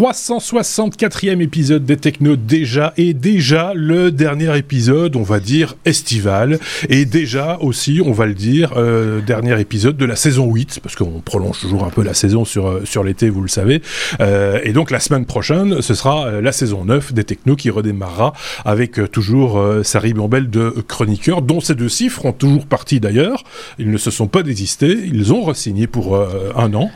364e 0.00 1.42
épisode 1.42 1.84
des 1.84 1.98
Techno 1.98 2.34
déjà 2.34 2.94
et 2.96 3.12
déjà 3.12 3.72
le 3.74 4.10
dernier 4.10 4.56
épisode, 4.56 5.14
on 5.14 5.22
va 5.22 5.40
dire 5.40 5.74
estival 5.84 6.58
et 6.88 7.04
déjà 7.04 7.58
aussi, 7.60 8.00
on 8.02 8.12
va 8.12 8.24
le 8.24 8.32
dire, 8.32 8.72
euh, 8.78 9.20
dernier 9.20 9.60
épisode 9.60 9.98
de 9.98 10.06
la 10.06 10.16
saison 10.16 10.50
8 10.50 10.80
parce 10.82 10.96
qu'on 10.96 11.20
prolonge 11.20 11.60
toujours 11.60 11.84
un 11.84 11.90
peu 11.90 12.02
la 12.02 12.14
saison 12.14 12.46
sur 12.46 12.66
euh, 12.66 12.80
sur 12.86 13.04
l'été, 13.04 13.28
vous 13.28 13.42
le 13.42 13.48
savez. 13.48 13.82
Euh, 14.20 14.58
et 14.64 14.72
donc 14.72 14.90
la 14.90 15.00
semaine 15.00 15.26
prochaine, 15.26 15.82
ce 15.82 15.92
sera 15.92 16.28
euh, 16.28 16.40
la 16.40 16.52
saison 16.52 16.86
9 16.86 17.12
des 17.12 17.24
Techno 17.24 17.54
qui 17.54 17.68
redémarrera 17.68 18.32
avec 18.64 18.98
euh, 18.98 19.06
toujours 19.06 19.58
euh, 19.58 19.82
sa 19.82 20.00
ribambelle 20.00 20.48
de 20.48 20.70
chroniqueurs 20.88 21.42
dont 21.42 21.60
ces 21.60 21.74
deux 21.74 21.88
chiffres 21.88 22.24
ont 22.24 22.32
toujours 22.32 22.64
parti 22.64 23.00
d'ailleurs. 23.00 23.44
Ils 23.78 23.90
ne 23.90 23.98
se 23.98 24.10
sont 24.10 24.28
pas 24.28 24.42
désistés, 24.42 24.98
ils 25.12 25.34
ont 25.34 25.42
re-signé 25.42 25.86
pour 25.86 26.18
un 26.56 26.72
an 26.72 26.90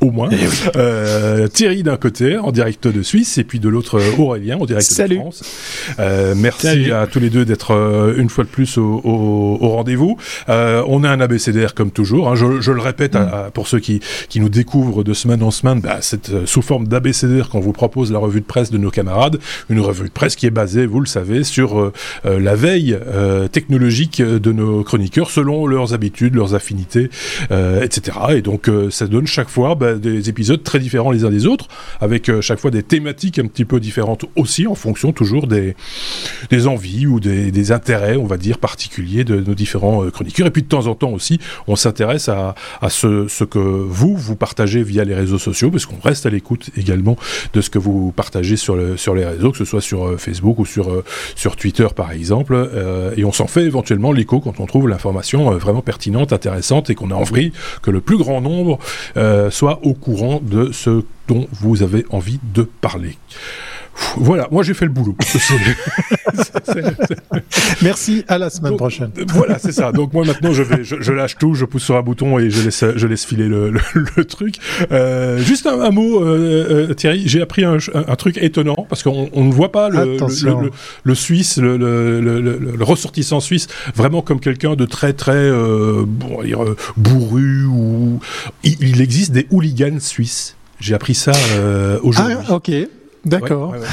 au 0.00 0.10
moins. 0.10 0.28
Euh, 0.76 1.48
Thierry 1.48 1.82
d'un 1.82 1.96
côté 1.96 2.36
en 2.38 2.52
direct 2.52 2.86
de 2.88 3.02
Suisse 3.02 3.38
et 3.38 3.44
puis 3.44 3.60
de 3.60 3.68
l'autre 3.68 3.98
euh, 3.98 4.16
Aurélien 4.18 4.58
en 4.58 4.66
direct 4.66 4.86
Salut. 4.86 5.16
de 5.16 5.20
France. 5.20 5.42
Euh, 5.98 6.34
merci 6.36 6.66
Salut. 6.66 6.92
à 6.92 7.06
tous 7.06 7.20
les 7.20 7.30
deux 7.30 7.44
d'être 7.44 7.72
euh, 7.72 8.14
une 8.16 8.28
fois 8.28 8.44
de 8.44 8.48
plus 8.48 8.78
au, 8.78 9.00
au- 9.04 9.58
au 9.60 9.68
rendez-vous. 9.70 10.16
Euh, 10.48 10.82
on 10.86 11.04
a 11.04 11.10
un 11.10 11.20
ABCDR 11.20 11.74
comme 11.74 11.90
toujours. 11.90 12.28
hein. 12.30 12.34
Je, 12.34 12.60
je 12.60 12.72
le 12.72 12.80
répète 12.80 13.16
à- 13.16 13.46
à- 13.46 13.50
pour 13.50 13.68
ceux 13.68 13.80
qui, 13.80 14.00
qui 14.28 14.40
nous 14.40 14.48
découvrent 14.48 15.02
de 15.04 15.12
semaine 15.12 15.42
en 15.42 15.50
semaine, 15.50 15.80
bah, 15.80 15.98
c'est 16.00 16.30
euh, 16.30 16.46
sous 16.46 16.62
forme 16.62 16.86
d'ABCDR 16.88 17.48
qu'on 17.48 17.60
vous 17.60 17.72
propose 17.72 18.12
la 18.12 18.18
revue 18.18 18.40
de 18.40 18.46
presse 18.46 18.70
de 18.70 18.78
nos 18.78 18.90
camarades. 18.90 19.38
Une 19.68 19.80
revue 19.80 20.04
de 20.08 20.12
presse 20.12 20.36
qui 20.36 20.46
est 20.46 20.50
basée, 20.50 20.86
vous 20.86 21.00
le 21.00 21.06
savez, 21.06 21.44
sur 21.44 21.92
la 22.24 22.54
veille 22.54 22.98
euh, 23.06 23.48
technologique 23.48 24.22
de 24.22 24.52
nos 24.52 24.82
chroniqueurs 24.84 25.30
selon 25.30 25.66
leurs 25.66 25.94
habitudes, 25.94 26.34
leurs 26.34 26.54
affinités, 26.54 27.10
euh, 27.50 27.82
etc. 27.82 28.16
Et 28.30 28.42
donc 28.42 28.68
euh, 28.68 28.90
ça 28.90 29.06
donne 29.06 29.26
chaque 29.26 29.48
fois 29.48 29.74
bah, 29.80 29.94
des 29.94 30.28
épisodes 30.28 30.62
très 30.62 30.78
différents 30.78 31.10
les 31.10 31.24
uns 31.24 31.30
des 31.30 31.46
autres, 31.46 31.66
avec 32.00 32.28
euh, 32.28 32.40
chaque 32.42 32.60
fois 32.60 32.70
des 32.70 32.82
thématiques 32.82 33.38
un 33.38 33.46
petit 33.46 33.64
peu 33.64 33.80
différentes 33.80 34.26
aussi, 34.36 34.66
en 34.66 34.74
fonction 34.74 35.12
toujours 35.12 35.46
des, 35.46 35.74
des 36.50 36.66
envies 36.66 37.06
ou 37.06 37.18
des, 37.18 37.50
des 37.50 37.72
intérêts, 37.72 38.16
on 38.16 38.26
va 38.26 38.36
dire, 38.36 38.58
particuliers 38.58 39.24
de 39.24 39.40
nos 39.40 39.54
différents 39.54 40.04
euh, 40.04 40.10
chroniqueurs. 40.10 40.46
Et 40.46 40.50
puis 40.50 40.62
de 40.62 40.68
temps 40.68 40.86
en 40.86 40.94
temps 40.94 41.10
aussi, 41.10 41.40
on 41.66 41.76
s'intéresse 41.76 42.28
à, 42.28 42.54
à 42.82 42.90
ce, 42.90 43.44
que 43.44 43.58
vous, 43.58 44.16
vous 44.16 44.36
partagez 44.36 44.82
via 44.82 45.04
les 45.04 45.14
réseaux 45.14 45.38
sociaux, 45.38 45.70
parce 45.70 45.86
qu'on 45.86 46.00
reste 46.04 46.26
à 46.26 46.30
l'écoute 46.30 46.70
également 46.76 47.16
de 47.54 47.60
ce 47.62 47.70
que 47.70 47.78
vous 47.78 48.12
partagez 48.12 48.56
sur, 48.56 48.76
sur 48.98 49.14
les 49.14 49.24
réseaux, 49.24 49.50
que 49.50 49.58
ce 49.58 49.64
soit 49.64 49.80
sur 49.80 50.06
euh, 50.06 50.16
Facebook 50.18 50.58
ou 50.58 50.66
sur, 50.66 50.90
euh, 50.90 51.02
sur 51.34 51.56
Twitter 51.56 51.88
par 51.96 52.12
exemple. 52.12 52.54
Et 53.16 53.24
on 53.24 53.32
s'en 53.32 53.46
fait 53.46 53.64
éventuellement 53.64 54.12
l'écho 54.12 54.40
quand 54.40 54.60
on 54.60 54.66
trouve 54.66 54.88
l'information 54.88 55.50
vraiment 55.52 55.80
pertinente, 55.80 56.32
intéressante 56.32 56.90
et 56.90 56.94
qu'on 56.94 57.10
a 57.10 57.14
envie 57.14 57.52
que 57.82 57.90
le 57.90 58.00
plus 58.00 58.18
grand 58.18 58.40
nombre 58.40 58.78
euh, 59.16 59.50
au 59.82 59.94
courant 59.94 60.40
de 60.42 60.72
ce 60.72 61.02
dont 61.30 61.46
vous 61.52 61.84
avez 61.84 62.04
envie 62.10 62.40
de 62.54 62.64
parler. 62.80 63.16
Voilà, 64.16 64.48
moi 64.50 64.62
j'ai 64.62 64.74
fait 64.74 64.86
le 64.86 64.90
boulot. 64.90 65.14
Merci, 67.82 68.24
à 68.28 68.38
la 68.38 68.50
semaine 68.50 68.70
Donc, 68.72 68.78
prochaine. 68.78 69.10
voilà, 69.28 69.58
c'est 69.58 69.72
ça. 69.72 69.92
Donc 69.92 70.12
moi 70.12 70.24
maintenant 70.24 70.52
je 70.52 70.62
vais, 70.62 70.84
je, 70.84 70.96
je 71.00 71.12
lâche 71.12 71.36
tout, 71.38 71.54
je 71.54 71.64
pousse 71.64 71.84
sur 71.84 71.96
un 71.96 72.02
bouton 72.02 72.38
et 72.38 72.50
je 72.50 72.62
laisse, 72.62 72.84
je 72.96 73.06
laisse 73.06 73.24
filer 73.24 73.46
le, 73.46 73.70
le, 73.70 73.80
le 74.16 74.24
truc. 74.24 74.56
Euh, 74.90 75.38
juste 75.38 75.66
un, 75.66 75.80
un 75.80 75.90
mot, 75.90 76.22
euh, 76.22 76.88
euh, 76.90 76.94
Thierry. 76.94 77.22
J'ai 77.26 77.42
appris 77.42 77.64
un, 77.64 77.78
truc 78.16 78.38
étonnant 78.38 78.86
parce 78.88 79.02
qu'on 79.02 79.28
on 79.32 79.44
ne 79.44 79.52
voit 79.52 79.72
pas 79.72 79.88
le, 79.88 80.16
le, 81.04 81.14
Suisse, 81.14 81.58
le, 81.58 82.78
ressortissant 82.80 83.40
suisse, 83.40 83.68
vraiment 83.94 84.22
comme 84.22 84.40
quelqu'un 84.40 84.74
de 84.76 84.84
très 84.86 85.12
très 85.12 85.32
euh, 85.34 86.04
bon, 86.06 86.28
on 86.32 86.38
va 86.38 86.44
dire, 86.44 86.64
euh, 86.64 86.76
bourru 86.96 87.64
ou 87.66 88.20
il, 88.64 88.76
il 88.80 89.00
existe 89.00 89.32
des 89.32 89.46
hooligans 89.50 90.00
suisses. 90.00 90.56
J'ai 90.80 90.94
appris 90.94 91.14
ça 91.14 91.32
euh, 91.56 91.98
aujourd'hui. 92.02 92.36
Ah. 92.48 92.60
D'accord. 93.24 93.70
Ouais, 93.72 93.78
ouais, 93.78 93.84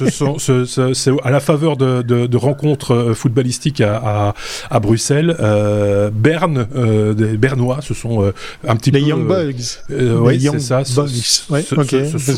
ouais. 0.00 0.94
C'est 0.94 1.10
à 1.24 1.30
la 1.30 1.40
faveur 1.40 1.76
de, 1.76 2.02
de- 2.02 2.26
de 2.26 2.36
rencontres 2.36 2.92
euh, 2.94 3.14
footballistiques 3.14 3.80
à, 3.80 3.96
à, 3.96 4.34
à 4.70 4.80
Bruxelles. 4.80 5.36
Euh, 5.40 6.10
Berne, 6.12 6.66
euh, 6.76 7.14
des 7.14 7.36
Bernois, 7.36 7.78
ce 7.82 7.94
sont 7.94 8.22
euh, 8.22 8.32
un 8.66 8.76
petit 8.76 8.90
Les 8.90 9.00
peu. 9.00 9.06
Young 9.06 9.30
euh, 9.30 9.46
Bugs. 9.46 9.62
euh, 9.90 10.32
Young 10.34 10.58
c'est 10.58 10.60
ça. 10.60 10.82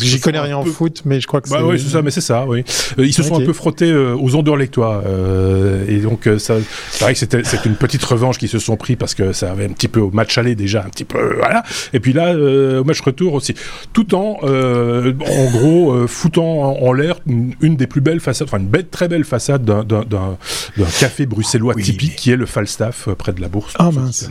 J'y 0.01 0.21
connais 0.21 0.39
rien 0.41 0.57
en 0.57 0.65
peu- 0.65 0.71
foot, 0.71 1.03
mais 1.05 1.21
je 1.21 1.27
crois 1.27 1.41
que 1.41 1.49
Bah 1.49 1.57
c'est. 1.61 1.65
oui, 1.65 1.81
c'est 1.81 1.91
ça, 1.91 2.03
mais 2.03 2.11
c'est 2.11 2.21
ça, 2.21 2.45
oui. 2.47 2.65
Ils 2.99 3.13
se 3.13 3.23
sont 3.23 3.41
un 3.41 3.45
peu 3.45 3.53
frottés 3.53 3.93
aux 3.95 4.35
Anderlechtois. 4.35 5.03
Euh, 5.07 5.85
et 5.89 5.99
donc, 5.99 6.29
ça, 6.39 6.55
c'est 6.91 7.05
vrai 7.05 7.13
que 7.15 7.19
c'était, 7.19 7.43
une 7.65 7.77
petite 7.77 8.05
revanche 8.05 8.39
qu'ils 8.39 8.49
se 8.49 8.59
sont 8.59 8.77
pris 8.77 8.97
parce 8.97 9.15
que 9.15 9.33
ça 9.33 9.51
avait 9.53 9.65
un 9.67 9.71
petit 9.73 9.89
peu 9.89 10.01
au 10.01 10.11
match 10.11 10.39
aller 10.39 10.55
déjà, 10.55 10.81
un 10.85 10.89
petit 10.91 11.05
peu, 11.05 11.35
voilà. 11.37 11.63
Et 11.93 12.01
puis 12.01 12.13
là, 12.13 12.29
euh, 12.29 12.81
au 12.81 12.85
match 12.85 13.01
retour 13.01 13.35
aussi. 13.35 13.55
Tout 13.93 14.15
en, 14.15 14.39
euh, 14.45 15.13
en 15.21 15.51
gros, 15.51 15.88
euh, 15.93 16.07
foutant 16.07 16.45
en, 16.83 16.87
en 16.89 16.93
l'air 16.93 17.17
une, 17.27 17.55
une 17.61 17.77
des 17.77 17.87
plus 17.87 18.01
belles 18.01 18.21
façades, 18.21 18.49
enfin 18.49 18.59
une 18.59 18.69
belle, 18.69 18.89
très 18.89 19.09
belle 19.09 19.25
façade 19.25 19.65
d'un, 19.65 19.85
café 21.01 21.27
bruxellois 21.27 21.75
Oui, 21.77 21.83
typique 21.83 22.11
mais- 22.11 22.17
qui 22.17 22.31
est 22.33 22.37
le 22.37 22.47
Falstaff 22.47 23.09
euh, 23.09 23.15
près 23.15 23.33
de 23.33 23.41
la 23.41 23.49
bourse. 23.49 23.75
Ah, 23.79 23.91
mince. 23.91 24.29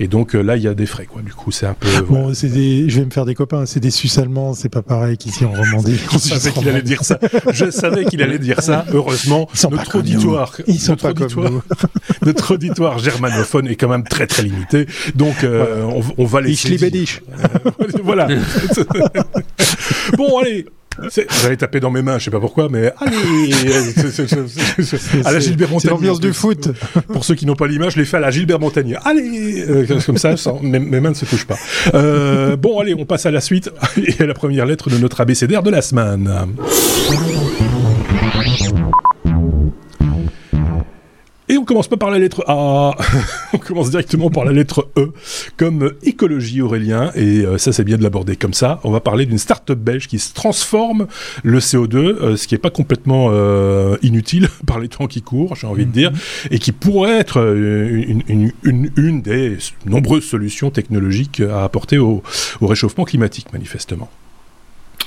Et 0.00 0.08
donc 0.08 0.34
euh, 0.34 0.42
là, 0.42 0.56
il 0.56 0.62
y 0.62 0.68
a 0.68 0.74
des 0.74 0.86
frais, 0.86 1.06
quoi. 1.06 1.22
Du 1.22 1.32
coup, 1.32 1.50
c'est 1.50 1.66
un 1.66 1.74
peu. 1.74 1.88
Bon, 2.02 2.20
voilà. 2.22 2.34
c'est 2.34 2.48
des. 2.48 2.88
Je 2.88 3.00
vais 3.00 3.06
me 3.06 3.10
faire 3.10 3.24
des 3.24 3.34
copains. 3.34 3.66
C'est 3.66 3.80
des 3.80 3.90
Suisses 3.90 4.18
allemands. 4.18 4.54
C'est 4.54 4.68
pas 4.68 4.82
pareil 4.82 5.16
qu'ici 5.18 5.44
en 5.44 5.52
Romandie. 5.52 5.98
Je 6.12 6.18
savais 6.18 6.50
qu'il 6.52 6.68
allait 6.68 6.82
dire 6.82 7.02
ça. 7.04 7.18
Je 7.52 7.70
savais 7.70 8.04
qu'il 8.04 8.22
allait 8.22 8.38
dire 8.38 8.60
ça. 8.62 8.84
Heureusement, 8.92 9.48
Ils 9.54 9.58
sont 9.58 9.70
pas 9.70 9.76
notre 9.76 9.90
comme 9.92 10.00
auditoire, 10.00 10.52
nous. 10.66 10.74
Ils 10.74 10.80
sont 10.80 10.92
notre 10.92 11.12
pas 11.12 11.14
comme 11.14 11.44
nous. 11.52 11.62
notre 12.26 12.54
auditoire 12.54 12.98
germanophone 12.98 13.66
est 13.68 13.76
quand 13.76 13.88
même 13.88 14.04
très 14.04 14.26
très 14.26 14.42
limité. 14.42 14.86
Donc, 15.14 15.44
euh, 15.44 15.82
on, 15.84 16.02
on 16.18 16.24
va 16.26 16.40
Ich 16.42 16.64
laisser. 16.64 16.68
liebe 16.86 16.90
dich. 16.92 17.22
voilà. 18.02 18.28
bon, 20.16 20.38
allez. 20.38 20.66
J'allais 21.42 21.56
taper 21.56 21.80
dans 21.80 21.90
mes 21.90 22.02
mains, 22.02 22.18
je 22.18 22.24
sais 22.24 22.30
pas 22.30 22.40
pourquoi, 22.40 22.68
mais 22.70 22.92
allez, 23.00 23.52
à 25.24 25.32
la 25.32 25.40
Gilbert 25.40 25.70
Montagnier. 25.70 25.94
l'ambiance 25.94 26.20
du 26.20 26.32
foot. 26.32 26.68
Pour 27.12 27.24
ceux 27.24 27.34
qui 27.34 27.46
n'ont 27.46 27.54
pas 27.56 27.66
l'image, 27.66 27.94
je 27.94 27.98
l'ai 27.98 28.04
fait 28.04 28.16
à 28.16 28.20
la 28.20 28.30
Gilbert 28.30 28.58
Montagnier. 28.60 28.96
Allez, 29.04 29.64
euh, 29.68 29.86
comme 30.04 30.18
ça, 30.18 30.36
sans- 30.36 30.60
mes, 30.60 30.78
mes 30.78 31.00
mains 31.00 31.10
ne 31.10 31.14
se 31.14 31.24
touchent 31.24 31.46
pas. 31.46 31.56
Euh, 31.94 32.56
bon, 32.56 32.78
allez, 32.80 32.94
on 32.98 33.04
passe 33.06 33.26
à 33.26 33.30
la 33.30 33.40
suite 33.40 33.70
et 33.96 34.22
à 34.22 34.26
la 34.26 34.34
première 34.34 34.66
lettre 34.66 34.90
de 34.90 34.98
notre 34.98 35.20
abécédaire 35.20 35.62
de 35.62 35.70
la 35.70 35.82
semaine. 35.82 36.30
Commence 41.68 41.86
pas 41.86 41.98
par 41.98 42.10
la 42.10 42.18
lettre 42.18 42.44
A, 42.48 42.96
on 43.52 43.58
commence 43.58 43.90
directement 43.90 44.30
par 44.30 44.46
la 44.46 44.52
lettre 44.52 44.88
E, 44.96 45.12
comme 45.58 45.92
écologie 46.02 46.62
Aurélien, 46.62 47.12
et 47.14 47.40
euh, 47.44 47.58
ça 47.58 47.72
c'est 47.72 47.84
bien 47.84 47.98
de 47.98 48.02
l'aborder 48.02 48.36
comme 48.36 48.54
ça. 48.54 48.80
On 48.84 48.90
va 48.90 49.00
parler 49.00 49.26
d'une 49.26 49.38
start-up 49.38 49.78
belge 49.78 50.08
qui 50.08 50.18
se 50.18 50.32
transforme 50.32 51.06
le 51.44 51.58
CO2, 51.58 51.96
euh, 51.96 52.36
ce 52.36 52.48
qui 52.48 52.54
est 52.54 52.58
pas 52.58 52.70
complètement 52.70 53.28
euh, 53.30 53.96
inutile 54.02 54.48
par 54.66 54.80
les 54.80 54.88
temps 54.88 55.06
qui 55.06 55.20
courent, 55.20 55.56
j'ai 55.56 55.66
envie 55.66 55.84
de 55.84 55.92
dire, 55.92 56.10
et 56.50 56.58
qui 56.58 56.72
pourrait 56.72 57.18
être 57.18 57.36
une, 57.36 58.22
une, 58.28 58.52
une, 58.62 58.90
une 58.96 59.20
des 59.20 59.58
nombreuses 59.84 60.24
solutions 60.24 60.70
technologiques 60.70 61.40
à 61.40 61.64
apporter 61.64 61.98
au, 61.98 62.22
au 62.62 62.66
réchauffement 62.66 63.04
climatique, 63.04 63.52
manifestement. 63.52 64.08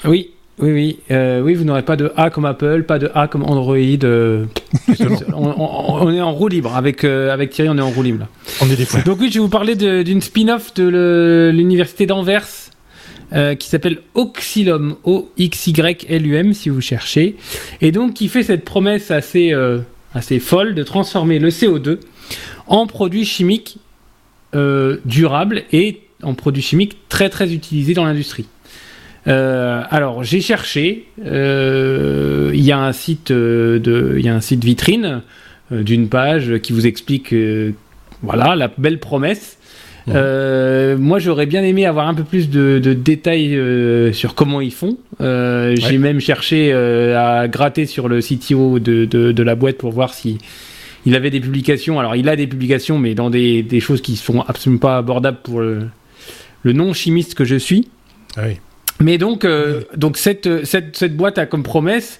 Oui, 0.06 0.32
oui, 0.62 0.72
oui. 0.72 1.00
Euh, 1.12 1.42
oui, 1.42 1.56
vous 1.56 1.64
n'aurez 1.64 1.82
pas 1.84 1.96
de 1.96 2.12
A 2.18 2.30
comme 2.30 2.46
Apple, 2.46 2.84
pas 2.84 3.00
de 3.00 3.10
A 3.16 3.28
comme 3.28 3.44
Android. 3.44 3.76
euh, 3.76 4.46
on, 5.34 5.46
on- 5.58 6.06
on 6.08 6.12
est 6.14 6.22
en 6.22 6.32
roue 6.34 6.48
libre. 6.48 6.76
Avec, 6.76 7.04
euh, 7.04 7.32
avec 7.34 7.50
Thierry, 7.52 7.70
on 7.70 7.78
est 7.78 7.82
en 7.82 7.90
roue 7.90 8.04
libre. 8.04 8.20
là. 8.22 8.28
On 8.62 8.70
est 8.70 8.76
des 8.76 8.86
fous. 8.86 8.98
Donc 9.06 9.20
oui, 9.20 9.30
je 9.30 9.36
vais 9.36 9.40
vous 9.40 9.50
parler 9.50 9.76
d'une 9.76 10.22
spin-off 10.22 10.74
de 10.74 11.52
l'université 11.54 12.06
d'Anvers 12.06 12.48
qui 13.60 13.68
s'appelle 13.70 14.00
Oxylum, 14.14 14.96
O-X-Y-L-U-M 15.06 16.53
si 16.53 16.70
vous 16.70 16.82
cherchez. 16.82 17.38
Et 17.82 17.91
donc 17.91 18.14
qui 18.14 18.28
fait 18.28 18.44
cette 18.44 18.66
promesse 18.66 19.09
assez, 19.12 19.53
assez 20.14 20.40
folle 20.40 20.76
de 20.76 20.84
transformer 20.84 21.40
le 21.40 21.50
CO2 21.50 22.00
en 22.68 22.88
produit 22.88 23.24
chimique 23.26 23.78
euh, 24.53 24.97
durable 25.06 25.64
et 25.72 26.02
en 26.24 26.34
produit 26.34 26.62
chimique 26.62 26.97
très 27.09 27.30
très 27.30 27.53
utilisé 27.53 27.94
dans 27.94 28.03
l'industrie. 28.03 28.46
Euh, 29.28 29.84
alors 29.90 30.23
j'ai 30.23 30.41
cherché, 30.41 31.06
euh, 31.26 32.52
il 32.53 32.62
y 32.62 32.72
a 32.72 32.79
un 32.79 32.91
site 32.91 33.32
euh, 33.32 33.78
de, 33.79 34.16
il 34.18 34.26
y 34.26 34.29
a 34.29 34.35
un 34.35 34.41
site 34.41 34.64
vitrine 34.64 35.22
d'une 35.70 36.09
page 36.09 36.58
qui 36.59 36.73
vous 36.73 36.85
explique, 36.85 37.34
voilà, 38.22 38.56
la 38.56 38.70
belle 38.78 39.00
promesse. 39.00 39.58
Euh, 40.09 40.97
moi, 40.97 41.20
j'aurais 41.20 41.46
bien 41.46 41.64
aimé 41.64 41.85
avoir 41.85 42.08
un 42.08 42.14
peu 42.14 42.23
plus 42.23 42.50
de, 42.50 42.79
de 42.79 42.94
détails 42.94 43.56
euh, 43.56 44.12
sur 44.12 44.35
comment 44.35 44.59
ils 44.59 44.73
font. 44.73 44.97
Euh, 45.22 45.76
J'ai 45.78 45.97
même 45.97 46.20
cherché 46.20 46.73
à 46.73 47.47
gratter 47.47 47.85
sur 47.85 48.09
le 48.09 48.20
CTO 48.20 48.79
de, 48.79 49.06
de, 49.06 49.32
de 49.32 49.44
la 49.44 49.56
boîte 49.56 49.78
pour 49.78 49.91
voir 49.91 50.14
si 50.14 50.40
il 51.06 51.16
avait 51.16 51.29
des 51.29 51.40
publications. 51.40 52.00
Alors, 52.00 52.16
il 52.16 52.28
a 52.28 52.35
des 52.35 52.47
publications, 52.47 52.97
mais 52.97 53.16
dans 53.16 53.29
des, 53.29 53.64
des 53.64 53.79
choses 53.79 54.02
qui 54.02 54.18
sont 54.18 54.41
absolument 54.41 54.79
pas 54.79 54.97
abordables 54.97 55.40
pour 55.41 55.62
le, 55.62 55.88
le 56.64 56.73
non 56.73 56.94
chimiste 56.94 57.35
que 57.35 57.46
je 57.46 57.56
suis. 57.56 57.88
Ah 58.35 58.41
oui. 58.47 58.58
Mais 59.02 59.18
donc, 59.18 59.46
euh, 59.46 59.82
donc 59.96 60.18
cette, 60.18 60.66
cette, 60.66 60.96
cette 60.96 61.16
boîte 61.16 61.38
a 61.38 61.46
comme 61.46 61.64
promesse 61.64 62.20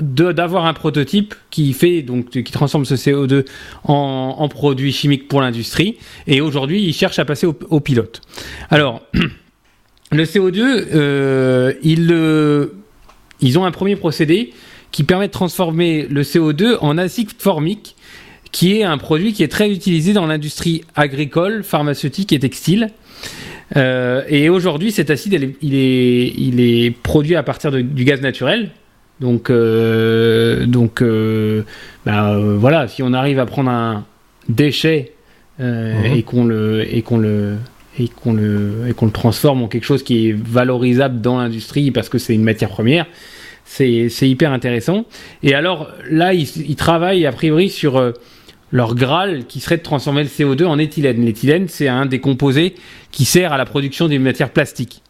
d'avoir 0.00 0.66
un 0.66 0.74
prototype 0.74 1.34
qui 1.50 1.72
fait 1.72 2.02
donc 2.02 2.28
qui 2.28 2.42
transforme 2.44 2.84
ce 2.84 2.94
CO2 2.94 3.46
en, 3.84 4.36
en 4.38 4.48
produit 4.48 4.92
chimique 4.92 5.28
pour 5.28 5.40
l'industrie. 5.40 5.96
Et 6.26 6.40
aujourd'hui, 6.40 6.82
ils 6.82 6.92
cherchent 6.92 7.18
à 7.18 7.24
passer 7.24 7.46
au, 7.46 7.80
pilote. 7.80 8.20
Alors. 8.70 9.02
le 10.12 10.24
CO2, 10.24 11.74
ils, 11.82 12.68
ils 13.40 13.58
ont 13.58 13.64
un 13.64 13.70
premier 13.70 13.96
procédé 13.96 14.52
qui 14.92 15.04
permet 15.04 15.26
de 15.26 15.32
transformer 15.32 16.06
le 16.08 16.22
CO2 16.22 16.76
en 16.80 16.98
acide 16.98 17.30
formique, 17.36 17.96
qui 18.52 18.76
est 18.76 18.84
un 18.84 18.98
produit 18.98 19.32
qui 19.32 19.42
est 19.42 19.48
très 19.48 19.70
utilisé 19.70 20.12
dans 20.12 20.26
l'industrie 20.26 20.84
agricole, 20.94 21.64
pharmaceutique 21.64 22.32
et 22.32 22.38
textile. 22.38 22.90
Euh, 23.76 24.22
et 24.28 24.48
aujourd'hui, 24.48 24.92
cet 24.92 25.10
acide, 25.10 25.56
il 25.62 25.74
est, 25.74 26.34
il 26.36 26.60
est, 26.60 26.90
produit 26.90 27.36
à 27.36 27.42
partir 27.42 27.70
du 27.70 28.04
gaz 28.04 28.20
naturel. 28.20 28.70
Donc, 29.20 29.50
euh, 29.50 30.66
donc 30.66 31.00
euh, 31.00 31.62
bah, 32.04 32.36
voilà, 32.38 32.88
si 32.88 33.02
on 33.02 33.12
arrive 33.12 33.38
à 33.38 33.46
prendre 33.46 33.70
un 33.70 34.04
déchet 34.48 35.12
mhm. 35.58 36.16
et 36.16 36.22
qu'on 36.22 36.44
le, 36.44 36.84
et 36.92 37.02
qu'on 37.02 37.18
le, 37.18 37.56
et 37.98 38.08
qu'on 38.08 38.32
le, 38.32 38.86
et 38.88 38.94
qu'on 38.94 39.06
le 39.06 39.12
transforme 39.12 39.62
en 39.62 39.68
quelque 39.68 39.84
chose 39.84 40.02
qui 40.02 40.28
est 40.28 40.32
valorisable 40.32 41.20
dans 41.20 41.38
l'industrie 41.38 41.92
parce 41.92 42.08
que 42.08 42.18
c'est 42.18 42.34
une 42.34 42.42
matière 42.42 42.70
première, 42.70 43.06
c'est 43.64 44.08
hyper 44.22 44.52
intéressant. 44.52 45.06
Et 45.42 45.54
alors 45.54 45.88
là, 46.10 46.34
ils, 46.34 46.76
travaillent 46.76 47.24
a 47.24 47.32
priori 47.32 47.70
sur 47.70 48.12
leur 48.72 48.94
Graal 48.94 49.44
qui 49.46 49.60
serait 49.60 49.76
de 49.76 49.82
transformer 49.82 50.22
le 50.22 50.28
CO2 50.28 50.64
en 50.64 50.78
éthylène. 50.78 51.24
L'éthylène, 51.24 51.68
c'est 51.68 51.88
un 51.88 52.06
des 52.06 52.18
composés 52.18 52.74
qui 53.10 53.24
sert 53.24 53.52
à 53.52 53.58
la 53.58 53.66
production 53.66 54.08
des 54.08 54.18
matières 54.18 54.50
plastiques. 54.50 55.02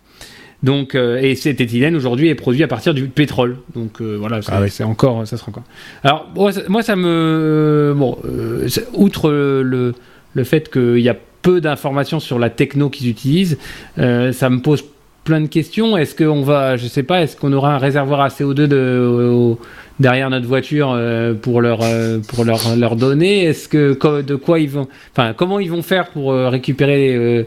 Donc, 0.62 0.94
euh, 0.94 1.20
et 1.20 1.34
cet 1.34 1.60
éthylène 1.60 1.96
aujourd'hui 1.96 2.28
est 2.28 2.34
produit 2.34 2.62
à 2.62 2.68
partir 2.68 2.94
du 2.94 3.06
pétrole. 3.06 3.56
Donc 3.74 4.00
euh, 4.00 4.16
voilà, 4.18 4.40
ah 4.48 4.68
c'est 4.68 4.84
encore, 4.84 5.26
ça 5.26 5.36
sera 5.36 5.50
encore. 5.50 5.64
Alors 6.04 6.28
moi, 6.68 6.82
ça, 6.82 6.96
me, 6.96 7.94
bon, 7.96 8.18
euh, 8.24 8.68
outre 8.94 9.30
le, 9.30 9.94
le 10.34 10.44
fait 10.44 10.70
qu'il 10.70 11.00
y 11.00 11.08
a 11.08 11.16
peu 11.42 11.60
d'informations 11.60 12.20
sur 12.20 12.38
la 12.38 12.50
techno 12.50 12.90
qu'ils 12.90 13.08
utilisent, 13.08 13.58
ça 13.96 14.50
me 14.50 14.60
pose 14.60 14.84
plein 15.24 15.40
de 15.40 15.46
questions. 15.46 15.96
Est-ce 15.96 16.14
qu'on 16.14 16.42
va, 16.42 16.76
je 16.76 16.86
sais 16.86 17.02
pas, 17.02 17.22
est-ce 17.22 17.36
qu'on 17.36 17.52
aura 17.52 17.74
un 17.74 17.78
réservoir 17.78 18.20
à 18.20 18.28
CO2 18.28 18.66
de, 18.66 19.54
derrière 20.00 20.30
notre 20.30 20.46
voiture 20.46 20.92
euh, 20.94 21.34
pour 21.34 21.60
leur 21.60 21.80
euh, 21.82 22.18
pour 22.18 22.44
leur, 22.44 22.76
leur 22.76 22.96
donner? 22.96 23.44
Est-ce 23.44 23.68
que 23.68 24.22
de 24.22 24.34
quoi 24.34 24.58
ils 24.58 24.70
vont, 24.70 24.88
enfin 25.12 25.34
comment 25.36 25.60
ils 25.60 25.70
vont 25.70 25.82
faire 25.82 26.08
pour 26.08 26.32
euh, 26.32 26.48
récupérer 26.48 27.46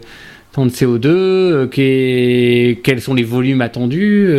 tant 0.54 0.66
de 0.66 0.72
CO2 0.72 1.68
Quels 1.70 3.02
sont 3.02 3.14
les 3.14 3.24
volumes 3.24 3.62
attendus? 3.62 4.34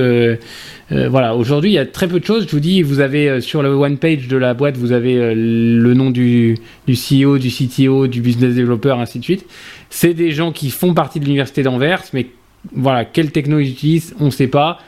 Voilà, 0.89 1.35
aujourd'hui 1.35 1.71
il 1.71 1.75
y 1.75 1.79
a 1.79 1.85
très 1.85 2.09
peu 2.09 2.21
de 2.21 2.25
choses. 2.25 2.47
Je 2.47 2.53
vous 2.53 2.61
dis, 2.61 2.81
vous 2.83 3.01
avez 3.01 3.41
sur 3.41 3.63
le 3.63 3.71
one 3.71 3.99
page 3.99 4.29
de 4.29 4.37
la 4.37 4.55
boîte, 4.55 4.77
vous 4.79 4.93
avez 4.93 5.35
le 5.35 5.95
nom 5.95 6.11
du, 6.11 6.57
du 6.87 6.95
CEO, 6.95 7.39
du 7.39 7.51
CTO, 7.51 8.07
du 8.07 8.23
business 8.23 8.55
developer, 8.55 8.95
ainsi 8.99 9.19
de 9.19 9.25
suite. 9.25 9.45
C'est 9.91 10.15
des 10.15 10.31
gens 10.31 10.53
qui 10.53 10.71
font 10.71 10.95
partie 10.95 11.21
de 11.21 11.25
l'université 11.25 11.63
d'Anvers, 11.63 12.03
mais 12.13 12.27
voilà, 12.75 13.05
quelle 13.05 13.33
techno 13.33 13.59
ils 13.59 13.71
utilisent, 13.71 14.15
on 14.21 14.27
ne 14.27 14.31
sait 14.31 14.49
pas. 14.49 14.79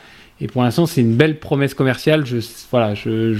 Et 0.41 0.47
pour 0.47 0.63
l'instant, 0.63 0.85
c'est 0.85 1.01
une 1.01 1.15
belle 1.15 1.39
promesse 1.39 1.73
commerciale. 1.73 2.25
Je, 2.25 2.37
voilà, 2.71 2.95
je, 2.95 3.37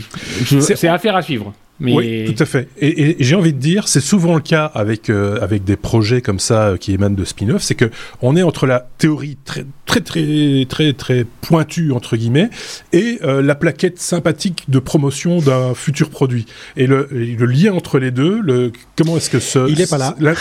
c'est 0.59 0.87
affaire 0.87 1.15
à 1.15 1.21
suivre. 1.21 1.53
Oui, 1.81 2.33
tout 2.33 2.43
à 2.43 2.45
fait. 2.45 2.67
Et, 2.79 3.15
j'ai 3.19 3.35
envie 3.35 3.53
de 3.53 3.59
dire, 3.59 3.87
c'est 3.87 4.01
souvent 4.01 4.35
le 4.35 4.41
cas 4.41 4.65
avec 4.65 5.09
euh, 5.09 5.39
avec 5.41 5.63
des 5.63 5.77
projets 5.77 6.21
comme 6.21 6.39
ça 6.39 6.67
euh, 6.67 6.77
qui 6.77 6.93
émanent 6.93 7.15
de 7.15 7.23
spin-off, 7.23 7.61
c'est 7.61 7.75
que 7.75 7.89
on 8.21 8.35
est 8.35 8.43
entre 8.43 8.65
la 8.65 8.87
théorie 8.97 9.37
très 9.45 9.65
très 9.85 10.01
très 10.01 10.65
très 10.67 10.93
très 10.93 11.25
pointue 11.41 11.91
entre 11.91 12.17
guillemets 12.17 12.49
et 12.91 13.19
euh, 13.23 13.41
la 13.41 13.55
plaquette 13.55 13.99
sympathique 13.99 14.65
de 14.67 14.79
promotion 14.79 15.39
d'un 15.39 15.73
futur 15.73 16.09
produit. 16.09 16.45
Et 16.75 16.85
le, 16.85 17.07
le, 17.11 17.45
lien 17.45 17.73
entre 17.73 17.97
les 17.97 18.11
deux, 18.11 18.41
le 18.41 18.71
comment 18.97 19.17
est-ce 19.17 19.29
que 19.29 19.39
ce 19.39 19.69
il 19.69 19.79
est 19.81 19.89
pas 19.89 19.97
là 19.97 20.15
la, 20.19 20.33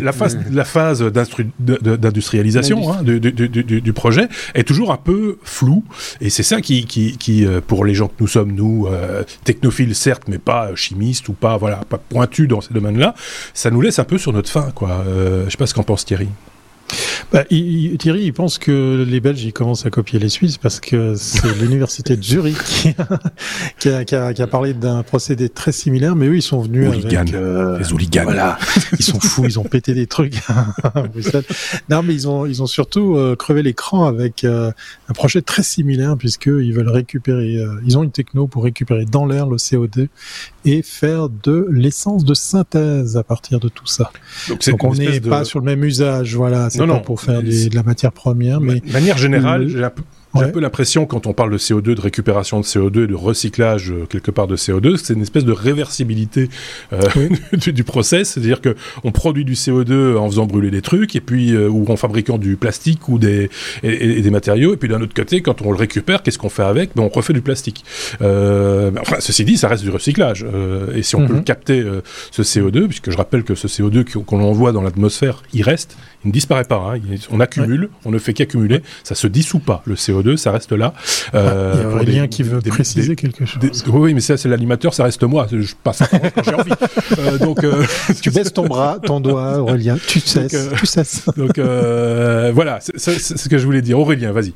la 0.00 0.12
phase 0.12 0.38
la 0.52 0.64
phase 0.64 1.02
d'industrialisation 1.02 2.92
hein, 2.92 3.02
du, 3.02 3.20
du, 3.20 3.32
du, 3.32 3.80
du, 3.80 3.92
projet 3.92 4.28
est 4.54 4.64
toujours 4.64 4.92
un 4.92 4.96
peu 4.96 5.38
floue 5.42 5.84
et 6.20 6.30
c'est 6.30 6.42
ça 6.42 6.60
qui 6.60 6.86
qui, 6.86 7.16
qui 7.18 7.44
pour 7.66 7.84
les 7.84 7.94
gens 7.94 8.08
que 8.08 8.14
nous 8.20 8.28
sommes 8.28 8.52
nous 8.52 8.88
technophiles 9.44 9.94
certes 9.94 10.24
mais 10.28 10.38
pas 10.38 10.75
chimiste 10.76 11.28
ou 11.28 11.32
pas, 11.32 11.56
voilà, 11.56 11.76
pas 11.88 11.98
pointu 11.98 12.46
dans 12.46 12.60
ces 12.60 12.74
domaines-là, 12.74 13.14
ça 13.54 13.70
nous 13.70 13.80
laisse 13.80 13.98
un 13.98 14.04
peu 14.04 14.18
sur 14.18 14.32
notre 14.32 14.50
fin, 14.50 14.70
quoi. 14.72 15.04
Euh, 15.06 15.44
je 15.46 15.50
sais 15.50 15.56
pas 15.56 15.66
ce 15.66 15.74
qu'en 15.74 15.82
pense 15.82 16.04
Thierry. 16.04 16.28
Bah, 17.32 17.44
Thierry, 17.44 18.24
il 18.24 18.32
pense 18.32 18.58
que 18.58 19.04
les 19.06 19.20
Belges 19.20 19.42
ils 19.44 19.52
commencent 19.52 19.86
à 19.86 19.90
copier 19.90 20.18
les 20.18 20.28
Suisses 20.28 20.58
parce 20.58 20.80
que 20.80 21.14
c'est 21.16 21.54
l'université 21.60 22.16
de 22.16 22.22
Zurich 22.22 22.56
qui 23.78 23.88
a, 23.88 24.04
qui, 24.04 24.14
a, 24.14 24.32
qui 24.32 24.42
a, 24.42 24.46
parlé 24.46 24.74
d'un 24.74 25.02
procédé 25.02 25.48
très 25.48 25.72
similaire, 25.72 26.14
mais 26.14 26.26
eux 26.26 26.36
ils 26.36 26.42
sont 26.42 26.60
venus 26.60 26.88
avec 26.88 27.34
euh, 27.34 27.78
les 27.78 27.92
hooligans. 27.92 28.24
Voilà, 28.24 28.58
ils 28.98 29.04
sont 29.04 29.20
fous, 29.20 29.44
ils 29.44 29.58
ont 29.58 29.64
pété 29.64 29.94
des 29.94 30.06
trucs. 30.06 30.36
non, 31.90 32.02
mais 32.02 32.14
ils 32.14 32.28
ont 32.28 32.46
ils 32.46 32.62
ont 32.62 32.66
surtout 32.66 33.16
euh, 33.16 33.36
crevé 33.36 33.62
l'écran 33.62 34.06
avec 34.06 34.44
euh, 34.44 34.70
un 35.08 35.12
projet 35.12 35.42
très 35.42 35.62
similaire 35.62 36.16
puisque 36.16 36.46
ils 36.46 36.72
veulent 36.72 36.88
récupérer, 36.88 37.56
euh, 37.56 37.80
ils 37.84 37.98
ont 37.98 38.02
une 38.02 38.10
techno 38.10 38.46
pour 38.46 38.64
récupérer 38.64 39.04
dans 39.04 39.26
l'air 39.26 39.46
le 39.46 39.56
CO2 39.56 40.08
et 40.64 40.82
faire 40.82 41.28
de 41.28 41.68
l'essence 41.70 42.24
de 42.24 42.34
synthèse 42.34 43.16
à 43.16 43.22
partir 43.22 43.60
de 43.60 43.68
tout 43.68 43.86
ça. 43.86 44.10
Donc, 44.48 44.84
on 44.84 44.94
n'est 44.94 45.20
pas 45.20 45.44
sur 45.44 45.60
le 45.60 45.64
même 45.64 45.84
usage, 45.84 46.34
voilà. 46.34 46.68
C'est 46.76 46.86
pas 46.86 46.98
pour 47.00 47.20
faire 47.20 47.42
de 47.42 47.74
la 47.74 47.82
matière 47.82 48.12
première, 48.12 48.60
mais 48.60 48.80
de 48.80 48.92
manière 48.92 49.18
générale, 49.18 49.68
j'ai 49.68 50.44
un 50.44 50.48
peu 50.48 50.60
l'impression, 50.60 51.06
quand 51.06 51.26
on 51.26 51.32
parle 51.32 51.52
de 51.52 51.58
CO2, 51.58 51.94
de 51.94 52.00
récupération 52.00 52.60
de 52.60 52.64
CO2 52.64 53.04
et 53.04 53.06
de 53.06 53.14
recyclage 53.14 53.90
euh, 53.90 54.06
quelque 54.06 54.30
part 54.30 54.46
de 54.46 54.56
CO2, 54.56 54.96
c'est 54.96 55.14
une 55.14 55.22
espèce 55.22 55.44
de 55.44 55.52
réversibilité 55.52 56.48
euh, 56.92 57.00
du, 57.52 57.72
du, 57.72 57.84
process, 57.84 58.30
c'est-à-dire 58.30 58.60
que 58.60 58.76
on 59.04 59.12
produit 59.12 59.44
du 59.44 59.54
CO2 59.54 60.16
en 60.16 60.28
faisant 60.28 60.46
brûler 60.46 60.70
des 60.70 60.82
trucs, 60.82 61.16
et 61.16 61.20
puis 61.20 61.54
euh, 61.54 61.68
ou 61.68 61.86
en 61.88 61.96
fabriquant 61.96 62.38
du 62.38 62.56
plastique 62.56 63.08
ou 63.08 63.18
des 63.18 63.50
et, 63.82 64.20
des 64.20 64.30
matériaux, 64.30 64.74
et 64.74 64.76
puis 64.76 64.88
d'un 64.88 65.00
autre 65.00 65.14
côté, 65.14 65.42
quand 65.42 65.62
on 65.62 65.70
le 65.70 65.78
récupère, 65.78 66.22
qu'est-ce 66.22 66.38
qu'on 66.38 66.48
fait 66.48 66.64
avec? 66.64 66.90
Ben 66.94 67.02
on 67.02 67.08
refait 67.08 67.32
du 67.32 67.42
plastique. 67.42 67.84
Euh, 68.22 68.90
enfin, 69.00 69.16
ceci 69.20 69.44
dit, 69.44 69.56
ça 69.56 69.68
reste 69.68 69.82
du 69.82 69.90
recyclage, 69.90 70.44
et 70.94 71.02
si 71.02 71.16
on 71.16 71.26
peut 71.26 71.34
mhm. 71.34 71.44
capter 71.44 71.84
ce 72.30 72.42
CO2, 72.42 72.86
puisque 72.86 73.10
je 73.10 73.16
rappelle 73.16 73.44
que 73.44 73.54
ce 73.54 73.68
CO2 73.68 74.04
qu'on 74.04 74.40
envoie 74.42 74.72
dans 74.72 74.82
l'atmosphère, 74.82 75.42
il 75.52 75.62
reste, 75.62 75.96
ne 76.26 76.32
disparaît 76.32 76.64
pas. 76.64 76.94
Hein, 76.94 77.00
on 77.30 77.40
accumule, 77.40 77.88
on 78.04 78.10
ne 78.10 78.18
fait 78.18 78.32
qu'accumuler, 78.32 78.82
ça 79.02 79.14
se 79.14 79.26
dissout 79.26 79.60
pas 79.60 79.82
le 79.86 79.94
CO2 79.94 80.36
ça 80.36 80.52
reste 80.52 80.72
là. 80.72 80.94
Euh, 81.34 81.72
il 81.74 81.80
y 81.80 81.84
a 81.84 81.88
Aurélien 81.88 82.28
qui 82.28 82.42
veut 82.42 82.60
préciser 82.60 83.16
quelque 83.16 83.44
chose. 83.44 83.84
oui, 83.88 84.14
mais 84.14 84.20
ça, 84.20 84.36
c'est 84.36 84.48
l'animateur, 84.48 84.94
ça 84.94 85.04
reste 85.04 85.22
moi. 85.22 85.46
Je 85.50 85.74
passe 85.82 86.02
quand 86.08 86.42
j'ai 86.44 86.54
envie. 86.54 86.70
Euh, 87.18 87.38
donc, 87.38 87.64
euh, 87.64 87.84
tu 88.22 88.30
baisses 88.30 88.52
ton 88.52 88.66
bras, 88.66 88.98
ton 89.02 89.20
doigt, 89.20 89.58
Aurélien. 89.58 89.98
Tu 90.06 90.20
cesses. 90.20 90.52
Donc, 90.52 90.78
tu 90.78 90.86
cesses. 90.86 91.26
donc 91.36 91.58
voilà, 91.58 92.78
c'est 92.80 93.18
ce 93.18 93.48
que 93.48 93.58
je 93.58 93.64
voulais 93.64 93.82
dire. 93.82 93.98
Aurélien, 93.98 94.32
vas-y. 94.32 94.52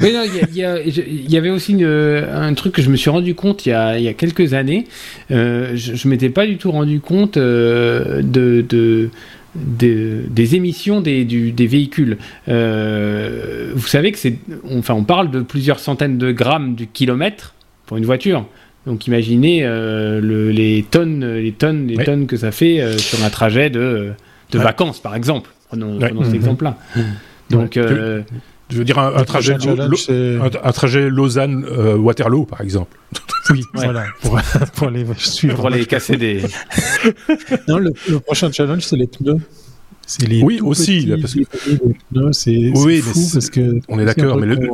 Mais 0.00 0.12
non, 0.12 0.24
il 0.24 0.56
y, 0.56 1.36
avait 1.36 1.50
aussi 1.50 1.84
un 1.84 2.54
truc 2.54 2.74
que 2.74 2.82
je 2.82 2.90
me 2.90 2.96
suis 2.96 3.08
rendu 3.08 3.36
compte 3.36 3.66
il 3.66 3.68
y 3.68 3.72
a, 3.72 3.96
y 3.98 4.08
a 4.08 4.14
quelques 4.14 4.52
années. 4.52 4.88
je, 5.30 5.74
je 5.74 6.08
m'étais 6.08 6.28
pas 6.28 6.44
du 6.44 6.56
tout 6.56 6.72
rendu 6.72 6.98
compte 6.98 7.38
de, 7.38 8.22
de 8.68 9.10
des, 9.54 10.54
émissions 10.54 11.00
des, 11.00 11.24
des 11.24 11.66
véhicules. 11.66 12.18
Euh, 12.48 13.72
vous 13.74 13.86
savez 13.86 14.12
que 14.12 14.18
c'est, 14.18 14.38
enfin, 14.70 14.94
on 14.94 15.04
parle 15.04 15.30
de 15.30 15.40
plusieurs 15.40 15.78
centaines 15.78 16.18
de 16.18 16.32
grammes 16.32 16.74
du 16.74 16.86
kilomètre 16.86 17.54
pour 17.86 17.96
une 17.96 18.04
voiture. 18.04 18.46
Donc 18.86 19.06
imaginez 19.06 19.60
euh, 19.62 20.20
le, 20.20 20.50
les 20.50 20.84
tonnes, 20.90 21.24
les 21.34 21.52
tonnes, 21.52 21.86
les 21.86 22.02
tonnes 22.04 22.26
que 22.26 22.36
ça 22.36 22.50
fait 22.50 22.80
euh, 22.80 22.98
sur 22.98 23.22
un 23.24 23.30
trajet 23.30 23.70
de, 23.70 24.12
de 24.50 24.58
vacances, 24.58 25.00
par 25.00 25.14
exemple. 25.14 25.50
Prenons, 25.68 25.98
prenons 25.98 26.22
cet 26.22 26.32
mhm. 26.32 26.36
exemple-là. 26.36 26.78
Donc 27.50 27.78
je 28.72 28.78
veux 28.78 28.84
dire 28.84 28.98
un, 28.98 29.24
trajet, 29.24 29.54
un, 29.54 30.72
trajet 30.72 31.10
Lausanne-Waterloo, 31.10 32.44
par 32.46 32.60
exemple. 32.60 32.96
Oui, 33.50 33.64
voilà, 33.74 34.04
pour, 34.20 34.40
pour, 34.76 34.88
les 34.88 35.04
suivre. 35.16 35.56
Pour 35.56 35.68
les 35.68 35.84
casser 35.84 36.16
des. 36.16 36.42
non, 37.68 37.78
le, 37.78 37.90
prochain 38.20 38.52
challenge, 38.52 38.82
c'est 38.82 38.94
les 38.94 39.08
pneus. 39.08 39.40
Les 40.20 40.42
oui, 40.44 40.60
aussi. 40.60 41.12
parce 41.20 41.34
que... 41.34 41.40
c'est 42.30 42.72
oui, 42.76 43.00
fou 43.00 43.28
parce 43.32 43.50
que. 43.50 43.80
On 43.88 43.98
est 43.98 44.04
d'accord, 44.04 44.36
mais 44.36 44.46
le. 44.46 44.70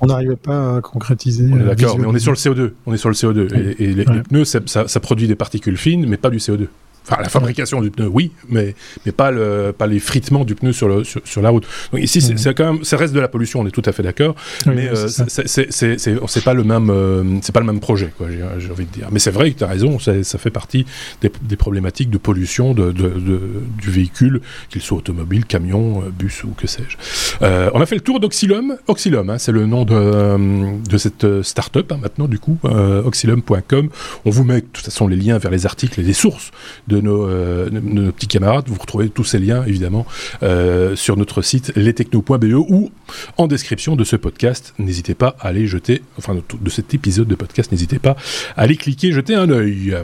On 0.00 0.06
n'arrivait 0.06 0.36
pas 0.36 0.76
à 0.76 0.80
concrétiser. 0.80 1.48
On 1.50 1.58
est 1.58 1.64
d'accord, 1.64 1.98
mais 1.98 2.06
on 2.06 2.14
est 2.14 2.20
sur 2.20 2.30
le 2.30 2.36
CO2. 2.36 2.70
On 2.86 2.94
est 2.94 2.98
sur 2.98 3.08
le 3.08 3.16
CO2. 3.16 3.52
Et, 3.80 3.86
les, 3.86 4.04
les, 4.04 4.04
pneus, 4.04 4.44
ça, 4.44 4.60
ça, 4.64 5.00
produit 5.00 5.26
des 5.26 5.34
particules 5.34 5.76
fines, 5.76 6.06
mais 6.08 6.16
pas 6.16 6.30
du 6.30 6.38
CO2. 6.38 6.68
Enfin, 7.06 7.22
la 7.22 7.28
fabrication 7.28 7.80
du 7.80 7.90
pneu, 7.90 8.06
oui, 8.06 8.32
mais, 8.48 8.74
mais 9.04 9.12
pas, 9.12 9.30
le, 9.30 9.74
pas 9.76 9.86
les 9.86 10.00
fritements 10.00 10.44
du 10.44 10.54
pneu 10.54 10.72
sur, 10.72 10.88
le, 10.88 11.04
sur, 11.04 11.42
la 11.42 11.50
route. 11.50 11.66
Donc 11.92 12.02
ici, 12.02 12.20
c'est 12.20 12.34
mhm. 12.34 12.54
quand 12.54 12.72
même, 12.72 12.84
ça 12.84 12.96
reste 12.96 13.12
de 13.12 13.20
la 13.20 13.28
pollution, 13.28 13.60
on 13.60 13.66
est 13.66 13.70
tout 13.70 13.82
à 13.84 13.92
fait 13.92 14.02
d'accord, 14.02 14.34
mais 14.66 14.88
euh, 14.88 15.08
c'est 15.08 16.44
pas 16.44 16.54
le 16.54 16.64
même, 16.64 16.90
euh, 16.90 17.38
c'est 17.42 17.52
pas 17.52 17.60
le 17.60 17.66
même 17.66 17.80
projet, 17.80 18.12
quoi, 18.16 18.28
j'ai 18.30 18.70
envie 18.70 18.86
de 18.86 18.90
dire. 18.90 19.08
Mais 19.12 19.18
c'est 19.18 19.30
vrai 19.30 19.52
que 19.52 19.58
tu 19.58 19.64
as 19.64 19.68
raison, 19.68 19.98
ça 19.98 20.38
fait 20.38 20.50
partie 20.50 20.86
des, 21.20 21.30
des 21.42 21.56
problématiques 21.56 22.10
de 22.10 22.18
pollution 22.18 22.72
de, 22.72 22.92
de, 22.92 23.08
de 23.08 23.40
du 23.78 23.90
véhicule, 23.90 24.40
qu'il 24.70 24.82
soit 24.82 24.98
automobile, 24.98 25.44
camion, 25.44 26.02
euh, 26.02 26.10
bus 26.10 26.44
ou 26.44 26.50
que 26.56 26.66
sais-je. 26.66 26.96
Euh, 27.42 27.70
on 27.74 27.80
a 27.80 27.86
fait 27.86 27.96
le 27.96 28.00
tour 28.00 28.20
d'Oxylum. 28.20 28.76
Oxylum, 28.86 29.30
hein, 29.30 29.38
c'est 29.38 29.52
le 29.52 29.66
nom 29.66 29.84
de, 29.84 30.78
de 30.88 30.96
cette 30.96 31.42
start-up 31.42 31.92
hein, 31.92 31.98
maintenant, 32.00 32.28
du 32.28 32.38
coup, 32.38 32.58
euh, 32.64 33.02
oxylum.com. 33.02 33.88
On 34.24 34.30
vous 34.30 34.44
met 34.44 34.60
de 34.60 34.66
toute 34.72 34.84
façon 34.84 35.06
les 35.06 35.16
liens 35.16 35.38
vers 35.38 35.50
les 35.50 35.66
articles 35.66 36.00
et 36.00 36.02
les 36.02 36.12
sources 36.12 36.50
de 36.88 36.93
de 36.94 37.00
nos, 37.00 37.28
de 37.28 37.80
nos 37.80 38.12
petits 38.12 38.28
camarades. 38.28 38.64
Vous 38.68 38.80
retrouvez 38.80 39.08
tous 39.08 39.24
ces 39.24 39.38
liens, 39.38 39.64
évidemment, 39.66 40.06
sur 40.94 41.16
notre 41.16 41.42
site 41.42 41.72
lestechno.be 41.76 42.54
ou 42.54 42.90
en 43.36 43.46
description 43.46 43.96
de 43.96 44.04
ce 44.04 44.16
podcast. 44.16 44.74
N'hésitez 44.78 45.14
pas 45.14 45.36
à 45.40 45.48
aller 45.48 45.66
jeter, 45.66 46.02
enfin, 46.18 46.34
de 46.34 46.70
cet 46.70 46.94
épisode 46.94 47.28
de 47.28 47.34
podcast, 47.34 47.72
n'hésitez 47.72 47.98
pas 47.98 48.16
à 48.56 48.62
aller 48.62 48.76
cliquer, 48.76 49.12
jeter 49.12 49.34
un 49.34 49.50
œil. 49.50 49.96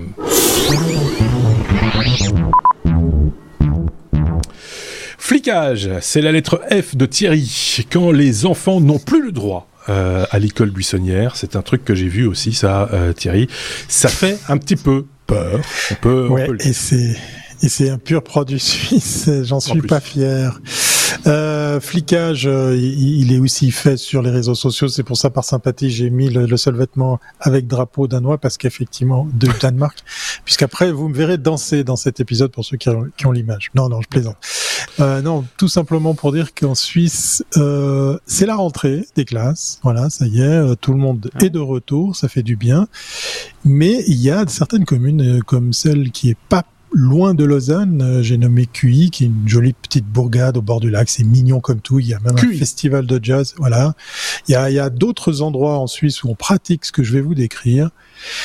Flicage, 5.18 5.90
c'est 6.00 6.22
la 6.22 6.32
lettre 6.32 6.60
F 6.70 6.96
de 6.96 7.06
Thierry. 7.06 7.84
Quand 7.92 8.10
les 8.10 8.46
enfants 8.46 8.80
n'ont 8.80 8.98
plus 8.98 9.22
le 9.22 9.30
droit 9.30 9.68
euh, 9.88 10.24
à 10.30 10.38
l'école 10.38 10.70
buissonnière, 10.70 11.36
c'est 11.36 11.54
un 11.54 11.62
truc 11.62 11.84
que 11.84 11.94
j'ai 11.94 12.08
vu 12.08 12.26
aussi, 12.26 12.52
ça, 12.52 12.88
euh, 12.92 13.12
Thierry. 13.12 13.46
Ça 13.86 14.08
fait 14.08 14.38
un 14.48 14.58
petit 14.58 14.76
peu 14.76 15.06
peur. 15.30 15.60
On 15.90 15.94
peut, 15.94 16.56
et 16.60 16.72
c'est 16.72 17.16
et 17.62 17.68
c'est 17.68 17.90
un 17.90 17.98
pur 17.98 18.22
produit 18.22 18.58
suisse. 18.60 19.28
J'en 19.42 19.60
suis 19.60 19.82
pas 19.82 20.00
fier. 20.00 20.60
Euh, 21.30 21.78
flicage, 21.78 22.46
euh, 22.46 22.76
il, 22.76 23.32
est 23.32 23.38
aussi 23.38 23.70
fait 23.70 23.96
sur 23.96 24.20
les 24.20 24.30
réseaux 24.30 24.56
sociaux. 24.56 24.88
C'est 24.88 25.04
pour 25.04 25.16
ça, 25.16 25.30
par 25.30 25.44
sympathie, 25.44 25.88
j'ai 25.88 26.10
mis 26.10 26.28
le, 26.28 26.56
seul 26.56 26.74
vêtement 26.74 27.20
avec 27.38 27.68
drapeau 27.68 28.08
danois 28.08 28.38
parce 28.38 28.58
qu'effectivement, 28.58 29.28
de 29.32 29.48
Danemark. 29.60 29.98
Puisqu'après, 30.44 30.90
vous 30.90 31.08
me 31.08 31.14
verrez 31.14 31.38
danser 31.38 31.84
dans 31.84 31.96
cet 31.96 32.18
épisode 32.18 32.50
pour 32.50 32.64
ceux 32.64 32.76
qui 32.76 32.88
ont, 32.88 33.32
l'image. 33.32 33.70
Non, 33.76 33.88
non, 33.88 34.00
je 34.02 34.08
plaisante. 34.08 34.36
Euh, 34.98 35.22
non, 35.22 35.44
tout 35.56 35.68
simplement 35.68 36.14
pour 36.14 36.32
dire 36.32 36.52
qu'en 36.52 36.74
Suisse, 36.74 37.44
euh, 37.56 38.18
c'est 38.26 38.46
la 38.46 38.56
rentrée 38.56 39.06
des 39.14 39.24
classes. 39.24 39.78
Voilà, 39.84 40.10
ça 40.10 40.26
y 40.26 40.40
est, 40.40 40.44
euh, 40.44 40.74
tout 40.74 40.92
le 40.92 40.98
monde 40.98 41.30
est 41.40 41.50
de 41.50 41.60
retour. 41.60 42.16
Ça 42.16 42.28
fait 42.28 42.42
du 42.42 42.56
bien. 42.56 42.88
Mais 43.64 44.02
il 44.08 44.20
y 44.20 44.30
a 44.30 44.44
certaines 44.48 44.84
communes 44.84 45.42
comme 45.44 45.72
celle 45.72 46.10
qui 46.10 46.30
est 46.30 46.38
pas 46.48 46.64
loin 46.92 47.34
de 47.34 47.44
Lausanne, 47.44 48.02
euh, 48.02 48.22
j'ai 48.22 48.38
nommé 48.38 48.66
QI, 48.66 49.10
qui 49.10 49.24
est 49.24 49.26
une 49.28 49.48
jolie 49.48 49.72
petite 49.72 50.06
bourgade 50.06 50.56
au 50.56 50.62
bord 50.62 50.80
du 50.80 50.90
lac. 50.90 51.08
C'est 51.08 51.24
mignon 51.24 51.60
comme 51.60 51.80
tout. 51.80 51.98
Il 51.98 52.08
y 52.08 52.14
a 52.14 52.20
même 52.20 52.36
un 52.36 52.52
festival 52.58 53.06
de 53.06 53.20
jazz. 53.22 53.54
Voilà. 53.58 53.94
Il 54.48 54.52
y 54.52 54.54
a, 54.54 54.70
il 54.70 54.74
y 54.74 54.78
a 54.78 54.90
d'autres 54.90 55.42
endroits 55.42 55.78
en 55.78 55.86
Suisse 55.86 56.22
où 56.22 56.28
on 56.28 56.34
pratique 56.34 56.84
ce 56.84 56.92
que 56.92 57.02
je 57.02 57.12
vais 57.12 57.20
vous 57.20 57.34
décrire. 57.34 57.90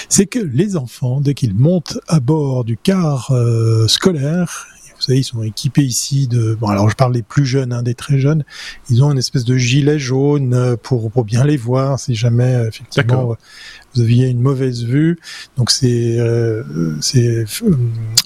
C'est 0.09 0.25
que 0.25 0.39
les 0.39 0.77
enfants, 0.77 1.21
dès 1.21 1.33
qu'ils 1.33 1.55
montent 1.55 1.99
à 2.07 2.19
bord 2.19 2.63
du 2.63 2.77
car 2.77 3.31
euh, 3.31 3.87
scolaire, 3.87 4.67
vous 4.95 5.01
savez, 5.01 5.19
ils 5.19 5.23
sont 5.25 5.43
équipés 5.43 5.83
ici 5.83 6.27
de. 6.27 6.55
Bon, 6.55 6.67
alors 6.67 6.89
je 6.89 6.95
parle 6.95 7.11
des 7.11 7.21
plus 7.21 7.45
jeunes, 7.45 7.73
hein, 7.73 7.83
des 7.83 7.95
très 7.95 8.17
jeunes. 8.17 8.45
Ils 8.89 9.03
ont 9.03 9.11
une 9.11 9.17
espèce 9.17 9.43
de 9.43 9.57
gilet 9.57 9.99
jaune 9.99 10.53
euh, 10.53 10.77
pour 10.81 11.11
pour 11.11 11.25
bien 11.25 11.43
les 11.43 11.57
voir, 11.57 11.99
si 11.99 12.15
jamais 12.15 12.65
effectivement 12.67 13.35
vous 13.95 14.01
aviez 14.01 14.27
une 14.27 14.41
mauvaise 14.41 14.83
vue. 14.83 15.17
Donc 15.57 15.71
c'est 15.71 16.19
euh, 16.19 16.63
c'est 17.01 17.27
euh, 17.27 17.45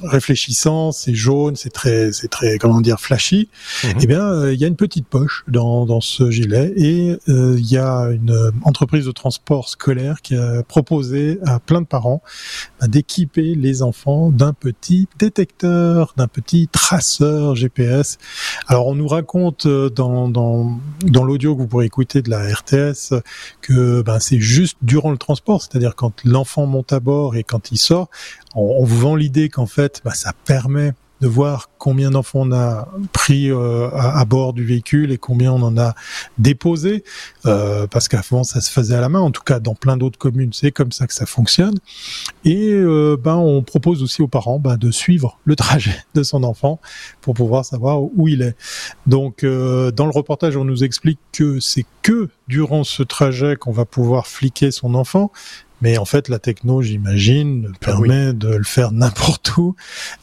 réfléchissant, 0.03 0.91
c'est 0.91 1.13
jaune, 1.13 1.55
c'est 1.55 1.69
très 1.69 2.11
c'est 2.11 2.27
très 2.27 2.57
comment 2.57 2.81
dire 2.81 2.99
flashy. 2.99 3.49
Mhm. 3.83 3.93
Eh 4.01 4.07
bien, 4.07 4.21
euh, 4.21 4.53
il 4.53 4.59
y 4.59 4.65
a 4.65 4.67
une 4.67 4.75
petite 4.75 5.07
poche 5.07 5.43
dans 5.47 5.85
dans 5.85 6.01
ce 6.01 6.31
gilet 6.31 6.73
et 6.75 7.17
il 7.27 7.71
y 7.71 7.77
a 7.77 8.09
une 8.11 8.51
entreprise 8.63 9.05
de 9.05 9.11
transport 9.11 9.69
scolaire 9.69 10.21
qui 10.21 10.35
a 10.35 10.63
proposé 10.63 11.39
à 11.45 11.59
plein 11.59 11.81
de 11.81 11.85
parents 11.85 12.21
bah, 12.79 12.87
d'équiper 12.87 13.55
les 13.55 13.81
enfants 13.81 14.31
d'un 14.31 14.53
petit 14.53 15.07
détecteur, 15.17 16.13
d'un 16.17 16.27
petit 16.27 16.67
traceur 16.67 17.55
GPS. 17.55 18.17
Alors 18.67 18.87
on 18.87 18.95
nous 18.95 19.07
raconte 19.07 19.67
dans 19.67 20.29
dans 20.29 20.79
dans 21.05 21.23
l'audio 21.23 21.55
que 21.55 21.61
vous 21.61 21.67
pourrez 21.67 21.85
écouter 21.85 22.21
de 22.21 22.29
la 22.29 22.53
RTS 22.53 23.13
que 23.61 24.01
ben, 24.01 24.19
c'est 24.19 24.39
juste 24.39 24.77
durant 24.81 25.11
le 25.11 25.17
transport 25.17 25.58
c'est-à-dire 25.61 25.95
quand 25.95 26.13
l'enfant 26.25 26.65
monte 26.65 26.93
à 26.93 26.99
bord 26.99 27.35
et 27.35 27.43
quand 27.43 27.71
il 27.71 27.77
sort, 27.77 28.09
on, 28.55 28.83
vous 28.83 28.99
vend 28.99 29.15
l'idée 29.15 29.49
qu'en 29.49 29.65
fait, 29.65 30.01
bah, 30.03 30.13
ça 30.13 30.33
permet 30.45 30.93
de 31.21 31.27
voir 31.27 31.69
combien 31.77 32.11
d'enfants 32.11 32.41
on 32.41 32.51
a 32.51 32.87
pris 33.13 33.51
euh, 33.51 33.89
à, 33.91 34.23
bord 34.25 34.53
du 34.53 34.63
véhicule 34.63 35.11
et 35.11 35.17
combien 35.17 35.51
on 35.51 35.61
en 35.61 35.77
a 35.77 35.95
déposé, 36.37 37.03
euh, 37.45 37.87
parce 37.87 38.07
qu'avant 38.07 38.43
ça 38.43 38.61
se 38.61 38.71
faisait 38.71 38.95
à 38.95 39.01
la 39.01 39.09
main, 39.09 39.19
en 39.19 39.31
tout 39.31 39.43
cas 39.43 39.59
dans 39.59 39.75
plein 39.75 39.97
d'autres 39.97 40.17
communes, 40.17 40.51
c'est 40.53 40.71
comme 40.71 40.91
ça 40.91 41.07
que 41.07 41.13
ça 41.13 41.25
fonctionne. 41.25 41.77
Et 42.45 42.71
euh, 42.71 43.17
ben 43.21 43.35
on 43.35 43.63
propose 43.63 44.03
aussi 44.03 44.21
aux 44.21 44.27
parents 44.27 44.59
ben, 44.59 44.77
de 44.77 44.91
suivre 44.91 45.37
le 45.45 45.55
trajet 45.55 45.95
de 46.15 46.23
son 46.23 46.43
enfant 46.43 46.79
pour 47.21 47.33
pouvoir 47.33 47.65
savoir 47.65 48.01
où 48.01 48.27
il 48.27 48.41
est. 48.41 48.55
Donc 49.07 49.43
dans 49.43 50.05
le 50.05 50.11
reportage, 50.11 50.55
on 50.55 50.65
nous 50.65 50.83
explique 50.83 51.19
que 51.31 51.59
c'est 51.59 51.85
que 52.01 52.29
durant 52.47 52.83
ce 52.83 53.03
trajet 53.03 53.55
qu'on 53.55 53.71
va 53.71 53.85
pouvoir 53.85 54.27
fliquer 54.27 54.71
son 54.71 54.95
enfant, 54.95 55.31
mais 55.81 55.97
en 55.97 56.05
fait, 56.05 56.29
la 56.29 56.39
techno, 56.39 56.81
j'imagine, 56.81 57.69
ah 57.71 57.77
permet 57.79 58.33
de 58.33 58.49
le 58.49 58.63
faire 58.63 58.91
n'importe 58.91 59.55
où. 59.57 59.75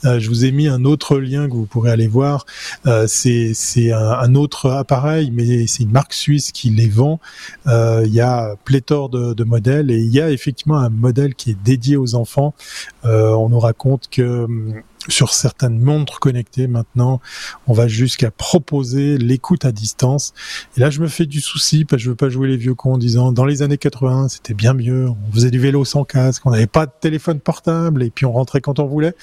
Euh, 0.04 0.18
je 0.18 0.28
vous 0.28 0.44
ai 0.44 0.52
mis 0.52 0.68
un 0.68 0.84
autre 0.84 1.18
lien 1.18 1.48
que 1.48 1.54
vous 1.54 1.66
pourrez 1.66 1.90
aller 1.90 2.08
voir. 2.08 2.46
Euh, 2.86 3.06
c'est 3.06 3.92
un, 3.92 4.34
autre 4.34 4.70
appareil, 4.70 5.30
mais 5.32 5.66
c'est 5.66 5.84
une 5.84 5.92
marque 5.92 6.12
suisse 6.12 6.52
qui 6.52 6.70
les 6.70 6.88
vend. 6.88 7.20
Euh, 7.66 8.02
il 8.04 8.12
y 8.12 8.20
a 8.20 8.54
pléthore 8.64 9.08
de, 9.08 9.34
de, 9.34 9.44
modèles 9.44 9.90
et 9.90 9.98
il 9.98 10.12
y 10.12 10.20
a 10.20 10.30
effectivement 10.30 10.78
un 10.78 10.90
modèle 10.90 11.34
qui 11.34 11.52
est 11.52 11.62
dédié 11.62 11.96
aux 11.96 12.14
enfants. 12.14 12.54
Euh, 13.04 13.30
on 13.30 13.48
nous 13.48 13.60
raconte 13.60 14.08
que 14.10 14.44
hum, 14.44 14.82
sur 15.08 15.32
certaines 15.32 15.78
montres 15.78 16.20
connectées 16.20 16.66
maintenant, 16.66 17.20
on 17.66 17.72
va 17.72 17.88
jusqu'à 17.88 18.30
proposer 18.30 19.18
l'écoute 19.18 19.64
à 19.64 19.72
distance. 19.72 20.34
Et 20.76 20.80
là, 20.80 20.90
je 20.90 21.00
me 21.00 21.08
fais 21.08 21.26
du 21.26 21.40
souci 21.40 21.84
parce 21.84 22.00
que 22.00 22.04
je 22.04 22.10
veux 22.10 22.16
pas 22.16 22.28
jouer 22.28 22.48
les 22.48 22.56
vieux 22.56 22.74
cons 22.74 22.94
en 22.94 22.98
disant 22.98 23.32
dans 23.32 23.44
les 23.44 23.62
années 23.62 23.78
80, 23.78 24.28
c'était 24.28 24.54
bien 24.54 24.74
mieux. 24.74 25.08
On 25.08 25.32
faisait 25.32 25.50
du 25.50 25.58
vélo 25.58 25.84
sans 25.84 26.04
casque, 26.04 26.44
on 26.46 26.50
n'avait 26.50 26.66
pas 26.66 26.86
de 26.86 26.92
téléphone 27.00 27.40
portable 27.40 28.02
et 28.02 28.10
puis 28.10 28.26
on 28.26 28.32
rentrait 28.32 28.60
quand 28.60 28.78
on 28.78 28.86
voulait 28.86 29.14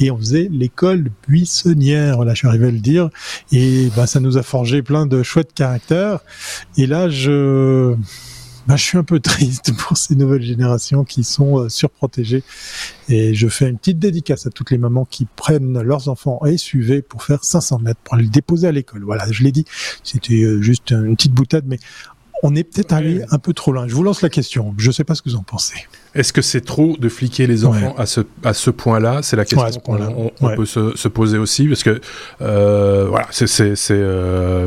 et 0.00 0.10
on 0.10 0.18
faisait 0.18 0.48
l'école 0.50 1.10
buissonnière. 1.28 2.24
Là, 2.24 2.34
je 2.34 2.38
suis 2.38 2.48
arrivé 2.48 2.68
à 2.68 2.70
le 2.70 2.80
dire 2.80 3.10
et 3.50 3.88
ben 3.96 4.06
ça 4.06 4.20
nous 4.20 4.38
a 4.38 4.42
forgé 4.42 4.82
plein 4.82 5.06
de 5.06 5.22
chouettes 5.22 5.54
caractères. 5.54 6.20
Et 6.76 6.86
là, 6.86 7.08
je 7.08 7.94
bah, 8.66 8.76
je 8.76 8.82
suis 8.82 8.98
un 8.98 9.04
peu 9.04 9.20
triste 9.20 9.72
pour 9.76 9.96
ces 9.96 10.14
nouvelles 10.14 10.42
générations 10.42 11.04
qui 11.04 11.24
sont 11.24 11.58
euh, 11.58 11.68
surprotégées. 11.68 12.42
Et 13.08 13.34
je 13.34 13.48
fais 13.48 13.68
une 13.68 13.78
petite 13.78 13.98
dédicace 13.98 14.46
à 14.46 14.50
toutes 14.50 14.70
les 14.70 14.78
mamans 14.78 15.04
qui 15.04 15.26
prennent 15.36 15.80
leurs 15.80 16.08
enfants 16.08 16.38
à 16.42 16.56
SUV 16.56 17.02
pour 17.02 17.24
faire 17.24 17.44
500 17.44 17.80
mètres, 17.80 18.00
pour 18.04 18.16
les 18.16 18.28
déposer 18.28 18.68
à 18.68 18.72
l'école. 18.72 19.02
Voilà, 19.04 19.26
je 19.30 19.42
l'ai 19.42 19.52
dit, 19.52 19.64
c'était 20.02 20.42
euh, 20.42 20.62
juste 20.62 20.90
une 20.90 21.16
petite 21.16 21.32
boutade, 21.32 21.64
mais 21.66 21.78
on 22.42 22.54
est 22.56 22.64
peut-être 22.64 22.92
allé 22.92 23.22
un 23.30 23.38
peu 23.38 23.52
trop 23.52 23.72
loin. 23.72 23.86
Je 23.86 23.94
vous 23.94 24.02
lance 24.02 24.20
la 24.20 24.28
question. 24.28 24.74
Je 24.76 24.88
ne 24.88 24.92
sais 24.92 25.04
pas 25.04 25.14
ce 25.14 25.22
que 25.22 25.30
vous 25.30 25.36
en 25.36 25.42
pensez. 25.42 25.86
Est-ce 26.14 26.32
que 26.32 26.42
c'est 26.42 26.60
trop 26.60 26.96
de 26.98 27.08
fliquer 27.08 27.46
les 27.46 27.64
enfants 27.64 27.94
à 27.96 28.06
ce, 28.06 28.20
à 28.42 28.52
ce 28.52 28.70
point-là? 28.70 29.20
C'est 29.22 29.36
la 29.36 29.44
question 29.44 29.80
qu'on 29.80 30.32
on, 30.40 30.56
peut 30.56 30.66
se, 30.66 30.96
se, 30.96 31.08
poser 31.08 31.38
aussi, 31.38 31.68
parce 31.68 31.84
que 31.84 32.00
euh, 32.40 33.06
voilà, 33.08 33.28
c'est 33.30 33.72
euh, 33.92 34.66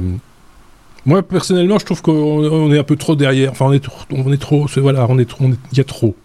moi, 1.05 1.21
personnellement, 1.21 1.77
je 1.79 1.85
trouve 1.85 2.01
qu'on 2.01 2.73
est 2.73 2.79
un 2.79 2.83
peu 2.83 2.95
trop 2.95 3.15
derrière. 3.15 3.51
Enfin, 3.51 3.65
on 3.65 3.73
est 3.73 3.83
trop, 3.83 4.01
on 4.11 4.31
est 4.31 4.41
trop, 4.41 4.65
voilà, 4.77 5.05
on 5.09 5.19
est 5.19 5.29
trop, 5.29 5.45
il 5.45 5.77
y 5.77 5.81
a 5.81 5.83
trop. 5.83 6.15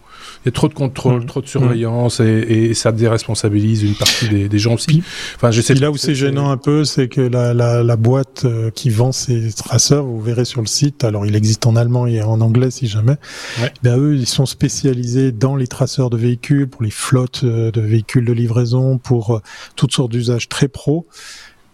Il 0.43 0.47
y 0.47 0.49
a 0.49 0.51
trop 0.53 0.67
de 0.67 0.73
contrôle, 0.73 1.21
mmh. 1.21 1.25
trop 1.27 1.41
de 1.41 1.47
surveillance 1.47 2.19
et, 2.19 2.23
et, 2.25 2.73
ça 2.73 2.91
déresponsabilise 2.91 3.83
une 3.83 3.93
partie 3.93 4.27
des, 4.27 4.49
des 4.49 4.57
gens 4.57 4.73
aussi. 4.73 5.03
Enfin, 5.35 5.51
j'essaie. 5.51 5.75
Là 5.75 5.91
où 5.91 5.97
c'est 5.97 6.15
gênant 6.15 6.49
un 6.49 6.57
peu, 6.57 6.83
c'est 6.83 7.07
que 7.09 7.21
la, 7.21 7.53
la, 7.53 7.83
la, 7.83 7.95
boîte 7.95 8.45
euh, 8.45 8.71
qui 8.71 8.89
vend 8.89 9.11
ces 9.11 9.51
traceurs, 9.53 10.03
vous 10.03 10.19
verrez 10.19 10.45
sur 10.45 10.61
le 10.61 10.67
site. 10.67 11.03
Alors, 11.03 11.27
il 11.27 11.35
existe 11.35 11.67
en 11.67 11.75
allemand 11.75 12.07
et 12.07 12.23
en 12.23 12.41
anglais 12.41 12.71
si 12.71 12.87
jamais. 12.87 13.17
Ouais. 13.61 13.71
Ben, 13.83 13.99
eux, 13.99 14.15
ils 14.15 14.25
sont 14.25 14.47
spécialisés 14.47 15.31
dans 15.31 15.55
les 15.55 15.67
traceurs 15.67 16.09
de 16.09 16.17
véhicules, 16.17 16.67
pour 16.67 16.81
les 16.81 16.89
flottes 16.89 17.41
euh, 17.43 17.69
de 17.69 17.81
véhicules 17.81 18.25
de 18.25 18.33
livraison, 18.33 18.97
pour 18.97 19.35
euh, 19.35 19.39
toutes 19.75 19.93
sortes 19.93 20.11
d'usages 20.11 20.49
très 20.49 20.67
pro. 20.67 21.05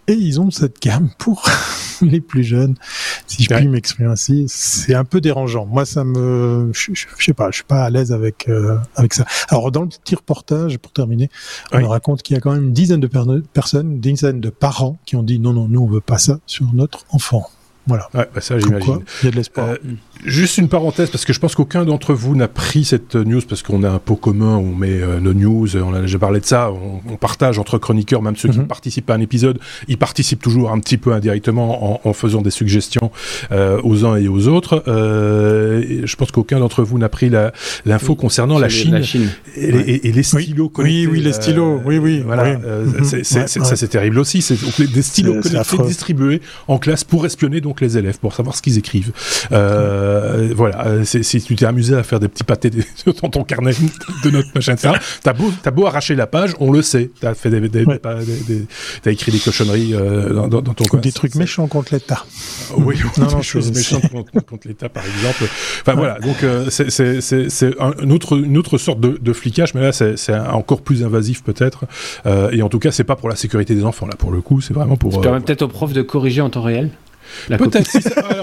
Et 0.08 0.14
ils 0.14 0.40
ont 0.40 0.50
cette 0.50 0.82
gamme 0.82 1.10
pour 1.18 1.44
les 2.02 2.20
plus 2.20 2.42
jeunes, 2.42 2.76
si 3.26 3.42
je 3.42 3.54
puis 3.54 3.68
m'exprimer 3.68 4.08
ainsi. 4.08 4.46
C'est 4.48 4.94
un 4.94 5.04
peu 5.04 5.20
dérangeant. 5.20 5.66
Moi, 5.66 5.84
ça 5.84 6.02
me, 6.02 6.70
je, 6.72 6.92
sais 7.20 7.34
pas, 7.34 7.50
je 7.50 7.56
suis 7.56 7.64
pas 7.64 7.84
à 7.84 7.90
l'aise 7.90 8.10
avec 8.10 8.48
euh, 8.48 8.78
avec 8.96 9.12
ça. 9.12 9.26
Alors 9.50 9.70
dans 9.70 9.82
le 9.82 9.88
petit 9.88 10.14
reportage, 10.14 10.78
pour 10.78 10.92
terminer, 10.92 11.28
on 11.72 11.86
raconte 11.88 12.22
qu'il 12.22 12.34
y 12.34 12.38
a 12.38 12.40
quand 12.40 12.52
même 12.52 12.64
une 12.64 12.72
dizaine 12.72 13.00
de 13.00 13.06
personnes, 13.06 13.92
une 13.92 14.00
dizaine 14.00 14.40
de 14.40 14.50
parents 14.50 14.98
qui 15.04 15.16
ont 15.16 15.22
dit 15.22 15.38
non, 15.38 15.52
non, 15.52 15.68
nous 15.68 15.82
on 15.82 15.86
veut 15.86 16.00
pas 16.00 16.18
ça 16.18 16.38
sur 16.46 16.72
notre 16.72 17.04
enfant. 17.10 17.48
Voilà. 17.88 18.08
Ouais, 18.14 18.28
bah 18.32 18.40
ça 18.40 18.58
j'imagine. 18.58 19.00
Il 19.22 19.26
y 19.26 19.28
a 19.28 19.30
de 19.32 19.36
l'espoir. 19.36 19.70
Euh, 19.70 19.76
Juste 20.24 20.58
une 20.58 20.68
parenthèse, 20.68 21.10
parce 21.10 21.24
que 21.24 21.32
je 21.32 21.38
pense 21.38 21.54
qu'aucun 21.54 21.84
d'entre 21.84 22.12
vous 22.12 22.34
n'a 22.34 22.48
pris 22.48 22.84
cette 22.84 23.14
news, 23.14 23.40
parce 23.48 23.62
qu'on 23.62 23.84
a 23.84 23.90
un 23.90 24.00
pot 24.00 24.16
commun, 24.16 24.56
on 24.56 24.74
met 24.74 25.00
euh, 25.00 25.20
nos 25.20 25.32
news, 25.32 25.76
on 25.76 25.94
a 25.94 26.00
déjà 26.00 26.18
parlé 26.18 26.40
de 26.40 26.44
ça, 26.44 26.72
on, 26.72 27.16
partage 27.16 27.58
entre 27.58 27.78
chroniqueurs, 27.78 28.20
même 28.20 28.36
ceux 28.36 28.48
qui 28.48 28.58
mhm. 28.58 28.66
participent 28.66 29.08
à 29.10 29.14
un 29.14 29.20
épisode, 29.20 29.58
ils 29.86 29.96
participent 29.96 30.42
toujours 30.42 30.72
un 30.72 30.80
petit 30.80 30.98
peu 30.98 31.12
indirectement 31.12 32.06
en, 32.06 32.12
faisant 32.12 32.42
des 32.42 32.50
suggestions 32.50 33.10
euh, 33.52 33.80
aux 33.84 34.04
uns 34.04 34.16
et 34.16 34.28
aux 34.28 34.48
autres. 34.48 34.82
Euh, 34.88 36.02
je 36.04 36.16
pense 36.16 36.32
qu'aucun 36.32 36.58
d'entre 36.58 36.82
vous 36.82 36.98
n'a 36.98 37.08
pris 37.08 37.30
l'info 37.86 38.14
concernant 38.16 38.58
la 38.58 38.68
Chine, 38.68 39.00
Et, 39.56 39.70
les, 40.12 40.22
stylos 40.22 40.72
oui. 40.78 41.06
Oui, 41.10 41.20
les 41.20 41.32
stylos, 41.32 41.80
oui, 41.84 41.98
oui. 41.98 42.22
Voilà, 42.24 42.58
ça 43.22 43.76
c'est 43.76 43.88
terrible 43.88 44.18
aussi, 44.18 44.42
c'est 44.42 44.58
des 44.78 45.02
stylos 45.02 45.40
connectés 45.40 45.78
distribués 45.86 46.40
en 46.66 46.78
classe 46.78 47.04
pour 47.04 47.24
espionner 47.24 47.60
donc 47.60 47.77
que 47.78 47.84
les 47.84 47.98
élèves 47.98 48.18
pour 48.18 48.34
savoir 48.34 48.56
ce 48.56 48.62
qu'ils 48.62 48.78
écrivent. 48.78 49.12
Euh, 49.52 50.52
voilà, 50.54 51.04
si 51.04 51.40
tu 51.42 51.56
t'es 51.56 51.66
amusé 51.66 51.94
à 51.94 52.02
faire 52.02 52.20
des 52.20 52.28
petits 52.28 52.44
pâtés 52.44 52.70
dans 53.22 53.28
ton 53.28 53.44
carnet 53.44 53.72
de 54.24 54.30
notes, 54.30 54.54
machin, 54.54 54.76
ça, 54.76 54.94
t'as 55.22 55.32
beau, 55.32 55.52
as 55.64 55.70
beau 55.70 55.86
arracher 55.86 56.14
la 56.14 56.26
page, 56.26 56.54
on 56.60 56.70
le 56.70 56.82
sait. 56.82 57.10
T'as 57.20 57.34
fait 57.34 57.50
des, 57.50 57.68
des, 57.68 57.86
as 59.06 59.10
écrit 59.10 59.32
des 59.32 59.38
cochonneries 59.38 59.92
dans, 59.92 60.48
dans, 60.48 60.62
ton 60.62 60.98
Des 60.98 61.12
trucs 61.12 61.34
méchants 61.34 61.66
contre 61.66 61.94
l'État. 61.94 62.24
oui, 62.76 62.96
non, 63.18 63.26
des 63.26 63.42
choses 63.42 63.72
méchantes 63.72 64.10
contre, 64.10 64.66
l'État, 64.66 64.88
par 64.88 65.04
exemple. 65.04 65.44
Enfin 65.82 65.94
voilà, 65.94 66.18
donc 66.18 66.36
c'est 66.70 67.80
un, 67.80 68.10
autre, 68.10 68.38
une 68.38 68.58
autre 68.58 68.78
sorte 68.78 69.00
de, 69.00 69.18
de 69.20 69.32
flicage, 69.32 69.74
mais 69.74 69.80
là 69.80 69.92
c'est 69.92 70.34
encore 70.34 70.82
plus 70.82 71.04
invasif 71.04 71.42
peut-être. 71.42 71.84
et 72.52 72.62
en 72.62 72.68
tout 72.68 72.78
cas, 72.78 72.90
c'est 72.90 73.04
pas 73.04 73.16
pour 73.16 73.28
la 73.28 73.36
sécurité 73.36 73.74
des 73.74 73.84
enfants 73.84 74.06
là, 74.06 74.16
pour 74.16 74.30
le 74.30 74.40
coup, 74.40 74.60
c'est 74.60 74.74
vraiment 74.74 74.96
pour. 74.96 75.12
Ça 75.12 75.20
permet 75.20 75.40
peut-être 75.40 75.62
aux 75.62 75.68
profs 75.68 75.92
de 75.92 76.02
corriger 76.02 76.40
en 76.40 76.50
temps 76.50 76.62
réel? 76.62 76.90
Peut-être. 77.48 77.90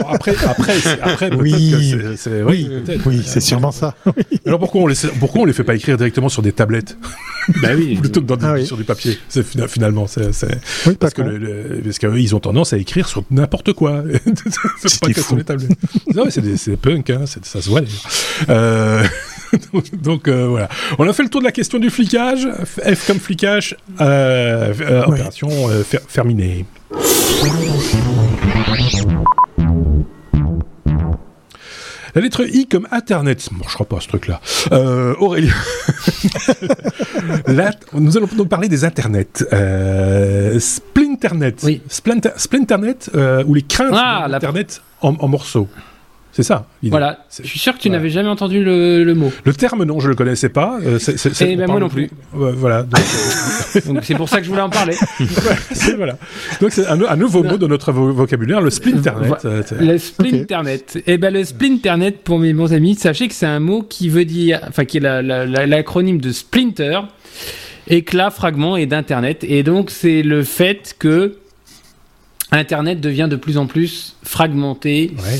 après, 0.09 0.35
après, 0.45 0.75
après 1.01 1.35
oui, 1.35 1.95
c'est 2.17 2.43
oui, 2.43 2.69
oui 3.05 3.21
c'est 3.25 3.41
sûrement 3.41 3.71
ça. 3.71 3.95
Alors 4.45 4.59
pourquoi 4.59 4.81
on 4.81 4.87
les 4.87 4.95
pourquoi 5.19 5.41
on 5.41 5.45
les 5.45 5.53
fait 5.53 5.63
pas 5.63 5.75
écrire 5.75 5.97
directement 5.97 6.29
sur 6.29 6.41
des 6.41 6.51
tablettes 6.51 6.97
Bah 7.61 7.69
oui. 7.75 7.95
Plutôt 7.95 8.21
que 8.21 8.25
dans 8.25 8.37
ah 8.41 8.63
sur 8.63 8.77
du 8.77 8.83
papier. 8.83 9.17
C'est 9.29 9.45
finalement, 9.67 10.07
c'est 10.07 10.31
oui, 10.87 10.95
parce 10.99 11.13
que 11.13 11.21
le, 11.21 11.81
parce 11.83 11.99
qu'ils 11.99 12.35
ont 12.35 12.39
tendance 12.39 12.73
à 12.73 12.77
écrire 12.77 13.07
sur 13.07 13.23
n'importe 13.29 13.73
quoi. 13.73 14.03
c'est 14.85 14.99
pas 14.99 15.11
que 15.11 15.21
sur 15.21 15.35
les 15.35 15.43
tablettes. 15.43 15.77
non, 16.13 16.25
c'est 16.29 16.77
punk, 16.77 17.09
hein, 17.09 17.25
ça 17.25 17.61
se 17.61 17.69
voit. 17.69 17.81
Euh, 18.49 19.03
donc 19.93 20.27
euh, 20.27 20.47
voilà. 20.47 20.69
On 20.97 21.07
a 21.07 21.13
fait 21.13 21.23
le 21.23 21.29
tour 21.29 21.41
de 21.41 21.45
la 21.45 21.51
question 21.51 21.79
du 21.79 21.89
flicage. 21.89 22.47
F 22.65 23.07
comme 23.07 23.19
flicage. 23.19 23.75
Euh, 24.01 24.73
euh 24.81 25.03
Opération 25.05 25.49
euh, 25.69 25.83
terminée. 26.11 26.65
La 32.15 32.21
lettre 32.21 32.45
I 32.47 32.65
comme 32.67 32.87
Internet. 32.91 33.49
Bon, 33.51 33.65
je 33.67 33.73
crois 33.73 33.85
pas 33.85 33.99
ce 33.99 34.07
truc-là. 34.07 34.39
Euh, 34.71 35.15
Aurélie. 35.19 35.51
nous 37.93 38.17
allons 38.17 38.29
nous 38.37 38.45
parler 38.45 38.69
des 38.69 38.85
Internets. 38.85 39.43
Euh, 39.51 40.57
Splinternet. 40.59 41.61
Oui. 41.63 41.81
Splinternet, 41.89 43.11
euh, 43.15 43.43
ou 43.45 43.53
les 43.53 43.63
craintes 43.63 43.93
ah, 43.93 44.27
d'Internet 44.29 44.81
en 45.01 45.27
morceaux. 45.27 45.67
C'est 46.35 46.43
ça. 46.43 46.67
Voilà. 46.83 47.19
Je 47.41 47.47
suis 47.47 47.59
sûr 47.59 47.73
que 47.73 47.79
tu 47.79 47.89
n'avais 47.89 48.09
jamais 48.09 48.27
entendu 48.27 48.61
le, 48.61 49.13
mot. 49.13 49.31
Le 49.45 49.53
terme, 49.53 49.85
non, 49.85 50.01
je 50.01 50.09
le 50.09 50.15
connaissais 50.15 50.49
pas. 50.49 50.79
Euh, 50.85 50.99
Et 51.39 51.55
ben 51.55 51.65
moi 51.65 51.79
non 51.79 51.87
plus. 51.87 52.09
voilà. 52.33 52.79
Euh, 52.79 53.81
donc 53.85 54.03
c'est 54.03 54.15
pour 54.15 54.27
ça 54.27 54.39
que 54.39 54.43
je 54.43 54.49
voulais 54.49 54.61
en 54.61 54.69
parler. 54.69 54.95
voilà. 55.95 56.17
Donc 56.59 56.73
c'est 56.73 56.85
un, 56.87 57.15
nouveau 57.15 57.41
mot 57.41 57.55
de 57.55 57.67
notre 57.67 57.93
vocabulaire, 57.93 58.59
le 58.59 58.69
splinternet. 58.69 59.45
Euh, 59.45 59.63
le 59.79 59.97
splinternet. 59.97 60.97
Et 60.97 61.13
eh 61.13 61.17
ben 61.17 61.33
le 61.33 61.45
splinternet, 61.45 62.21
pour 62.21 62.37
mes 62.37 62.51
bons 62.51 62.73
amis, 62.73 62.95
sachez 62.95 63.29
que 63.29 63.33
c'est 63.33 63.45
un 63.45 63.61
mot 63.61 63.81
qui 63.81 64.09
veut 64.09 64.25
dire, 64.25 64.59
enfin 64.67 64.83
qui 64.83 64.97
est 64.97 65.21
l'acronyme 65.21 66.19
de 66.19 66.33
splinter, 66.33 66.99
éclat, 67.87 68.29
fragment 68.29 68.75
et 68.75 68.87
d'internet. 68.87 69.45
Et 69.47 69.63
donc 69.63 69.89
c'est 69.89 70.21
le 70.21 70.43
fait 70.43 70.97
que 70.99 71.37
Internet 72.51 72.99
devient 72.99 73.27
de 73.29 73.37
plus 73.37 73.57
en 73.57 73.67
plus 73.67 74.17
fragmenté. 74.21 75.11
Ouais 75.17 75.39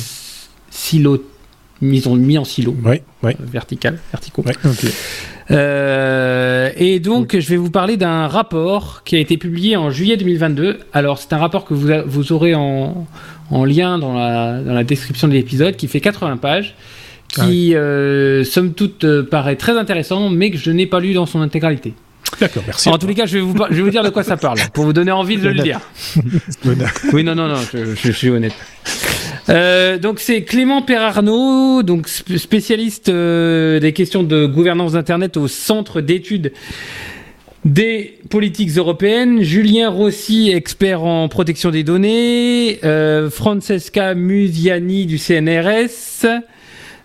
silo, 0.76 1.24
mis 1.82 2.08
en, 2.08 2.16
mis 2.16 2.38
en 2.38 2.44
silo, 2.44 2.76
ouais. 2.84 3.02
vertical, 3.40 3.98
verticaux. 4.12 4.44
Euh, 5.52 6.72
et 6.76 7.00
donc, 7.00 7.38
je 7.40 7.50
vais 7.50 7.56
vous 7.56 7.70
parler 7.70 7.98
d'un 7.98 8.28
rapport 8.28 9.04
qui 9.04 9.16
a 9.16 9.20
été 9.20 9.38
publié 9.38 9.78
en 9.78 9.92
juillet 9.92 10.18
2022. 10.18 10.80
Alors, 10.92 11.20
c'est 11.20 11.34
un 11.34 11.38
rapport 11.38 11.66
que 11.66 11.74
vous, 11.74 11.90
vous 12.06 12.32
aurez 12.32 12.56
en, 12.56 13.08
en 13.52 13.66
lien 13.66 14.00
dans 14.00 14.14
la, 14.14 14.60
dans 14.60 14.74
la 14.74 14.84
description 14.84 15.28
de 15.28 15.34
l'épisode, 15.34 15.76
qui 15.76 15.88
fait 15.88 16.02
80 16.02 16.38
pages, 16.38 16.76
qui, 17.28 17.74
ah 17.76 17.78
euh, 17.78 18.44
somme 18.44 18.74
toute, 18.74 19.04
euh, 19.04 19.24
paraît 19.24 19.56
très 19.56 19.78
intéressant, 19.78 20.30
mais 20.30 20.52
que 20.52 20.58
je 20.58 20.72
n'ai 20.72 20.88
pas 20.88 21.00
lu 21.00 21.14
dans 21.14 21.26
son 21.26 21.42
intégralité. 21.42 21.94
D'accord, 22.40 22.64
merci. 22.66 22.90
En 22.90 22.98
tous 22.98 23.08
les 23.08 23.16
cas, 23.16 23.28
je 23.28 23.38
vais, 23.38 23.44
vous, 23.44 23.56
je 23.70 23.76
vais 23.76 23.82
vous 23.82 23.92
dire 23.92 24.04
de 24.04 24.10
quoi 24.10 24.24
ça 24.24 24.36
parle, 24.36 24.58
pour 24.74 24.84
vous 24.84 24.94
donner 24.94 25.12
envie 25.12 25.38
de 25.38 25.44
le 25.44 25.52
lire. 25.52 25.80
oui, 27.14 27.24
non, 27.24 27.36
non, 27.36 27.48
non, 27.48 27.60
je, 27.72 27.96
je 27.96 28.12
suis 28.12 28.30
honnête. 28.30 28.56
Euh, 29.50 29.98
donc 30.00 30.20
c'est 30.20 30.44
Clément 30.44 30.82
Perarnaud, 30.82 31.84
donc 31.84 32.08
spécialiste 32.08 33.10
euh, 33.10 33.80
des 33.80 33.94
questions 33.94 34.24
de 34.24 34.46
gouvernance 34.46 34.94
d'Internet 34.94 35.38
au 35.38 35.48
Centre 35.48 36.02
d'études 36.02 36.52
des 37.66 38.20
politiques 38.30 38.78
européennes, 38.78 39.42
Julien 39.42 39.90
Rossi, 39.90 40.52
expert 40.52 41.04
en 41.04 41.28
protection 41.28 41.72
des 41.72 41.84
données, 41.84 42.80
euh, 42.84 43.32
Francesca 43.32 44.14
Musiani 44.14 45.08
du 45.08 45.18
CNRS, 45.18 46.28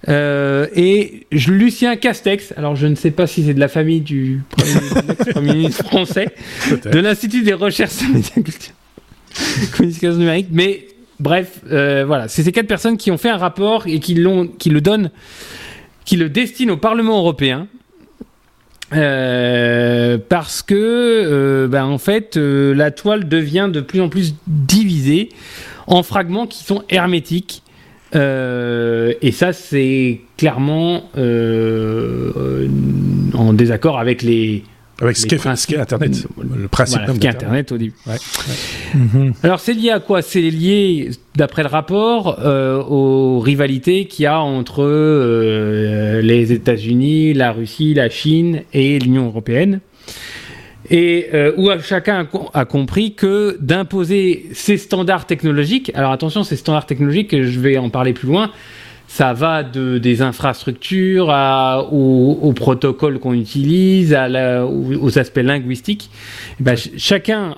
euh, 0.09 0.67
et 0.77 1.27
Lucien 1.33 1.97
Castex, 1.97 2.53
alors 2.57 2.77
je 2.77 2.87
ne 2.87 2.95
sais 2.95 3.11
pas 3.11 3.27
si 3.27 3.45
c'est 3.45 3.55
de 3.55 3.61
la 3.61 3.69
famille 3.69 4.03
du 4.03 4.43
Premier 5.31 5.55
ministre 5.55 5.85
français, 5.85 6.29
de 6.85 6.99
l'Institut 6.99 7.43
des 7.43 7.55
recherches 7.55 7.95
communication 9.77 10.19
numérique, 10.19 10.49
mais 10.51 10.89
bref, 11.21 11.61
euh, 11.71 12.05
voilà, 12.07 12.29
c'est 12.29 12.43
ces 12.43 12.53
quatre 12.53 12.67
personnes 12.67 12.97
qui 12.97 13.11
ont 13.11 13.19
fait 13.19 13.31
un 13.31 13.37
rapport 13.37 13.87
et 13.87 14.01
qui, 14.01 14.15
le 14.15 14.81
donnent, 14.81 15.11
qui 16.05 16.17
le 16.17 16.29
destinent 16.29 16.75
au 16.75 16.79
Parlement 16.79 17.19
européen. 17.19 17.69
Euh, 18.93 20.19
parce 20.29 20.63
que, 20.63 21.69
ben, 21.71 21.85
en 21.85 21.99
fait, 21.99 22.37
la 22.37 22.91
toile 22.91 23.29
devient 23.29 23.71
de 23.73 23.81
plus 23.81 24.01
en 24.01 24.09
plus 24.09 24.35
divisée 24.49 25.29
en 25.87 26.03
fragments 26.03 26.49
qui 26.49 26.65
sont 26.65 26.83
hermétiques 26.89 27.63
euh, 28.15 29.13
et 29.23 29.33
ça, 29.33 29.53
c'est 29.53 30.21
clairement 30.37 31.03
euh, 31.17 32.69
en 33.35 33.53
désaccord 33.53 33.99
avec 33.99 34.23
les. 34.23 34.65
Avec 35.01 35.17
ce 35.17 35.27
qu'est 35.27 35.47
Internet, 35.47 36.27
le 36.43 36.69
principe 36.69 37.01
voilà, 37.07 37.31
Internet 37.31 37.73
au 37.73 37.79
début. 37.79 37.95
Mhm. 38.95 39.33
Alors 39.43 39.61
c'est 39.61 39.73
lié 39.73 39.91
à 39.91 40.01
quoi? 40.01 40.21
C'est 40.21 40.41
lié, 40.41 41.11
d'après 41.37 41.63
le 41.63 41.69
rapport, 41.69 42.39
euh, 42.41 42.83
aux 42.83 43.41
rivalités 43.41 44.07
qu'il 44.07 44.25
y 44.25 44.27
a 44.27 44.41
entre 44.41 44.85
les 46.21 46.53
États-Unis, 46.53 47.33
la 47.35 47.53
Russie, 47.53 47.95
la 47.95 48.11
Chine 48.11 48.63
et 48.73 48.99
l'Union 48.99 49.27
européenne. 49.27 49.81
Et 50.91 51.29
euh, 51.35 51.53
où 51.57 51.71
chacun 51.83 52.27
a, 52.53 52.65
compris 52.65 53.15
que 53.15 53.57
d'imposer 53.61 54.49
ces 54.53 54.77
standards 54.77 55.27
technologiques, 55.27 55.93
alors 55.95 56.11
attention, 56.11 56.43
ces 56.43 56.57
standards 56.57 56.87
technologiques, 56.87 57.43
je 57.43 57.61
vais 57.61 57.79
en 57.79 57.91
parler 57.91 58.13
plus 58.13 58.27
loin, 58.27 58.51
ça 59.11 59.33
va 59.33 59.65
de, 59.65 59.99
des 59.99 60.23
infrastructures 60.23 61.35
aux, 61.91 62.53
protocoles 62.55 63.19
qu'on 63.19 63.35
utilise, 63.35 64.17
aux, 64.17 65.19
aspects 65.19 65.41
linguistiques. 65.43 66.11
Eh 66.61 66.63
ben, 66.63 66.77
chacun 66.97 67.57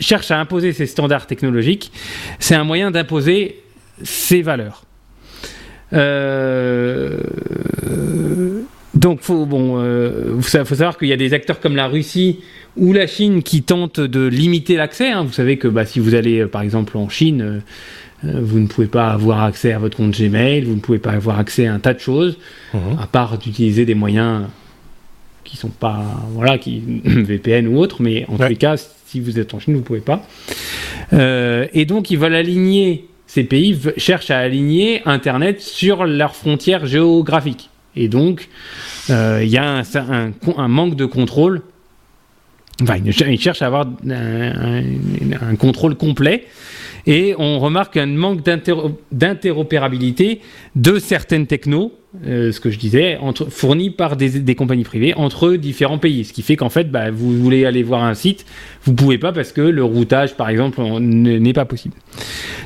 cherche 0.00 0.30
à 0.30 0.40
imposer 0.40 0.72
ces 0.72 0.86
standards 0.86 1.26
technologiques. 1.26 1.92
C'est 2.38 2.54
un 2.54 2.64
moyen 2.64 2.90
d'imposer 2.90 3.60
ses 4.02 4.40
valeurs. 4.40 4.84
Euh, 5.92 7.18
donc, 8.94 9.20
faut, 9.20 9.46
euh, 9.52 10.40
faut 10.40 10.74
savoir 10.74 10.96
qu'il 10.96 11.08
y 11.08 11.12
a 11.12 11.18
des 11.18 11.34
acteurs 11.34 11.60
comme 11.60 11.76
la 11.76 11.88
Russie 11.88 12.40
ou 12.78 12.94
la 12.94 13.06
Chine 13.06 13.42
qui 13.42 13.62
tentent 13.62 14.00
de 14.00 14.26
limiter 14.26 14.76
l'accès. 14.76 15.10
Hein. 15.10 15.24
Vous 15.24 15.32
savez 15.34 15.58
que 15.58 15.68
bah, 15.68 15.84
si 15.84 16.00
vous 16.00 16.14
allez, 16.14 16.40
euh, 16.40 16.48
par 16.48 16.62
exemple, 16.62 16.96
en 16.96 17.10
Chine, 17.10 17.60
vous 18.22 18.58
ne 18.58 18.66
pouvez 18.66 18.86
pas 18.86 19.10
avoir 19.10 19.42
accès 19.42 19.72
à 19.72 19.78
votre 19.78 19.96
compte 19.96 20.18
Gmail, 20.18 20.64
vous 20.64 20.74
ne 20.74 20.80
pouvez 20.80 20.98
pas 20.98 21.12
avoir 21.12 21.38
accès 21.38 21.66
à 21.66 21.74
un 21.74 21.78
tas 21.78 21.94
de 21.94 22.00
choses, 22.00 22.38
mhm. 22.74 22.98
à 23.00 23.06
part 23.06 23.38
d'utiliser 23.38 23.84
des 23.84 23.94
moyens 23.94 24.44
qui 25.44 25.56
sont 25.56 25.68
pas, 25.68 26.04
voilà, 26.32 26.58
qui 26.58 26.82
VPN 27.04 27.66
ou 27.68 27.78
autre, 27.78 28.02
mais 28.02 28.26
en 28.28 28.36
tous 28.36 28.48
les 28.48 28.56
cas, 28.56 28.76
si 29.06 29.20
vous 29.20 29.38
êtes 29.38 29.54
en 29.54 29.58
Chine, 29.58 29.74
vous 29.74 29.80
ne 29.80 29.84
pouvez 29.84 30.00
pas. 30.00 30.22
et 31.12 31.84
donc, 31.86 32.10
ils 32.10 32.18
veulent 32.18 32.34
aligner, 32.34 33.08
ces 33.26 33.44
pays 33.44 33.78
cherchent 33.96 34.30
à 34.30 34.38
aligner 34.38 35.02
Internet 35.06 35.60
sur 35.60 36.04
leurs 36.04 36.36
frontières 36.36 36.86
géographiques. 36.86 37.70
Et 37.96 38.08
donc, 38.08 38.48
euh, 39.10 39.40
il 39.42 39.48
y 39.48 39.56
a 39.56 39.82
un, 39.94 40.68
manque 40.68 40.96
de 40.96 41.06
contrôle. 41.06 41.62
Enfin, 42.82 42.96
ils 43.04 43.40
cherchent 43.40 43.62
à 43.62 43.66
avoir 43.66 43.86
un, 44.08 45.56
contrôle 45.58 45.96
complet. 45.96 46.46
Et 47.06 47.34
on 47.38 47.58
remarque 47.58 47.96
un 47.96 48.06
manque 48.06 48.40
d'interopérabilité 49.12 50.40
de 50.76 50.98
certaines 50.98 51.46
technos, 51.46 51.92
euh, 52.26 52.52
ce 52.52 52.60
que 52.60 52.70
je 52.70 52.78
disais, 52.78 53.16
entre, 53.18 53.50
fournies 53.50 53.90
par 53.90 54.16
des, 54.16 54.54
compagnies 54.54 54.84
privées 54.84 55.14
entre 55.14 55.52
différents 55.52 55.98
pays. 55.98 56.24
Ce 56.24 56.32
qui 56.32 56.42
fait 56.42 56.56
qu'en 56.56 56.70
fait, 56.70 56.90
bah, 56.90 57.10
vous 57.10 57.32
voulez 57.38 57.64
aller 57.64 57.82
voir 57.82 58.04
un 58.04 58.14
site, 58.14 58.46
vous 58.84 58.94
pouvez 58.94 59.18
pas 59.18 59.32
parce 59.32 59.52
que 59.52 59.60
le 59.60 59.84
routage, 59.84 60.36
par 60.36 60.48
exemple, 60.48 60.80
n'est 61.00 61.52
pas 61.52 61.64
possible. 61.64 61.94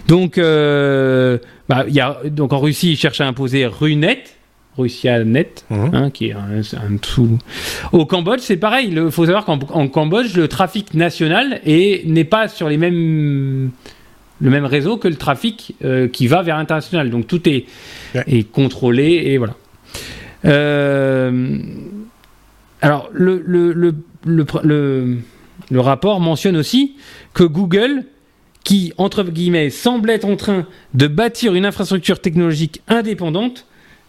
Donc, 0.09 0.39
euh, 0.39 1.39
bah, 1.69 1.85
y 1.89 2.01
a, 2.01 2.21
donc 2.25 2.53
en 2.53 2.59
Russie, 2.59 2.93
ils 2.93 2.97
cherchent 2.97 3.21
à 3.21 3.27
imposer 3.27 3.67
RUNET, 3.67 4.25
Russia-Net, 4.77 5.65
hein, 5.71 6.11
qui 6.11 6.29
est 6.29 6.33
un, 6.33 6.61
un, 6.61 6.97
tout. 6.97 7.39
Au 7.93 8.07
Cambodge, 8.07 8.41
c'est 8.41 8.57
pareil. 8.57 8.89
Il 8.91 9.11
faut 9.11 9.27
savoir 9.27 9.45
qu'en 9.45 9.89
Cambodge, 9.89 10.37
le 10.37 10.49
trafic 10.49 10.95
national 10.95 11.61
n'est 11.65 12.25
pas 12.25 12.49
sur 12.49 12.69
les 12.69 12.77
mêmes 12.77 13.71
le 14.41 14.51
même 14.51 14.65
réseau 14.65 14.97
que 14.97 15.09
le 15.09 15.17
trafic 15.17 15.75
euh, 15.85 16.09
qui 16.09 16.27
va 16.27 16.43
vers 16.43 16.57
l'international. 16.57 17.11
Donc 17.11 17.27
tout 17.27 17.49
est, 17.49 17.65
Ouais. 18.15 18.25
est 18.29 18.51
contrôlé 18.51 19.23
et 19.27 19.39
voilà. 19.39 19.55
Euh, 20.45 21.59
alors 22.83 23.09
le, 23.13 23.43
le, 23.47 23.73
le, 23.73 23.95
le, 25.71 25.81
rapport 25.81 26.21
mentionne 26.21 26.57
aussi 26.57 26.97
que 27.33 27.45
Google, 27.45 28.05
qui 28.63 28.93
entre 28.99 29.23
guillemets 29.25 29.71
semble 29.71 30.11
être 30.11 30.27
en 30.27 30.37
train 30.37 30.67
de 30.93 31.07
bâtir 31.07 31.55
une 31.55 31.65
infrastructure 31.67 32.21
technologique 32.21 32.83
indépendante, 32.89 33.67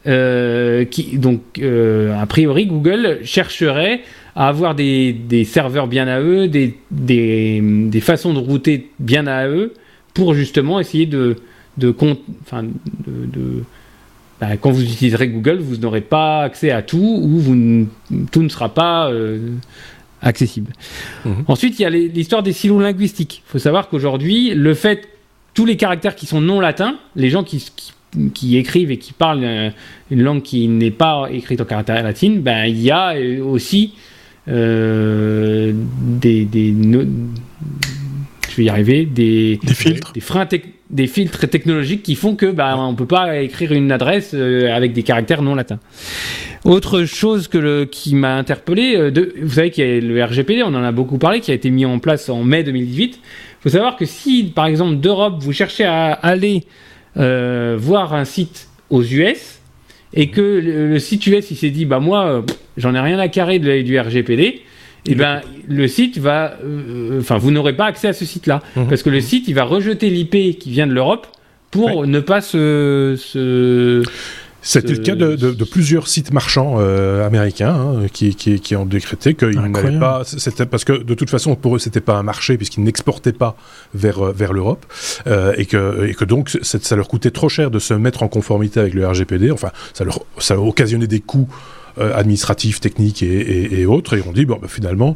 euh, 0.07 0.85
qui 0.85 1.17
donc 1.17 1.41
a 1.59 2.25
priori 2.27 2.65
Google 2.67 3.19
chercherait 3.23 4.01
à 4.35 4.49
avoir 4.49 4.75
des, 4.75 5.13
des 5.13 5.45
serveurs 5.45 5.88
bien 5.88 6.07
à 6.07 6.19
eux, 6.19 6.47
des, 6.47 6.77
des, 6.91 7.61
des 7.63 8.01
façons 8.01 8.33
de 8.33 8.39
router 8.39 8.89
bien 8.99 9.25
à 9.27 9.47
eux, 9.47 9.73
pour 10.15 10.34
justement 10.34 10.80
essayer 10.80 11.06
de, 11.06 11.36
de, 11.78 11.93
enfin, 12.41 12.63
de, 12.63 13.25
de- 13.28 13.63
bah, 14.41 14.58
quand 14.58 14.71
vous 14.71 14.82
utiliserez 14.84 15.28
Google, 15.30 15.60
vous 15.60 15.78
n'aurez 15.78 16.01
pas 16.01 16.41
accès 16.41 16.71
à 16.71 16.82
tout 16.82 17.19
ou 17.21 17.38
vous 17.39 17.88
tout 18.32 18.41
ne 18.41 18.49
sera 18.49 18.73
pas 18.73 19.10
euh, 19.12 19.51
accessible. 20.21 20.73
Mhm. 21.25 21.43
Ensuite, 21.47 21.80
il 21.80 21.84
y 21.84 21.86
a 21.86 21.89
l'histoire 21.89 22.41
des 22.43 22.51
silos 22.51 22.80
linguistiques. 22.82 23.43
Il 23.47 23.51
faut 23.51 23.60
savoir 23.60 23.88
qu'aujourd'hui, 23.89 24.54
le 24.56 24.73
fait 24.73 25.08
tous 25.54 25.65
les 25.65 25.78
caractères 25.78 26.15
qui 26.15 26.25
sont 26.25 26.41
non 26.41 26.60
latins, 26.60 26.95
les 27.15 27.30
gens 27.30 27.43
qui, 27.45 27.65
qui, 27.75 27.93
qui 28.34 28.58
écrivent 28.58 28.91
et 28.91 28.97
qui 28.97 29.13
parlent 29.13 29.43
euh, 29.45 29.69
une 30.12 30.21
langue 30.21 30.41
qui 30.41 30.67
n'est 30.67 30.91
pas 30.91 31.28
écrite 31.32 31.62
en 31.62 31.65
caractère 31.65 32.01
latine, 32.04 32.41
ben, 32.41 32.65
il 32.65 32.82
y 32.82 32.91
a 32.91 33.15
euh, 33.15 33.41
aussi 33.41 33.93
euh, 34.49 35.71
des, 35.73 36.43
des 36.45 36.71
no- 36.71 37.06
je 38.55 38.61
vais 38.61 38.67
y 38.67 38.69
arriver, 38.69 39.05
des, 39.05 39.59
Des 39.61 39.73
filtres. 39.73 40.13
des 40.13 40.21
freins 40.21 40.47
des 40.89 41.07
filtres 41.07 41.49
technologiques 41.49 42.03
qui 42.03 42.15
font 42.15 42.35
que 42.35 42.45
bah, 42.45 42.75
on 42.77 42.95
peut 42.95 43.05
pas 43.05 43.39
écrire 43.39 43.73
une 43.73 43.91
adresse 43.91 44.31
euh, 44.33 44.73
avec 44.73 44.93
des 44.93 45.03
caractères 45.03 45.41
non 45.41 45.55
latins. 45.55 45.79
Autre 46.63 47.03
chose 47.03 47.49
que 47.49 47.57
le, 47.57 47.85
qui 47.85 48.15
m'a 48.15 48.37
interpellé, 48.37 48.95
euh, 48.95 49.11
de, 49.11 49.33
vous 49.41 49.55
savez 49.55 49.71
qu'il 49.71 49.85
y 49.85 49.97
a 49.97 49.99
le 49.99 50.23
RGPD, 50.23 50.63
on 50.63 50.67
en 50.67 50.83
a 50.83 50.93
beaucoup 50.93 51.17
parlé, 51.17 51.41
qui 51.41 51.51
a 51.51 51.53
été 51.53 51.69
mis 51.69 51.85
en 51.85 51.99
place 51.99 52.29
en 52.29 52.43
mai 52.43 52.63
2018. 52.63 53.19
Il 53.19 53.19
faut 53.59 53.69
savoir 53.69 53.97
que 53.97 54.05
si, 54.05 54.53
par 54.55 54.67
exemple, 54.67 54.97
d'Europe, 54.97 55.35
vous 55.39 55.51
cherchez 55.51 55.83
à 55.83 56.13
aller 56.13 56.63
euh, 57.17 57.75
voir 57.77 58.13
un 58.13 58.23
site 58.23 58.69
aux 58.89 59.03
US 59.03 59.59
et 60.13 60.29
que 60.29 60.41
le, 60.41 60.87
le 60.91 60.99
site 60.99 61.27
US 61.27 61.51
il 61.51 61.57
s'est 61.57 61.71
dit 61.71 61.83
bah 61.83 61.99
moi 61.99 62.45
j'en 62.77 62.93
ai 62.93 62.99
rien 62.99 63.17
à 63.19 63.27
carrer 63.27 63.59
de, 63.59 63.81
du 63.81 63.99
RGPD, 63.99 64.61
et 65.07 65.15
ben 65.15 65.41
le 65.67 65.87
site 65.87 66.17
va, 66.17 66.57
euh, 66.63 67.19
enfin 67.19 67.37
vous 67.37 67.51
n'aurez 67.51 67.75
pas 67.75 67.85
accès 67.85 68.07
à 68.07 68.13
ce 68.13 68.25
site-là 68.25 68.61
Mhm. 68.75 68.87
parce 68.87 69.03
que 69.03 69.09
le 69.09 69.21
site 69.21 69.47
il 69.47 69.53
va 69.55 69.63
rejeter 69.63 70.09
l'IP 70.09 70.57
qui 70.59 70.71
vient 70.71 70.87
de 70.87 70.93
l'Europe 70.93 71.27
pour 71.71 72.07
ne 72.07 72.19
pas 72.19 72.41
se, 72.41 73.15
se 73.17 74.01
C'était 74.61 74.93
le 74.93 74.97
cas 74.99 75.13
de, 75.15 75.35
de- 75.35 75.51
de 75.51 75.63
plusieurs 75.63 76.07
sites 76.07 76.33
marchands 76.33 76.77
euh, 76.79 77.23
américains 77.27 77.75
hein, 77.75 78.07
qui, 78.11 78.33
qui, 78.33 78.59
qui 78.59 78.75
ont 78.75 78.85
décrété 78.85 79.35
qu'ils 79.35 79.59
Incroyable. 79.59 79.99
pas. 79.99 80.23
C'était 80.25 80.65
parce 80.65 80.83
que 80.85 80.93
de 80.93 81.13
toute 81.13 81.29
façon 81.29 81.55
pour 81.55 81.75
eux 81.75 81.79
c'était 81.79 81.99
pas 82.01 82.15
un 82.15 82.23
marché 82.23 82.57
puisqu'ils 82.57 82.83
n'exportaient 82.83 83.31
pas 83.33 83.55
vers 83.93 84.25
euh, 84.25 84.31
vers 84.31 84.53
l'Europe 84.53 84.85
euh, 85.27 85.53
et 85.57 85.65
que 85.67 86.07
et 86.07 86.13
que 86.15 86.25
donc 86.25 86.49
c'est- 86.63 86.83
ça 86.83 86.95
leur 86.95 87.07
coûtait 87.07 87.29
trop 87.31 87.49
cher 87.49 87.69
de 87.69 87.77
se 87.77 87.93
mettre 87.93 88.23
en 88.23 88.27
conformité 88.27 88.79
avec 88.79 88.95
le 88.95 89.05
RGPD. 89.07 89.51
Enfin 89.51 89.69
ça 89.93 90.03
leur 90.03 90.21
ça 90.39 90.57
occasionnait 90.59 91.05
des 91.07 91.19
coûts 91.19 91.47
euh, 91.51 91.55
administratifs, 91.97 92.79
techniques 92.79 93.23
et, 93.23 93.27
et- 93.27 93.79
et 93.81 93.86
autres, 93.86 94.17
et 94.17 94.23
on 94.27 94.31
dit 94.31 94.45
bon, 94.45 94.58
bah, 94.62 94.67
finalement, 94.69 95.15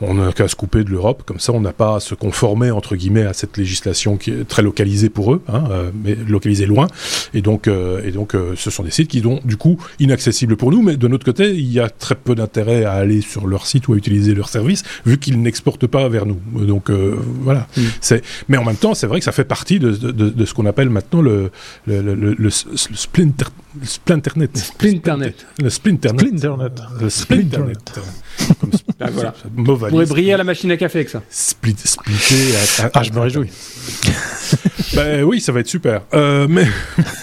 on 0.00 0.14
n'a 0.14 0.32
qu'à 0.32 0.48
se 0.48 0.56
couper 0.56 0.84
de 0.84 0.90
l'Europe, 0.90 1.22
comme 1.26 1.38
ça, 1.40 1.52
on 1.52 1.60
n'a 1.60 1.72
pas 1.72 1.96
à 1.96 2.00
se 2.00 2.14
conformer 2.14 2.70
entre 2.70 2.96
guillemets 2.96 3.24
à 3.26 3.32
cette 3.32 3.56
législation 3.56 4.16
qui 4.16 4.30
est 4.30 4.44
très 4.48 4.62
localisée 4.62 5.08
pour 5.10 5.32
eux, 5.34 5.42
hein, 5.48 5.64
euh, 5.70 5.90
mais 6.04 6.14
localisée 6.14 6.66
loin, 6.66 6.86
et 7.34 7.42
donc, 7.42 7.68
euh, 7.68 8.02
et 8.04 8.10
donc, 8.10 8.34
euh, 8.34 8.54
ce 8.56 8.70
sont 8.70 8.82
des 8.82 8.90
sites 8.90 9.08
qui 9.08 9.20
sont 9.20 9.40
du 9.44 9.56
coup 9.56 9.78
inaccessibles 10.00 10.56
pour 10.56 10.70
nous, 10.70 10.82
mais 10.82 10.96
de 10.96 11.08
notre 11.08 11.24
côté, 11.24 11.50
il 11.54 11.70
y 11.72 11.80
a 11.80 11.88
très 11.90 12.14
peu 12.14 12.34
d'intérêt 12.34 12.84
à 12.84 12.92
aller 12.92 13.20
sur 13.20 13.46
leur 13.46 13.66
site 13.66 13.88
ou 13.88 13.92
à 13.94 13.96
utiliser 13.96 14.34
leur 14.34 14.48
service, 14.48 14.82
vu 15.06 15.18
qu'ils 15.18 15.40
n'exportent 15.40 15.86
pas 15.86 16.08
vers 16.08 16.26
nous. 16.26 16.38
Donc 16.66 16.90
euh, 16.90 17.16
voilà. 17.42 17.66
Mm. 17.76 17.82
C'est, 18.00 18.22
mais 18.48 18.56
en 18.56 18.64
même 18.64 18.76
temps, 18.76 18.94
c'est 18.94 19.06
vrai 19.06 19.18
que 19.20 19.24
ça 19.24 19.32
fait 19.32 19.44
partie 19.44 19.78
de, 19.78 19.90
de, 19.92 20.10
de- 20.10 20.30
de 20.30 20.44
ce 20.44 20.54
qu'on 20.54 20.66
appelle 20.66 20.90
maintenant 20.90 21.22
le 21.22 21.50
le, 21.86 22.02
le, 22.14 22.50
splinter, 22.50 23.46
splinternet. 23.82 24.56
Splinternet. 24.56 25.46
Le 25.62 25.70
splinternet. 25.70 26.07
Splinternet. 26.08 26.72
Le 27.00 27.10
splinternet. 27.10 28.00
Comme 28.60 28.70
sp- 28.70 28.82
Ah, 29.00 29.10
voilà. 29.12 29.34
Valise. 29.56 29.90
pourrez 29.90 30.06
briller 30.06 30.32
à 30.34 30.36
la 30.38 30.44
machine 30.44 30.70
à 30.70 30.76
café 30.76 30.98
avec 31.00 31.08
ça. 31.08 31.22
Split, 31.30 31.76
splitter. 31.84 32.56
à- 32.82 32.86
à- 32.86 32.90
Ah, 32.94 33.02
je 33.02 33.12
me 33.12 33.20
réjouis. 33.20 33.48
Ben 34.94 35.22
oui, 35.22 35.40
ça 35.40 35.52
va 35.52 35.60
être 35.60 35.66
super. 35.68 36.00
Euh, 36.14 36.46
mais, 36.48 36.64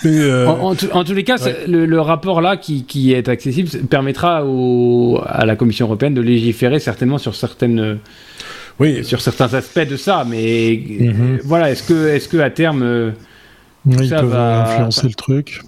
mais, 0.03 0.11
euh, 0.19 0.47
En, 0.47 0.69
en 0.71 0.75
tout- 0.75 0.87
en 0.91 1.03
tous 1.03 1.13
les 1.13 1.23
cas, 1.23 1.37
le, 1.67 1.85
le 1.85 1.99
rapport 1.99 2.39
là 2.41 2.57
qui, 2.57 2.83
qui 2.85 3.11
est 3.13 3.27
accessible 3.27 3.69
permettra 3.87 4.45
au, 4.45 5.19
à 5.25 5.45
la 5.45 5.55
Commission 5.55 5.87
européenne 5.87 6.13
de 6.13 6.21
légiférer 6.21 6.79
certainement 6.79 7.17
sur 7.17 7.35
certaines 7.35 7.97
oui, 8.79 9.03
sur 9.03 9.19
certains 9.21 9.53
aspects 9.55 9.79
de 9.87 9.95
ça. 9.97 10.25
Mais 10.29 10.79
Mhm. 10.99 11.07
euh, 11.09 11.37
voilà, 11.43 11.71
est-ce 11.71 11.83
que 11.83 12.07
est-ce 12.09 12.27
que 12.29 12.37
à 12.37 12.49
terme 12.51 12.83
euh, 12.83 13.11
Oui, 13.85 13.95
Ils 14.01 14.09
Ça 14.09 14.19
peuvent 14.19 14.29
va- 14.29 14.63
influencer 14.73 15.07
le 15.07 15.13
truc. 15.15 15.61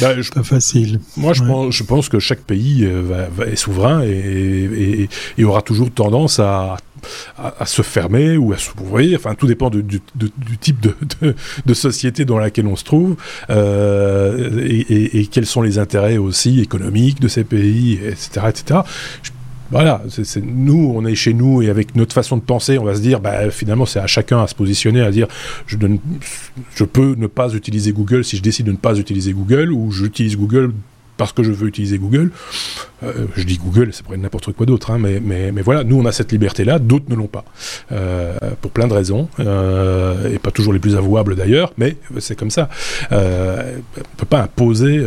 Ben, 0.00 0.20
je 0.20 0.30
Pas 0.30 0.42
facile. 0.42 1.00
Moi, 1.16 1.32
je, 1.32 1.42
Ouais. 1.42 1.48
pense, 1.48 1.74
je 1.74 1.82
pense 1.82 2.08
que 2.08 2.18
chaque 2.18 2.40
pays 2.40 2.84
euh, 2.84 3.02
va, 3.02 3.28
va- 3.28 3.46
est 3.50 3.56
souverain 3.56 4.02
et, 4.02 4.08
et- 4.08 5.02
et- 5.02 5.08
et 5.38 5.44
aura 5.44 5.62
toujours 5.62 5.90
tendance 5.90 6.38
à, 6.38 6.76
à, 7.38 7.54
à 7.60 7.66
se 7.66 7.82
fermer 7.82 8.36
ou 8.36 8.52
à 8.52 8.58
s'ouvrir. 8.58 9.18
Enfin, 9.18 9.34
tout 9.34 9.46
dépend 9.46 9.70
du, 9.70 10.00
type 10.60 10.80
de, 10.80 10.94
de- 11.20 11.34
de 11.64 11.74
société 11.74 12.24
dans 12.24 12.38
laquelle 12.38 12.66
on 12.66 12.76
se 12.76 12.84
trouve 12.84 13.16
euh, 13.50 14.60
et 15.18 15.26
quels 15.26 15.46
sont 15.46 15.62
les 15.62 15.78
intérêts 15.78 16.16
aussi 16.18 16.60
économiques 16.60 17.20
de 17.20 17.28
ces 17.28 17.44
pays, 17.44 17.94
etc. 18.04 18.46
etc. 18.48 18.80
Je- 19.22 19.30
voilà, 19.70 20.02
nous, 20.42 20.92
on 20.96 21.04
est 21.06 21.14
chez 21.14 21.34
nous 21.34 21.62
et 21.62 21.68
avec 21.70 21.96
notre 21.96 22.12
façon 22.14 22.36
de 22.36 22.42
penser, 22.42 22.78
on 22.78 22.84
va 22.84 22.94
se 22.94 23.00
dire, 23.00 23.20
bah, 23.20 23.50
finalement, 23.50 23.86
c'est 23.86 23.98
à 23.98 24.06
chacun 24.06 24.42
à 24.42 24.46
se 24.46 24.54
positionner, 24.54 25.00
à 25.00 25.10
dire, 25.10 25.26
je, 25.66 25.76
ne- 25.76 25.96
peux 26.86 27.14
ne 27.16 27.26
pas 27.26 27.52
utiliser 27.52 27.92
Google 27.92 28.24
si 28.24 28.36
je 28.36 28.42
décide 28.42 28.66
de 28.66 28.72
ne 28.72 28.76
pas 28.76 28.96
utiliser 28.96 29.32
Google 29.32 29.72
ou 29.72 29.90
j'utilise 29.90 30.36
Google 30.36 30.72
parce 31.16 31.32
que 31.32 31.42
je 31.42 31.50
veux 31.50 31.66
utiliser 31.66 31.98
Google. 31.98 32.30
Euh, 33.02 33.24
je 33.36 33.42
dis 33.44 33.56
Google, 33.58 33.90
c'est 33.92 34.04
pour 34.04 34.16
n'importe 34.16 34.52
quoi 34.52 34.66
d'autre, 34.66 34.90
hein, 34.90 34.98
mais, 34.98 35.50
voilà, 35.62 35.82
nous 35.82 35.96
on 35.98 36.04
a 36.04 36.12
cette 36.12 36.30
liberté-là, 36.30 36.78
d'autres 36.78 37.06
ne 37.08 37.14
l'ont 37.14 37.26
pas, 37.26 37.44
euh, 37.92 38.34
pour 38.60 38.70
plein 38.70 38.86
de 38.86 38.92
raisons, 38.92 39.28
euh, 39.40 40.30
et 40.32 40.38
pas 40.38 40.50
toujours 40.50 40.72
les 40.74 40.78
plus 40.78 40.94
avouables 40.94 41.34
d'ailleurs, 41.34 41.72
mais 41.78 41.96
c'est 42.18 42.36
comme 42.38 42.50
ça. 42.50 42.68
On 43.10 43.16
peut 44.18 44.26
pas 44.28 44.42
imposer 44.42 45.02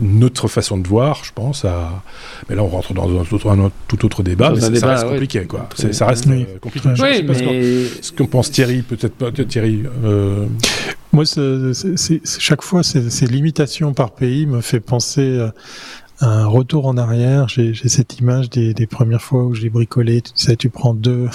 notre 0.00 0.46
façon 0.48 0.78
de 0.78 0.86
voir, 0.86 1.22
je 1.24 1.32
pense. 1.34 1.64
À... 1.64 2.02
Mais 2.48 2.54
là, 2.54 2.62
on 2.62 2.68
rentre 2.68 2.94
dans 2.94 3.08
un, 3.08 3.20
autre- 3.20 3.50
un 3.50 3.58
autre- 3.58 3.74
tout 3.88 4.04
autre 4.04 4.22
débat, 4.22 4.48
Dans 4.50 4.54
mais 4.54 4.60
ça, 4.60 4.70
débat, 4.70 4.90
reste 4.92 5.04
ouais. 5.04 5.10
compliqué, 5.10 5.44
quoi. 5.46 5.68
Ça 5.92 6.06
reste 6.06 6.26
Oui. 6.26 6.46
euh, 6.48 6.58
compliqué. 6.60 6.88
Je 6.94 7.02
Oui, 7.02 7.16
sais 7.16 7.22
pas 7.24 7.34
ce 7.34 7.42
qu'en- 7.42 7.50
mais 7.52 7.84
ce 8.02 8.12
qu'en 8.12 8.26
pense 8.26 8.50
Thierry, 8.50 8.82
peut-être 8.82 9.14
pas, 9.14 9.30
peut-être 9.32 9.48
Thierry. 9.48 9.82
euh, 10.04 10.46
Moi, 11.12 11.24
chaque 12.24 12.62
fois, 12.62 12.82
ces, 12.82 13.10
ces 13.10 13.26
limitations 13.26 13.92
par 13.92 14.12
pays 14.12 14.46
me 14.46 14.60
fait 14.60 14.80
penser 14.80 15.22
euh, 15.22 15.50
à 16.20 16.26
un 16.28 16.46
retour 16.46 16.86
en 16.86 16.96
arrière. 16.96 17.48
J'ai 17.48 17.74
j'ai 17.74 17.88
cette 17.88 18.18
image 18.20 18.48
des, 18.50 18.74
des 18.74 18.86
premières 18.86 19.22
fois 19.22 19.42
où 19.44 19.54
j'ai 19.54 19.70
bricolé. 19.70 20.20
Tu 20.22 20.30
sais, 20.34 20.54
tu 20.56 20.68
prends 20.70 20.94
deux, 20.94 21.28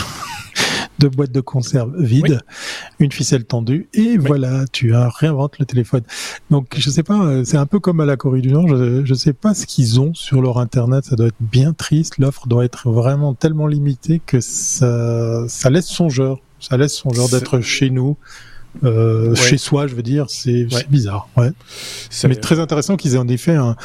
deux 0.99 1.09
boîtes 1.09 1.31
de 1.31 1.41
conserve 1.41 1.91
vides, 1.97 2.39
une 2.99 3.11
ficelle 3.11 3.45
tendue, 3.45 3.87
et 3.93 4.17
voilà, 4.17 4.65
tu 4.71 4.93
as 4.93 5.09
réinventes 5.09 5.59
le 5.59 5.65
téléphone. 5.65 6.01
Donc, 6.49 6.75
je 6.77 6.89
sais 6.89 7.03
pas, 7.03 7.19
euh, 7.21 7.43
c'est 7.43 7.57
un 7.57 7.65
peu 7.65 7.79
comme 7.79 7.99
à 7.99 8.05
la 8.05 8.17
Corée 8.17 8.41
du 8.41 8.51
Nord. 8.51 8.67
Je, 8.67 9.03
je 9.05 9.13
sais 9.13 9.33
pas 9.33 9.53
ce 9.53 9.65
qu'ils 9.65 9.99
ont 9.99 10.13
sur 10.13 10.41
leur 10.41 10.57
internet. 10.59 11.05
Ça 11.05 11.15
doit 11.15 11.27
être 11.27 11.35
bien 11.39 11.73
triste. 11.73 12.17
L'offre 12.17 12.47
doit 12.47 12.65
être 12.65 12.89
vraiment 12.89 13.33
tellement 13.33 13.67
limitée 13.67 14.21
que 14.25 14.39
ça, 14.41 15.45
ça 15.47 15.69
laisse 15.69 15.87
songeur. 15.87 16.39
Ça 16.59 16.77
laisse 16.77 16.93
songeur 16.93 17.29
d'être 17.29 17.61
chez 17.61 17.89
nous. 17.89 18.17
Euh, 18.83 19.29
Ouais. 19.29 19.35
chez 19.35 19.57
soi, 19.57 19.87
je 19.87 19.95
veux 19.95 20.03
dire, 20.03 20.25
c'est 20.29 20.67
Ouais. 20.73 20.85
bizarre. 20.89 21.27
Ouais. 21.37 21.49
Mais 22.27 22.35
très 22.35 22.59
intéressant 22.59 22.97
qu'ils 22.97 23.15
aient 23.15 23.19
en 23.19 23.27
effet 23.27 23.55
un, 23.55 23.75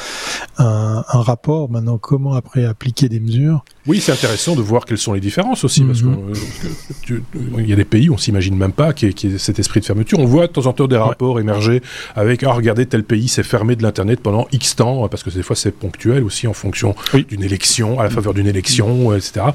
un, 0.57 1.03
un 1.07 1.21
rapport 1.21 1.69
maintenant 1.69 1.97
comment 1.97 2.33
après 2.33 2.65
appliquer 2.65 3.09
des 3.09 3.19
mesures. 3.19 3.63
Oui, 3.87 3.99
c'est 3.99 4.11
intéressant 4.11 4.55
de 4.55 4.61
voir 4.61 4.85
quelles 4.85 4.99
sont 4.99 5.13
les 5.13 5.19
différences 5.19 5.63
aussi, 5.63 5.81
parce 5.83 6.01
que, 6.01 6.05
Mhm. 6.07 6.13
euh, 6.13 6.33
parce 6.33 6.99
que 7.01 7.05
tu- 7.05 7.23
il 7.57 7.67
y 7.67 7.73
a 7.73 7.75
des 7.75 7.85
pays, 7.85 8.11
on 8.11 8.17
s'imagine 8.17 8.55
même 8.55 8.73
pas 8.73 8.93
qu'il 8.93 9.07
y, 9.07 9.11
ait- 9.11 9.13
qu'il 9.15 9.31
y 9.31 9.35
ait 9.35 9.37
cet 9.39 9.57
esprit 9.57 9.79
de 9.79 9.85
fermeture. 9.85 10.19
On 10.19 10.25
voit 10.25 10.45
de 10.45 10.51
temps 10.51 10.67
en 10.67 10.73
temps 10.73 10.87
des 10.87 10.97
rapports 10.97 11.39
émerger 11.39 11.81
avec, 12.15 12.43
ah, 12.43 12.51
regardez, 12.53 12.85
tel 12.85 13.03
pays 13.03 13.27
s'est 13.27 13.41
fermé 13.41 13.75
de 13.75 13.81
l'Internet 13.81 14.19
pendant 14.21 14.47
X 14.51 14.75
temps, 14.75 15.07
parce 15.07 15.23
que 15.23 15.31
des 15.31 15.41
fois 15.41 15.55
c'est 15.55 15.71
ponctuel 15.71 16.23
aussi 16.23 16.45
en 16.47 16.53
fonction 16.53 16.93
Oui. 17.15 17.25
d'une 17.27 17.43
élection, 17.43 17.99
à 17.99 18.03
la 18.03 18.09
faveur 18.11 18.35
d'une 18.35 18.45
élection, 18.47 19.15
etc. 19.15 19.45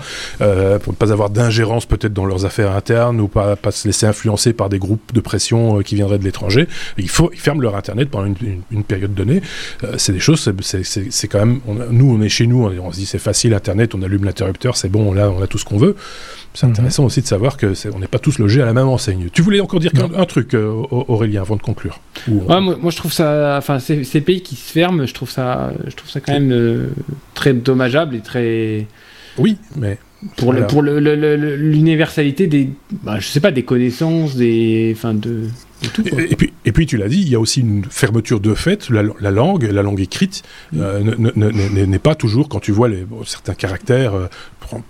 Euh, 0.41 0.81
pour 0.81 0.93
ne 0.93 0.97
pas 0.97 1.13
avoir 1.13 1.31
d'ingérence 1.31 1.87
peut-être 1.87 2.13
dans 2.13 2.25
leurs 2.27 2.45
affaires 2.45 2.73
internes 2.73 3.21
ou 3.21 3.29
pas, 3.29 3.55
pas 3.55 3.71
se 3.71 3.87
laisser 3.87 4.07
influencer 4.07 4.53
par 4.53 4.69
des 4.69 4.81
groupes 4.81 5.13
de 5.15 5.21
pression 5.27 5.83
qui 5.83 5.95
viendrait 5.97 6.19
de 6.19 6.25
l'étranger. 6.25 6.67
Il 6.97 7.11
faut, 7.11 7.31
ils 7.33 7.39
ferment 7.39 7.61
leur 7.61 7.77
internet 7.77 8.09
pendant 8.09 8.33
une, 8.71 8.85
période 8.85 9.15
donnée. 9.15 9.43
c'est 9.99 10.13
des 10.13 10.21
choses, 10.21 10.51
c'est 10.63 11.29
quand 11.29 11.39
même, 11.39 11.61
nous, 11.91 12.17
on 12.17 12.23
est 12.23 12.29
chez 12.29 12.47
nous, 12.47 12.65
on, 12.65 12.93
se 12.93 12.99
dit 12.99 13.07
c'est 13.07 13.19
facile, 13.19 13.53
internet, 13.53 13.95
on 13.95 14.03
allume 14.03 14.25
l'interrupteur, 14.25 14.77
c'est 14.77 14.89
bon, 14.89 15.13
là, 15.13 15.31
on 15.31 15.43
a 15.43 15.47
tout 15.47 15.59
ce 15.59 15.65
qu'on 15.65 15.79
veut. 15.79 15.97
C'est 16.55 16.67
mhm. 16.67 16.73
intéressant 16.73 17.05
aussi 17.05 17.21
de 17.21 17.27
savoir 17.27 17.57
que 17.57 17.75
on 17.95 17.99
n'est 17.99 18.07
pas 18.07 18.19
tous 18.19 18.39
logés 18.39 18.63
à 18.63 18.65
la 18.65 18.73
même 18.73 18.89
enseigne. 18.89 19.29
Tu 19.33 19.43
voulais 19.43 19.61
encore 19.61 19.81
dire 19.81 19.93
un, 20.17 20.25
truc, 20.25 20.55
Aurélien, 20.55 21.43
avant 21.43 21.57
de 21.57 21.63
conclure? 21.63 22.01
moi, 22.29 22.61
moi, 22.61 22.91
je 22.91 22.97
trouve 22.97 23.13
ça, 23.13 23.57
enfin, 23.59 23.79
ces, 23.79 24.05
ces, 24.05 24.21
pays 24.21 24.43
qui 24.43 24.57
se 24.57 24.73
ferment, 24.73 25.05
je 25.05 25.15
trouve 25.15 25.31
ça, 25.31 25.73
je 25.87 25.95
trouve 25.95 26.11
ça 26.11 26.21
quand 26.21 26.33
même 26.33 26.91
très 27.35 27.53
dommageable 27.53 28.15
et 28.15 28.21
très. 28.21 28.87
Oui, 29.39 29.59
mais 29.77 29.99
pour 30.37 30.53
le, 30.53 30.67
pour 30.67 30.83
l'universalité 30.83 32.47
des 32.47 32.71
bah, 33.03 33.19
je 33.21 33.29
sais 33.29 33.41
pas 33.41 33.51
des 33.51 33.65
connaissances 33.65 34.35
des 34.35 34.93
enfin 34.97 35.13
de, 35.13 35.49
tout, 35.93 36.03
et, 36.07 36.35
puis 36.37 36.53
et 36.65 36.73
puis 36.73 36.87
tu 36.87 36.97
l'as 36.97 37.09
dit 37.09 37.21
il 37.21 37.29
y 37.29 37.35
a 37.35 37.41
aussi 37.41 37.61
une 37.61 37.85
fermeture 37.85 38.41
de 38.41 38.55
fait 38.55 38.89
la, 38.89 39.03
langue 39.31 39.65
la 39.71 39.83
langue 39.83 40.01
écrite 40.01 40.43
euh, 40.75 41.03
n'est 41.03 41.99
pas 41.99 42.15
toujours 42.15 42.49
quand 42.49 42.61
tu 42.61 42.73
vois 42.73 42.89
les, 42.89 43.05
certains 43.27 43.55
caractères 43.55 44.15
euh, 44.15 44.27
prends, 44.61 44.83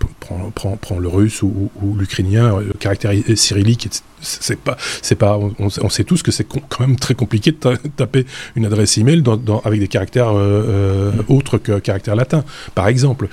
prends, 0.55 0.77
prends, 0.77 0.99
le 0.99 1.07
russe 1.09 1.41
ou, 1.43 1.69
l'ukrainien 1.97 2.59
le 2.59 2.73
caractère 2.73 3.11
cyrillique 3.35 3.89
c'est 4.21 4.59
pas 4.59 4.77
c'est 5.01 5.15
pas 5.15 5.39
on, 5.59 5.89
sait 5.89 6.03
tous 6.03 6.23
que 6.23 6.31
c'est 6.31 6.45
quand 6.45 6.79
même 6.79 6.97
très 6.97 7.15
compliqué 7.15 7.51
de 7.51 7.57
taper 7.95 8.25
une 8.55 8.65
adresse 8.65 8.97
email 8.97 9.21
dans, 9.21 9.37
dans, 9.37 9.59
avec 9.61 9.79
des 9.79 9.87
caractères 9.87 10.31
euh, 10.33 11.11
autres 11.27 11.57
que 11.57 11.79
caractères 11.79 12.15
latins 12.15 12.43
par 12.75 12.87
exemple 12.87 13.29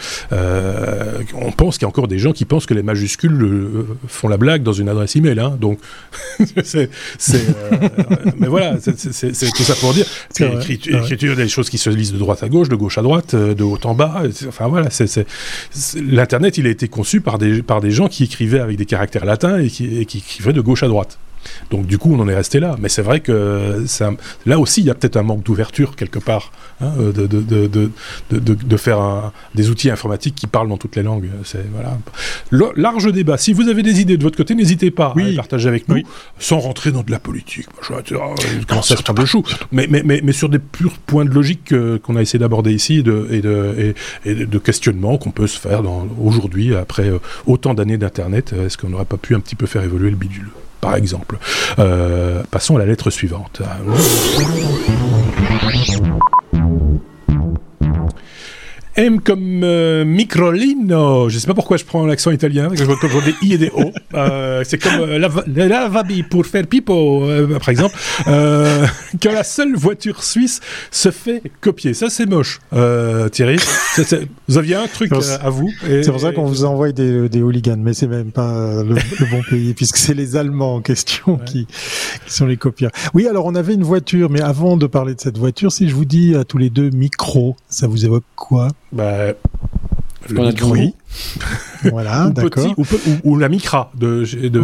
on 1.35 1.53
pense 1.53 1.79
qu'il 1.79 1.83
y 1.83 1.87
a 1.87 1.89
encore 1.89 2.09
des 2.09 2.19
gens 2.19 2.33
qui 2.33 2.45
pensent 2.45 2.67
que 2.67 2.75
les 2.75 2.83
majuscules 2.83 3.43
euh, 3.43 3.87
font 4.07 4.29
la 4.29 4.37
blague 4.37 4.63
dans 4.63 4.73
une 4.73 4.89
adresse 4.89 5.17
email. 5.17 5.39
Hein, 5.39 5.57
donc, 5.61 5.79
c'est, 6.65 6.89
euh, 7.35 7.89
mais 8.39 8.49
voilà, 8.49 8.79
c'est, 8.81 9.53
tout 9.53 9.63
ça 9.63 9.75
pour 9.75 9.95
dire. 9.95 10.07
Écriture, 10.39 10.99
écriture, 11.03 11.37
des 11.37 11.49
choses 11.49 11.71
qui 11.71 11.79
se 11.79 11.91
lisent 11.91 12.13
de 12.13 12.19
droite 12.19 12.43
à 12.43 12.49
gauche, 12.49 12.69
de 12.69 12.77
gauche 12.77 12.99
à 12.99 13.03
droite, 13.03 13.35
euh, 13.35 13.55
de 13.55 13.63
haut 13.63 13.79
en 13.85 13.95
bas. 13.95 14.23
Enfin 14.49 14.69
voilà, 14.69 14.91
c'est, 14.91 15.27
l'internet, 15.97 16.59
il 16.59 16.67
a 16.67 16.71
été 16.71 16.89
conçu 16.89 17.21
par 17.21 17.39
des 17.39 17.63
par 17.63 17.81
des 17.81 17.91
gens 17.91 18.09
qui 18.09 18.25
écrivaient 18.25 18.61
avec 18.61 18.77
des 18.77 18.87
caractères 18.87 19.25
latins 19.25 19.59
et 19.59 19.69
qui, 19.69 19.99
et 19.99 20.07
qui 20.07 20.19
écrivaient 20.19 20.53
de 20.53 20.61
gauche 20.61 20.74
à 20.83 20.89
droite. 20.89 21.19
Donc 21.71 21.87
du 21.87 21.99
coup, 21.99 22.15
on 22.15 22.21
en 22.21 22.29
est 22.29 22.35
resté 22.35 22.61
là. 22.61 22.77
Mais 22.79 22.89
c'est 22.89 23.03
vrai 23.03 23.21
que 23.21 23.85
là 24.47 24.59
aussi, 24.59 24.81
il 24.81 24.87
y 24.87 24.91
a 24.91 24.95
peut-être 24.95 25.17
un 25.17 25.23
manque 25.23 25.43
d'ouverture 25.43 25.97
quelque 25.97 26.19
part, 26.19 26.53
hein, 26.81 26.93
euh, 26.99 27.13
de, 27.13 27.27
de, 27.27 27.43
de, 28.31 28.55
de, 28.55 28.77
faire 28.77 29.33
des 29.55 29.71
outils 29.71 29.91
informatiques 29.91 30.35
qui 30.35 30.47
parlent 30.47 30.69
dans 30.69 30.77
toutes 30.77 30.97
les 30.97 31.03
langues. 31.03 31.29
C'est 31.45 31.65
voilà. 31.73 31.99
large 32.77 33.13
débat. 33.13 33.37
Si 33.37 33.53
vous 33.53 33.69
avez 33.69 33.83
des 33.83 34.01
idées 34.01 34.17
de 34.17 34.23
votre 34.23 34.37
côté, 34.37 34.55
n'hésitez 34.55 34.91
pas 34.91 35.15
à 35.17 35.21
les 35.21 35.37
partager 35.37 35.69
avec 35.69 35.89
nous, 35.89 36.03
sans 36.39 36.59
rentrer 36.59 36.93
dans 36.93 37.03
de 37.03 37.11
la 37.11 37.19
politique. 37.19 37.67
Je 37.83 38.15
commencer 38.67 38.95
à 38.95 38.97
se 38.97 39.21
le 39.21 39.27
chou. 39.27 39.43
Mais, 39.73 39.87
mais, 39.89 40.03
mais, 40.05 40.21
mais, 40.23 40.33
sur 40.33 40.49
des 40.49 40.59
purs 40.59 40.99
points 41.07 41.25
de 41.25 41.31
logique 41.31 41.75
qu'on 42.03 42.17
a 42.17 42.23
essayé 42.23 42.39
d'aborder 42.39 42.73
ici 42.73 42.99
et 42.99 43.03
de, 43.03 43.29
et 43.31 43.41
de, 43.41 43.95
et, 44.25 44.35
de 44.35 44.59
questionnement 44.59 45.19
qu'on 45.19 45.31
peut 45.31 45.47
se 45.47 45.59
faire 45.59 45.83
aujourd'hui, 46.21 46.75
après 46.75 47.09
euh, 47.09 47.19
autant 47.47 47.75
d'années 47.75 47.99
d'Internet. 47.99 48.53
Est-ce 48.53 48.79
qu'on 48.79 48.89
n'aurait 48.89 49.05
pas 49.05 49.17
pu 49.17 49.35
un 49.35 49.41
petit 49.41 49.55
peu 49.55 49.67
faire 49.67 49.83
évoluer 49.83 50.11
le 50.11 50.17
bidule? 50.17 50.51
Par 50.85 50.97
exemple. 50.97 51.39
Euh, 51.79 52.43
passons 52.51 52.77
à 52.77 52.79
la 52.79 52.85
lettre 52.85 53.09
suivante. 53.09 53.63
M 58.97 59.21
comme 59.21 59.63
euh, 59.65 60.05
Microlino. 60.05 61.29
Je 61.29 61.39
sais 61.39 61.47
pas 61.49 61.55
pourquoi 61.55 61.77
je 61.77 61.85
prends 61.85 62.07
l'accent 62.07 62.31
italien, 62.31 62.69
quand 62.69 62.77
je 62.77 62.85
vois 62.85 63.23
des 63.23 63.35
I 63.43 63.55
et 63.55 63.59
des 63.59 63.71
O. 63.71 63.91
Euh, 64.15 64.63
c'est 64.65 64.79
comme 64.79 65.01
euh, 65.01 65.19
la, 65.19 65.89
la, 65.89 66.05
pour 66.31 66.47
faire 66.47 66.65
pipo, 66.69 67.25
euh, 67.25 67.59
par 67.59 67.71
exemple. 67.71 67.97
Euh, 68.29 68.87
que 69.21 69.29
la 69.29 69.43
seule 69.43 69.75
voiture 69.75 70.23
suisse 70.23 70.61
se 70.93 71.11
fait 71.11 71.43
copier. 71.61 71.95
Ça, 71.95 72.11
c'est 72.11 72.27
moche, 72.27 72.61
Thierry. 73.33 73.57
vous 74.47 74.57
aviez 74.57 74.77
un 74.77 74.87
truc 74.87 75.11
à 75.13 75.51
vous. 75.51 75.69
C'est 75.83 76.13
pour 76.13 76.21
ça 76.21 76.31
qu'on 76.31 76.45
vous 76.45 76.65
envoie 76.65 76.93
des, 76.93 77.29
des 77.29 77.43
hooligans, 77.43 77.81
mais 77.81 77.93
c'est 77.93 78.07
même 78.07 78.31
pas 78.31 78.85
le, 78.85 78.95
bon 79.31 79.43
pays, 79.51 79.75
puisque 79.77 79.97
c'est 79.97 80.15
les 80.15 80.37
Allemands 80.37 80.77
en 80.77 80.81
question 80.81 81.37
qui, 81.39 81.67
qui, 82.27 82.33
sont 82.33 82.47
les 82.47 82.57
copieurs. 82.57 82.93
Oui, 83.15 83.27
alors 83.27 83.47
on 83.47 83.57
avait 83.57 83.75
une 83.75 83.83
voiture, 83.83 84.31
mais 84.31 84.43
avant 84.43 84.77
de 84.77 84.87
parler 84.87 85.17
de 85.17 85.21
cette 85.21 85.39
voiture, 85.39 85.73
si 85.73 85.89
je 85.89 85.95
vous 85.95 86.05
dis 86.05 86.37
à 86.37 86.45
tous 86.45 86.59
les 86.59 86.71
deux 86.71 86.91
micro, 86.91 87.57
ça 87.69 87.89
vous 87.89 88.05
évoque 88.05 88.25
quoi? 88.37 88.69
Bah, 88.95 89.33
le 90.29 90.41
micro. 90.41 90.71
Oui. 90.71 90.95
voilà, 91.91 92.31
d'accord. 92.31 92.75
Ou, 92.77 92.85
ou, 93.25 93.39
la 93.39 93.49
micra 93.49 93.91
de, 93.95 94.25
de, 94.49 94.61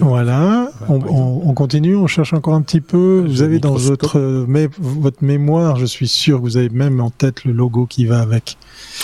Voilà, 0.00 0.70
on, 0.88 1.52
continue, 1.54 1.96
on 1.96 2.06
cherche 2.06 2.32
encore 2.32 2.54
un 2.54 2.62
petit 2.62 2.80
peu. 2.80 3.24
Vous 3.26 3.42
avez 3.42 3.58
dans 3.58 3.74
votre, 3.74 4.44
mais, 4.48 4.68
votre 4.78 5.24
mémoire, 5.24 5.76
je 5.76 5.86
suis 5.86 6.08
sûr 6.08 6.38
que 6.38 6.42
vous 6.42 6.56
avez 6.56 6.70
même 6.70 7.00
en 7.00 7.10
tête 7.10 7.44
le 7.44 7.52
logo 7.52 7.86
qui 7.86 8.06
va 8.06 8.20
avec. 8.20 8.56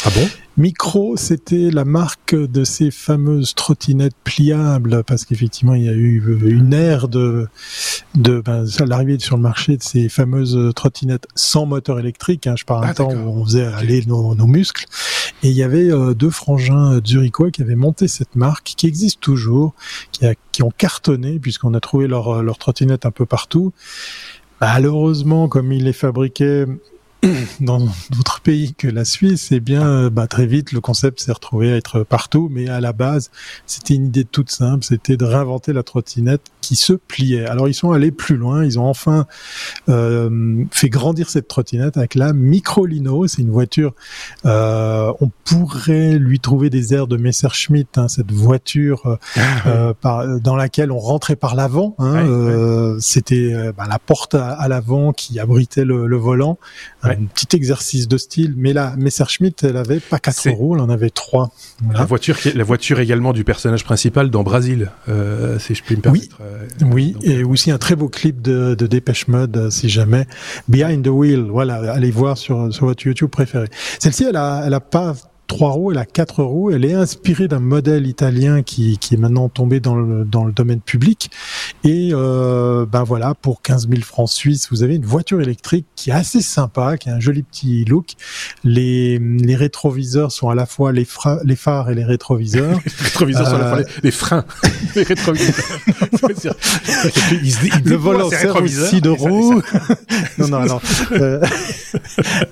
Ah 0.05 0.11
bon? 0.15 0.29
Micro, 0.59 1.19
c'était 1.19 1.71
la 1.71 1.85
marque 1.85 2.35
de 2.35 2.65
ces 2.65 2.91
fameuses 2.91 3.55
trottinettes 3.55 4.17
pliables, 4.25 5.05
parce 5.05 5.27
qu'effectivement, 5.27 5.75
il 5.75 5.85
y 5.85 5.89
a 5.91 5.93
eu 5.93 6.41
une 6.47 6.73
ère 6.73 7.09
de, 7.09 7.47
de 8.15 8.41
ben, 8.41 8.65
l'arrivée 8.87 9.19
sur 9.19 9.37
le 9.37 9.43
marché 9.43 9.77
de 9.77 9.83
ces 9.83 10.09
fameuses 10.09 10.73
trottinettes 10.75 11.27
sans 11.35 11.67
moteur 11.67 11.99
électrique. 11.99 12.47
Hein, 12.47 12.55
je 12.57 12.65
parle 12.65 12.85
ah, 12.87 12.91
un 12.91 12.95
temps 12.95 13.11
où 13.11 13.39
on 13.39 13.45
faisait 13.45 13.67
aller 13.67 14.03
nos, 14.07 14.35
nos, 14.35 14.47
muscles. 14.47 14.87
Et 15.43 15.51
il 15.51 15.55
y 15.55 15.63
avait 15.63 15.91
euh, 15.91 16.15
deux 16.15 16.31
frangins 16.31 16.76
zurichois 17.05 17.51
qui 17.51 17.63
avaient 17.63 17.77
monté 17.77 18.09
cette 18.09 18.37
marque, 18.37 18.75
qui 18.77 18.87
existe 18.87 19.21
toujours, 19.21 19.75
qui, 20.13 20.27
a, 20.27 20.35
qui 20.53 20.63
ont 20.63 20.73
cartonné, 20.77 21.39
puisqu'on 21.39 21.75
a 21.75 21.81
trouvé 21.81 22.07
leurs 22.07 22.43
leur 22.43 22.59
trottinettes 22.59 23.07
un 23.07 23.11
peu 23.11 23.27
partout. 23.27 23.73
Malheureusement, 24.61 25.49
comme 25.49 25.73
ils 25.73 25.85
les 25.85 25.93
fabriquaient 25.93 26.67
dans 27.61 27.81
d'autres 28.11 28.41
pays 28.41 28.75
que 28.75 28.89
la 28.89 29.05
Suisse, 29.05 29.49
eh 29.53 29.61
bien, 29.61 30.09
bah, 30.11 30.27
très 30.27 30.47
vite, 30.47 30.73
le 30.73 30.81
concept 30.81 31.21
s'est 31.21 31.33
retrouvé 31.33 31.73
à 31.73 31.77
être 31.77 32.03
partout. 32.05 32.49
Mais 32.51 32.69
à 32.69 32.81
la 32.81 32.93
base, 32.93 33.31
c'était 33.67 33.95
une 33.95 34.07
idée 34.07 34.25
toute 34.25 34.51
simple, 34.51 34.85
c'était 34.85 35.17
de 35.17 35.25
réinventer 35.25 35.73
la 35.73 35.83
trottinette 35.83 36.43
qui 36.67 36.75
se 36.75 36.95
pliait. 36.95 37.47
Alors, 37.47 37.69
ils 37.69 37.75
sont 37.75 37.93
allés 37.93 38.11
plus 38.11 38.37
loin. 38.37 38.65
Ils 38.65 38.81
ont 38.81 38.87
enfin 38.87 39.27
euh, 39.89 40.65
fait 40.73 40.89
grandir 40.89 41.31
cette 41.31 41.47
trottinette 41.47 41.97
avec 41.97 42.17
la 42.17 42.33
Microlino. 42.33 43.29
C'est 43.29 43.43
une 43.43 43.53
voiture. 43.53 43.95
Euh, 44.47 45.13
on 45.21 45.31
pourrait 45.45 46.19
lui 46.19 46.41
trouver 46.41 46.69
des 46.69 46.93
airs 46.93 47.07
de 47.07 47.17
Messerschmitt, 47.17 47.99
hein, 47.99 48.09
cette 48.09 48.33
voiture 48.33 49.17
euh, 49.37 49.95
par, 50.01 50.41
dans 50.41 50.57
laquelle 50.57 50.91
on 50.91 50.99
rentrait 50.99 51.37
par 51.37 51.55
l'avant. 51.55 51.95
Hein, 52.01 52.97
c'était 52.99 53.55
bah, 53.77 53.87
la 53.89 54.01
porte 54.01 54.35
à, 54.35 54.67
l'avant 54.67 55.13
qui 55.13 55.39
abritait 55.39 55.85
le, 55.85 56.09
le 56.09 56.17
volant 56.17 56.59
un 57.03 57.15
petit 57.27 57.55
exercice 57.55 58.09
de 58.09 58.17
style. 58.17 58.55
Mais 58.57 58.73
là, 58.73 58.95
Messerschmitt, 58.99 59.63
elle 59.63 59.77
avait 59.77 60.01
pas 60.01 60.19
quatre 60.19 60.51
roues, 60.51 60.75
elle 60.75 60.81
en 60.81 60.91
avait 60.91 61.11
trois. 61.11 61.53
La 61.93 62.05
voiture, 62.05 62.37
la 62.53 62.65
voiture 62.65 62.99
également 62.99 63.33
du 63.33 63.45
personnage 63.45 63.85
principal 63.85 64.31
dans 64.31 64.43
Brasil, 64.43 64.91
si 65.61 65.75
je 65.77 65.83
puis 65.85 65.95
me 65.95 66.01
permettre. 66.01 66.39
Oui, 66.41 66.47
euh, 66.57 66.87
oui 66.93 67.17
et 67.23 67.39
euh, 67.39 67.47
aussi 67.47 67.71
un 67.71 67.79
très 67.79 67.97
beau 67.97 68.09
clip 68.09 68.43
de, 68.43 68.75
de 68.75 68.87
Dépêche 68.87 69.29
Mode, 69.29 69.71
si 69.71 69.89
jamais. 69.89 70.27
Behind 70.69 71.05
the 71.05 71.09
Wheel, 71.09 71.43
voilà, 71.43 71.93
allez 71.93 72.11
voir 72.11 72.39
sur, 72.39 72.73
sur 72.73 72.87
votre 72.87 73.07
YouTube 73.07 73.31
préféré. 73.31 73.67
Celle-ci, 73.99 74.25
elle 74.25 74.37
a, 74.37 74.63
elle 74.67 74.75
a 74.75 74.81
pas 74.81 75.15
trois 75.47 75.71
roues, 75.71 75.93
elle 75.93 75.99
a 75.99 76.05
quatre 76.05 76.43
roues. 76.43 76.71
Elle 76.71 76.85
est 76.85 76.95
inspirée 76.95 77.49
d'un 77.49 77.61
modèle 77.61 78.07
italien 78.07 78.63
qui, 78.63 78.99
qui 78.99 79.15
est 79.15 79.17
maintenant 79.17 79.49
tombé 79.49 79.81
dans 79.81 79.95
le, 79.95 80.25
dans 80.25 80.45
le 80.45 80.53
domaine 80.53 80.81
public. 80.81 81.31
Et 81.85 82.11
euh, 82.13 82.87
ben 82.87 83.05
voilà, 83.05 83.35
pour 83.35 83.63
15 83.63 83.89
000 83.89 84.03
francs 84.03 84.29
suisses, 84.29 84.69
vous 84.71 84.83
avez 84.83 84.97
une 84.97 85.05
voiture 85.05 85.41
électrique 85.41 85.87
qui 85.95 86.11
est 86.11 86.15
assez 86.15 86.43
sympa, 86.43 86.97
qui 86.97 87.09
a 87.11 87.15
un 87.15 87.21
joli 87.21 87.43
petit 87.43 87.85
look. 87.85 88.13
Les, 88.65 89.19
les 89.19 89.57
rétroviseurs 89.57 90.33
sont 90.33 90.49
à 90.51 90.55
la 90.55 90.67
fois 90.67 90.93
les, 90.93 91.07
les 91.45 91.57
phares 91.57 91.91
et 91.91 91.95
les 91.95 92.05
rétroviseurs. 92.05 92.79
les 92.85 93.05
rétroviseurs 93.05 93.47
sont 93.47 93.57
à 93.57 93.59
la 93.59 93.71
fois 93.71 93.83
les, 94.03 94.11
freins, 94.11 94.45
les 94.97 95.03
rétroviseurs. 95.03 95.55
le 97.85 97.97
volant 97.97 98.31
sert 98.31 98.57
aussi 98.57 99.01
de 99.01 99.11
roue. 99.11 99.63
non, 100.39 100.49
non, 100.49 100.59
alors, 100.59 100.83
euh, 101.13 101.41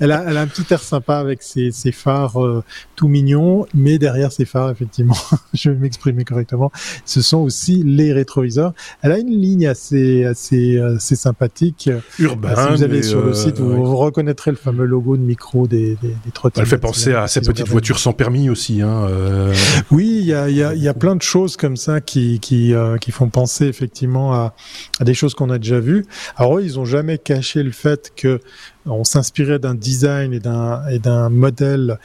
elle, 0.00 0.12
a, 0.12 0.24
elle 0.28 0.36
a 0.36 0.40
un 0.40 0.46
petit 0.46 0.72
air 0.72 0.82
sympa 0.82 1.16
avec 1.18 1.42
ses, 1.42 1.70
ses 1.70 1.92
phares 1.92 2.42
euh, 2.42 2.62
tout 2.94 3.08
mignon, 3.08 3.66
mais 3.74 3.98
derrière 3.98 4.32
ces 4.32 4.44
phares, 4.44 4.70
effectivement, 4.70 5.16
je 5.54 5.70
vais 5.70 5.76
m'exprimer 5.76 6.24
correctement, 6.24 6.70
ce 7.04 7.22
sont 7.22 7.38
aussi 7.38 7.82
les 7.84 8.12
rétroviseurs. 8.12 8.72
Elle 9.02 9.12
a 9.12 9.18
une 9.18 9.30
ligne 9.30 9.66
assez, 9.66 10.24
assez, 10.24 10.78
assez 10.78 11.16
sympathique. 11.16 11.90
Urbain. 12.18 12.54
Si 12.54 12.72
vous 12.72 12.82
allez 12.82 13.02
sur 13.02 13.24
le 13.24 13.34
site, 13.34 13.58
vous, 13.58 13.72
euh, 13.72 13.94
reconnaîtrez 13.94 14.50
le 14.50 14.56
fameux 14.56 14.84
logo 14.84 15.16
de 15.16 15.22
micro 15.22 15.66
des, 15.66 15.96
des, 16.02 16.14
des 16.24 16.30
trottinettes. 16.32 16.66
Elle 16.66 16.70
fait 16.70 16.78
penser 16.78 17.14
à 17.14 17.26
ces 17.26 17.40
petites 17.40 17.68
voitures 17.68 17.98
sans 17.98 18.12
permis 18.12 18.48
aussi. 18.50 18.82
Hein, 18.82 19.06
euh... 19.08 19.54
Oui, 19.90 20.18
il 20.20 20.26
y 20.26 20.34
a, 20.34 20.48
y, 20.48 20.62
a, 20.62 20.74
y 20.74 20.88
a 20.88 20.94
plein 20.94 21.16
de 21.16 21.22
choses 21.22 21.56
comme 21.56 21.76
ça 21.76 22.00
qui, 22.00 22.40
qui, 22.40 22.74
euh, 22.74 22.96
qui 22.98 23.10
font 23.10 23.28
penser 23.28 23.66
effectivement 23.66 24.32
à, 24.32 24.54
à 25.00 25.04
des 25.04 25.14
choses 25.14 25.34
qu'on 25.34 25.50
a 25.50 25.58
déjà 25.58 25.80
vues. 25.80 26.04
Alors 26.36 26.58
eux, 26.58 26.62
ils 26.62 26.78
ont 26.78 26.84
jamais 26.84 27.18
caché 27.18 27.62
le 27.62 27.70
fait 27.70 28.12
que 28.16 28.40
on 28.86 29.04
s'inspirait 29.04 29.58
d'un 29.58 29.74
design 29.74 30.32
et 30.32 30.40
d'un 30.40 30.86
et 30.88 30.98
d'un 30.98 31.30
modèle 31.30 31.98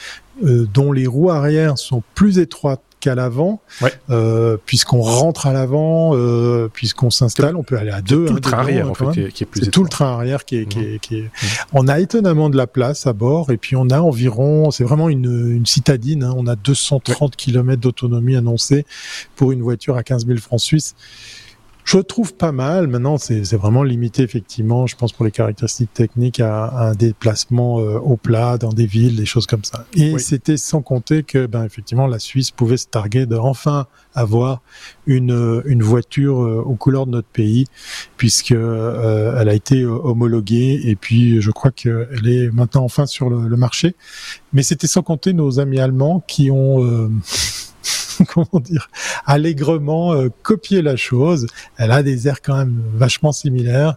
euh, 0.43 0.67
dont 0.73 0.91
les 0.91 1.07
roues 1.07 1.29
arrière 1.31 1.77
sont 1.77 2.03
plus 2.15 2.39
étroites 2.39 2.81
qu'à 2.99 3.15
l'avant, 3.15 3.61
Ouais. 3.81 3.93
euh, 4.09 4.57
puisqu'on 4.65 4.99
rentre 4.99 5.47
à 5.47 5.53
l'avant, 5.53 6.11
euh, 6.15 6.67
puisqu'on 6.67 7.09
s'installe, 7.09 7.55
on 7.55 7.63
peut 7.63 7.77
aller 7.77 7.91
à 7.91 8.01
deux. 8.01 8.25
tout 8.25 8.31
hein, 8.33 8.35
le 8.35 8.41
train 8.41 8.51
dedans, 8.57 8.61
arrière, 8.61 8.91
en 8.91 8.93
fait, 8.93 9.11
qui 9.13 9.21
est, 9.21 9.31
qui 9.31 9.43
est 9.43 9.47
plus 9.47 9.63
C'est 9.63 9.71
tout 9.71 9.83
le 9.83 9.89
train 9.89 10.11
arrière 10.11 10.43
qui 10.43 10.57
est, 10.57 10.65
qui 10.65 10.79
est, 10.81 10.99
qui 10.99 11.15
est- 11.19 11.21
Mhm. 11.21 11.29
On 11.71 11.87
a 11.87 11.97
étonnamment 12.01 12.49
de 12.49 12.57
la 12.57 12.67
place 12.67 13.07
à 13.07 13.13
bord 13.13 13.51
et 13.51 13.57
puis 13.57 13.77
on 13.77 13.89
a 13.89 14.01
environ, 14.01 14.69
c'est 14.71 14.83
vraiment 14.83 15.07
une, 15.07 15.49
une 15.55 15.65
citadine, 15.65 16.25
hein, 16.25 16.33
on 16.35 16.45
a 16.45 16.57
230 16.57 17.37
km 17.37 17.79
d'autonomie 17.81 18.35
annoncée 18.35 18.85
pour 19.37 19.53
une 19.53 19.61
voiture 19.61 19.95
à 19.95 20.03
15 20.03 20.25
000 20.27 20.37
francs 20.39 20.59
suisses. 20.59 20.93
Je 21.85 21.97
trouve 21.97 22.35
pas 22.35 22.51
mal. 22.51 22.85
Maintenant, 22.85 23.17
c'est 23.17 23.55
vraiment 23.55 23.81
limité 23.81 24.21
effectivement, 24.21 24.85
je 24.85 24.95
pense 24.95 25.11
pour 25.11 25.25
les 25.25 25.31
caractéristiques 25.31 25.91
techniques 25.93 26.39
à, 26.39 26.65
à 26.65 26.89
un 26.89 26.93
déplacement 26.93 27.79
euh, 27.79 27.97
au 27.97 28.15
plat 28.15 28.59
dans 28.59 28.69
des 28.69 28.85
villes, 28.85 29.15
des 29.15 29.25
choses 29.25 29.47
comme 29.47 29.63
ça. 29.63 29.85
Et 29.95 30.13
Oui. 30.13 30.21
c'était 30.21 30.57
sans 30.57 30.83
compter 30.83 31.23
que, 31.23 31.47
ben 31.47 31.63
effectivement, 31.63 32.05
la 32.05 32.19
Suisse 32.19 32.51
pouvait 32.51 32.77
se 32.77 32.85
targuer 32.85 33.25
de 33.25 33.35
enfin 33.37 33.87
avoir 34.13 34.61
une 35.07 35.31
euh, 35.31 35.63
une 35.65 35.81
voiture 35.81 36.43
euh, 36.43 36.61
aux 36.63 36.75
couleurs 36.75 37.07
de 37.07 37.11
notre 37.11 37.27
pays, 37.27 37.65
puisque 38.17 38.51
euh, 38.51 39.39
elle 39.39 39.49
a 39.49 39.53
été 39.55 39.81
euh, 39.81 39.89
homologuée 39.89 40.79
et 40.85 40.95
puis 40.95 41.41
je 41.41 41.49
crois 41.49 41.71
qu'elle 41.71 42.27
est 42.27 42.51
maintenant 42.51 42.83
enfin 42.83 43.07
sur 43.07 43.31
le, 43.31 43.47
le 43.47 43.57
marché. 43.57 43.95
Mais 44.53 44.61
c'était 44.61 44.87
sans 44.87 45.01
compter 45.01 45.33
nos 45.33 45.59
amis 45.59 45.79
allemands 45.79 46.23
qui 46.27 46.51
ont 46.51 46.83
euh, 46.83 47.09
comment 48.27 48.59
dire 48.59 48.89
allègrement 49.25 50.13
euh, 50.13 50.29
copié 50.43 50.81
la 50.81 50.95
chose. 50.95 51.47
Elle 51.77 51.91
a 51.91 52.03
des 52.03 52.27
airs 52.27 52.41
quand 52.41 52.57
même 52.57 52.81
vachement 52.93 53.31
similaires. 53.31 53.95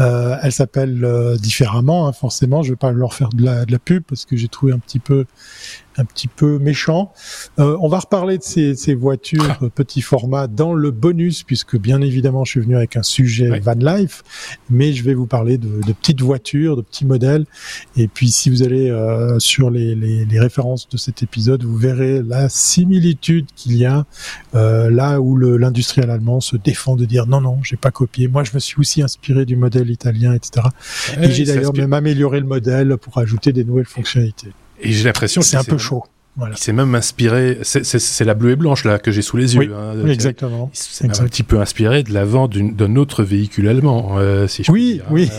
Euh, 0.00 0.36
elle 0.42 0.52
s'appelle 0.52 1.04
euh, 1.04 1.36
différemment, 1.36 2.06
hein, 2.06 2.12
forcément. 2.12 2.62
Je 2.62 2.70
vais 2.70 2.76
pas 2.76 2.92
leur 2.92 3.14
faire 3.14 3.30
de 3.30 3.44
la 3.44 3.78
pub 3.78 4.02
parce 4.02 4.24
que 4.24 4.36
j'ai 4.36 4.48
trouvé 4.48 4.72
un 4.72 4.78
petit 4.78 4.98
peu 4.98 5.26
un 5.98 6.04
petit 6.04 6.28
peu 6.28 6.58
méchant. 6.58 7.12
Euh, 7.58 7.76
on 7.80 7.88
va 7.88 7.98
reparler 7.98 8.38
de 8.38 8.42
ces, 8.42 8.74
ces 8.74 8.94
voitures 8.94 9.58
euh, 9.62 9.68
petit 9.68 10.00
format 10.00 10.46
dans 10.46 10.74
le 10.74 10.90
bonus, 10.90 11.42
puisque 11.42 11.78
bien 11.78 12.00
évidemment 12.00 12.44
je 12.44 12.52
suis 12.52 12.60
venu 12.60 12.76
avec 12.76 12.96
un 12.96 13.02
sujet 13.02 13.58
van 13.60 13.74
life, 13.78 14.22
mais 14.70 14.92
je 14.92 15.02
vais 15.04 15.14
vous 15.14 15.26
parler 15.26 15.58
de, 15.58 15.80
de 15.86 15.92
petites 15.92 16.20
voitures, 16.20 16.76
de 16.76 16.82
petits 16.82 17.04
modèles. 17.06 17.46
Et 17.96 18.08
puis 18.08 18.30
si 18.30 18.50
vous 18.50 18.62
allez 18.62 18.90
euh, 18.90 19.38
sur 19.38 19.70
les, 19.70 19.94
les, 19.94 20.24
les 20.24 20.40
références 20.40 20.88
de 20.88 20.96
cet 20.96 21.22
épisode, 21.22 21.64
vous 21.64 21.76
verrez 21.76 22.22
la 22.22 22.48
similitude 22.48 23.46
qu'il 23.54 23.76
y 23.76 23.86
a 23.86 24.06
euh, 24.54 24.90
là 24.90 25.20
où 25.20 25.36
l'industriel 25.36 26.10
allemand 26.10 26.40
se 26.40 26.56
défend 26.56 26.96
de 26.96 27.04
dire 27.04 27.26
non 27.26 27.40
non, 27.40 27.58
j'ai 27.62 27.76
pas 27.76 27.90
copié. 27.90 28.28
Moi 28.28 28.44
je 28.44 28.52
me 28.54 28.58
suis 28.58 28.78
aussi 28.78 29.02
inspiré 29.02 29.44
du 29.44 29.56
modèle 29.56 29.90
italien, 29.90 30.34
etc. 30.34 30.66
Ouais, 31.16 31.26
Et 31.28 31.32
j'ai 31.32 31.44
d'ailleurs 31.44 31.74
même 31.74 31.92
amélioré 31.92 32.40
le 32.40 32.46
modèle 32.46 32.96
pour 32.96 33.18
ajouter 33.18 33.52
des 33.52 33.64
nouvelles 33.64 33.86
fonctionnalités. 33.86 34.52
Et 34.80 34.92
j'ai 34.92 35.04
l'impression 35.04 35.40
que 35.40 35.46
C'est 35.46 35.56
un 35.56 35.64
peu 35.64 35.78
chaud. 35.78 36.04
Voilà. 36.36 36.54
Il 36.56 36.58
s'est 36.62 36.72
même 36.72 36.94
inspiré. 36.94 37.58
c'est- 37.62 38.24
la 38.24 38.34
bleue 38.34 38.50
et 38.50 38.56
blanche 38.56 38.84
là 38.84 38.98
que 38.98 39.10
j'ai 39.10 39.22
sous 39.22 39.36
les 39.36 39.54
yeux. 39.54 39.60
Oui, 39.60 39.70
hein, 39.74 39.94
Oui, 40.02 40.10
exactement. 40.10 40.70
Il 40.74 40.78
s'est 40.78 41.04
un 41.22 41.24
petit 41.26 41.42
peu 41.42 41.60
inspiré 41.60 42.02
de 42.02 42.12
l'avant 42.12 42.48
d'un 42.48 42.96
autre 42.96 43.22
véhicule 43.24 43.68
allemand, 43.68 44.16
euh, 44.18 44.46
si 44.46 44.62
je 44.64 44.70
Oui, 44.72 44.94
dire. 44.94 45.04
oui. 45.10 45.30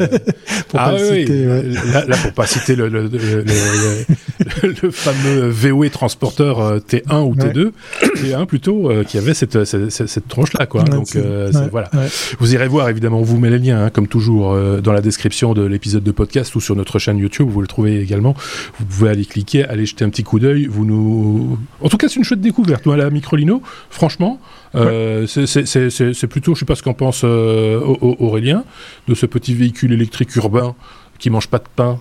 Euh, 0.00 0.06
Pour 0.68 0.80
ah 0.80 0.90
pas 0.90 0.98
le 0.98 1.10
oui, 1.10 1.20
citer, 1.20 1.46
ouais. 1.46 1.62
Là, 1.92 2.04
là, 2.06 2.16
pour 2.16 2.32
pas 2.32 2.46
citer 2.46 2.74
le, 2.76 2.88
le, 2.88 3.02
le, 3.08 3.42
le- 3.42 4.74
le 4.82 4.90
fameux 4.90 5.48
VW 5.48 5.90
transporteur 5.90 6.60
euh, 6.60 6.78
T1 6.78 7.20
ou 7.22 7.34
Ouais. 7.34 7.52
T2, 7.52 7.72
T1 8.16 8.46
plutôt, 8.46 8.90
euh, 8.90 9.04
qui 9.04 9.18
avait 9.18 9.34
cette, 9.34 9.64
cette, 9.64 9.90
cette, 9.90 10.08
cette 10.08 10.28
tronche-là, 10.28 10.66
quoi. 10.66 10.82
Ouais, 10.82 10.88
Donc, 10.90 11.14
euh, 11.16 11.50
voilà. 11.70 11.90
Vous 12.38 12.54
irez 12.54 12.66
voir, 12.68 12.88
évidemment, 12.88 13.18
on 13.20 13.22
vous 13.22 13.38
met 13.38 13.50
les 13.50 13.58
liens, 13.58 13.84
hein, 13.84 13.90
comme 13.90 14.08
toujours, 14.08 14.52
euh, 14.52 14.80
dans 14.80 14.92
la 14.92 15.00
description 15.02 15.52
de 15.54 15.62
l'épisode 15.64 16.02
de 16.02 16.10
podcast 16.12 16.54
ou 16.54 16.60
sur 16.60 16.74
notre 16.76 16.98
chaîne 16.98 17.18
YouTube, 17.18 17.48
vous 17.50 17.60
le 17.60 17.66
trouvez 17.66 18.00
également. 18.00 18.34
Vous 18.78 18.86
pouvez 18.86 19.10
aller 19.10 19.24
cliquer, 19.24 19.64
aller 19.64 19.86
jeter 19.86 20.04
un 20.04 20.08
petit 20.10 20.22
coup 20.24 20.38
d'œil. 20.40 20.45
Vous 20.68 20.84
nous, 20.84 21.58
en 21.80 21.88
tout 21.88 21.96
cas, 21.96 22.08
c'est 22.08 22.16
une 22.16 22.24
chouette 22.24 22.40
découverte. 22.40 22.86
Moi, 22.86 22.96
la 22.96 23.10
Microlino, 23.10 23.62
franchement, 23.90 24.40
euh, 24.74 25.26
c'est- 25.26 26.26
plutôt, 26.26 26.54
je 26.54 26.60
sais 26.60 26.64
pas 26.66 26.74
ce 26.74 26.82
qu'en 26.82 26.94
pense 26.94 27.22
euh, 27.24 27.80
Au- 27.80 27.98
Au- 28.00 28.16
Aurélien, 28.26 28.64
de 29.08 29.14
ce 29.14 29.26
petit 29.26 29.54
véhicule 29.54 29.92
électrique 29.92 30.34
urbain 30.36 30.74
qui 31.18 31.30
mange 31.30 31.48
pas 31.48 31.58
de 31.58 31.64
pain. 31.74 31.98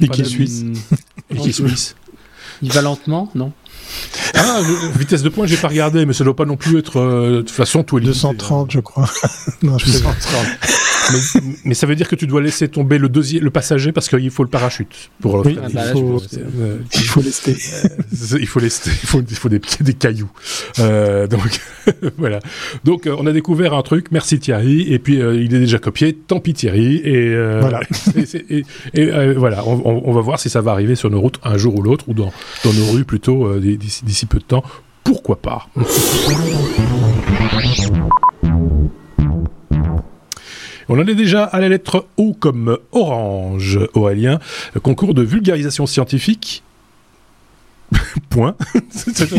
Et 0.00 0.08
qui 0.08 0.20
est 0.22 0.24
suisse. 0.24 0.64
Et 1.30 1.36
qui 1.36 1.48
est 1.50 1.52
suisse. 1.52 1.96
Il 2.60 2.70
va 2.72 2.82
lentement, 2.82 3.30
non? 3.34 3.52
Ah, 4.34 4.60
vitesse 4.96 5.22
de 5.22 5.28
pointe, 5.28 5.48
j'ai 5.48 5.56
pas 5.56 5.68
regardé, 5.68 6.06
mais 6.06 6.12
ça 6.12 6.22
doit 6.24 6.36
pas 6.36 6.44
non 6.44 6.56
plus 6.56 6.78
être, 6.78 6.98
euh, 7.00 7.30
de 7.36 7.40
toute 7.40 7.50
façon, 7.50 7.82
tout 7.82 7.98
est 7.98 8.02
limité, 8.02 8.20
230, 8.20 8.70
je 8.70 8.80
crois. 8.80 9.08
non, 9.62 9.78
je 9.78 9.86
sais 9.90 10.02
pas. 10.02 10.14
Mais, 11.10 11.40
mais 11.64 11.74
ça 11.74 11.86
veut 11.86 11.94
dire 11.96 12.08
que 12.08 12.14
tu 12.16 12.26
dois 12.26 12.40
laisser 12.42 12.68
tomber 12.68 12.98
le 12.98 13.08
deuxième, 13.08 13.42
le 13.44 13.50
passager 13.50 13.92
parce 13.92 14.08
qu'il 14.08 14.30
faut 14.30 14.42
le 14.42 14.48
parachute 14.48 15.10
pour 15.20 15.34
Oui, 15.44 15.54
faire. 15.54 15.62
Ah 15.66 15.68
bah 15.72 15.84
là, 15.84 15.92
il, 15.94 16.00
faut, 16.00 16.18
C'est- 16.28 16.40
euh, 16.40 16.78
il 16.94 17.00
faut 17.00 17.20
lester. 17.22 17.54
c'est- 17.54 18.38
il 18.38 18.46
faut 18.46 18.60
les, 18.60 18.66
il 18.86 19.06
faut, 19.08 19.20
il 19.28 19.36
faut 19.36 19.48
des, 19.48 19.60
des 19.80 19.94
cailloux. 19.94 20.30
Euh, 20.78 21.26
donc 21.26 21.60
voilà. 22.18 22.38
Donc 22.84 23.06
euh, 23.06 23.16
on 23.18 23.26
a 23.26 23.32
découvert 23.32 23.74
un 23.74 23.82
truc. 23.82 24.06
Merci 24.12 24.38
Thierry. 24.38 24.92
Et 24.92 24.98
puis 24.98 25.20
euh, 25.20 25.34
il 25.34 25.54
est 25.54 25.60
déjà 25.60 25.78
copié. 25.78 26.12
Tant 26.14 26.40
pis 26.40 26.54
Thierry. 26.54 26.96
Et 27.04 27.28
euh, 27.34 27.60
Voilà. 27.60 27.80
et, 28.16 28.58
et- 28.58 28.64
et, 28.94 29.12
euh, 29.12 29.34
voilà. 29.36 29.66
On, 29.66 29.80
on- 29.84 30.02
on 30.04 30.12
va 30.12 30.20
voir 30.20 30.38
si 30.40 30.50
ça 30.50 30.60
va 30.60 30.72
arriver 30.72 30.94
sur 30.94 31.10
nos 31.10 31.20
routes 31.20 31.38
un 31.42 31.56
jour 31.56 31.74
ou 31.78 31.82
l'autre 31.82 32.04
ou 32.08 32.14
dans, 32.14 32.32
dans 32.64 32.72
nos 32.72 32.92
rues 32.92 33.04
plutôt 33.04 33.46
euh, 33.46 33.60
d'ici 33.60 34.26
peu 34.26 34.38
de 34.38 34.44
temps. 34.44 34.62
Pourquoi 35.04 35.40
pas? 35.42 35.66
On 40.94 40.98
en 40.98 41.06
est 41.06 41.14
déjà 41.14 41.44
à 41.44 41.58
la 41.58 41.70
lettre 41.70 42.04
O 42.18 42.34
comme 42.38 42.76
orange, 42.92 43.78
Aurélien. 43.94 44.40
Concours 44.82 45.14
de 45.14 45.22
vulgarisation 45.22 45.86
scientifique. 45.86 46.62
Point. 48.28 48.54
C'est 48.90 49.32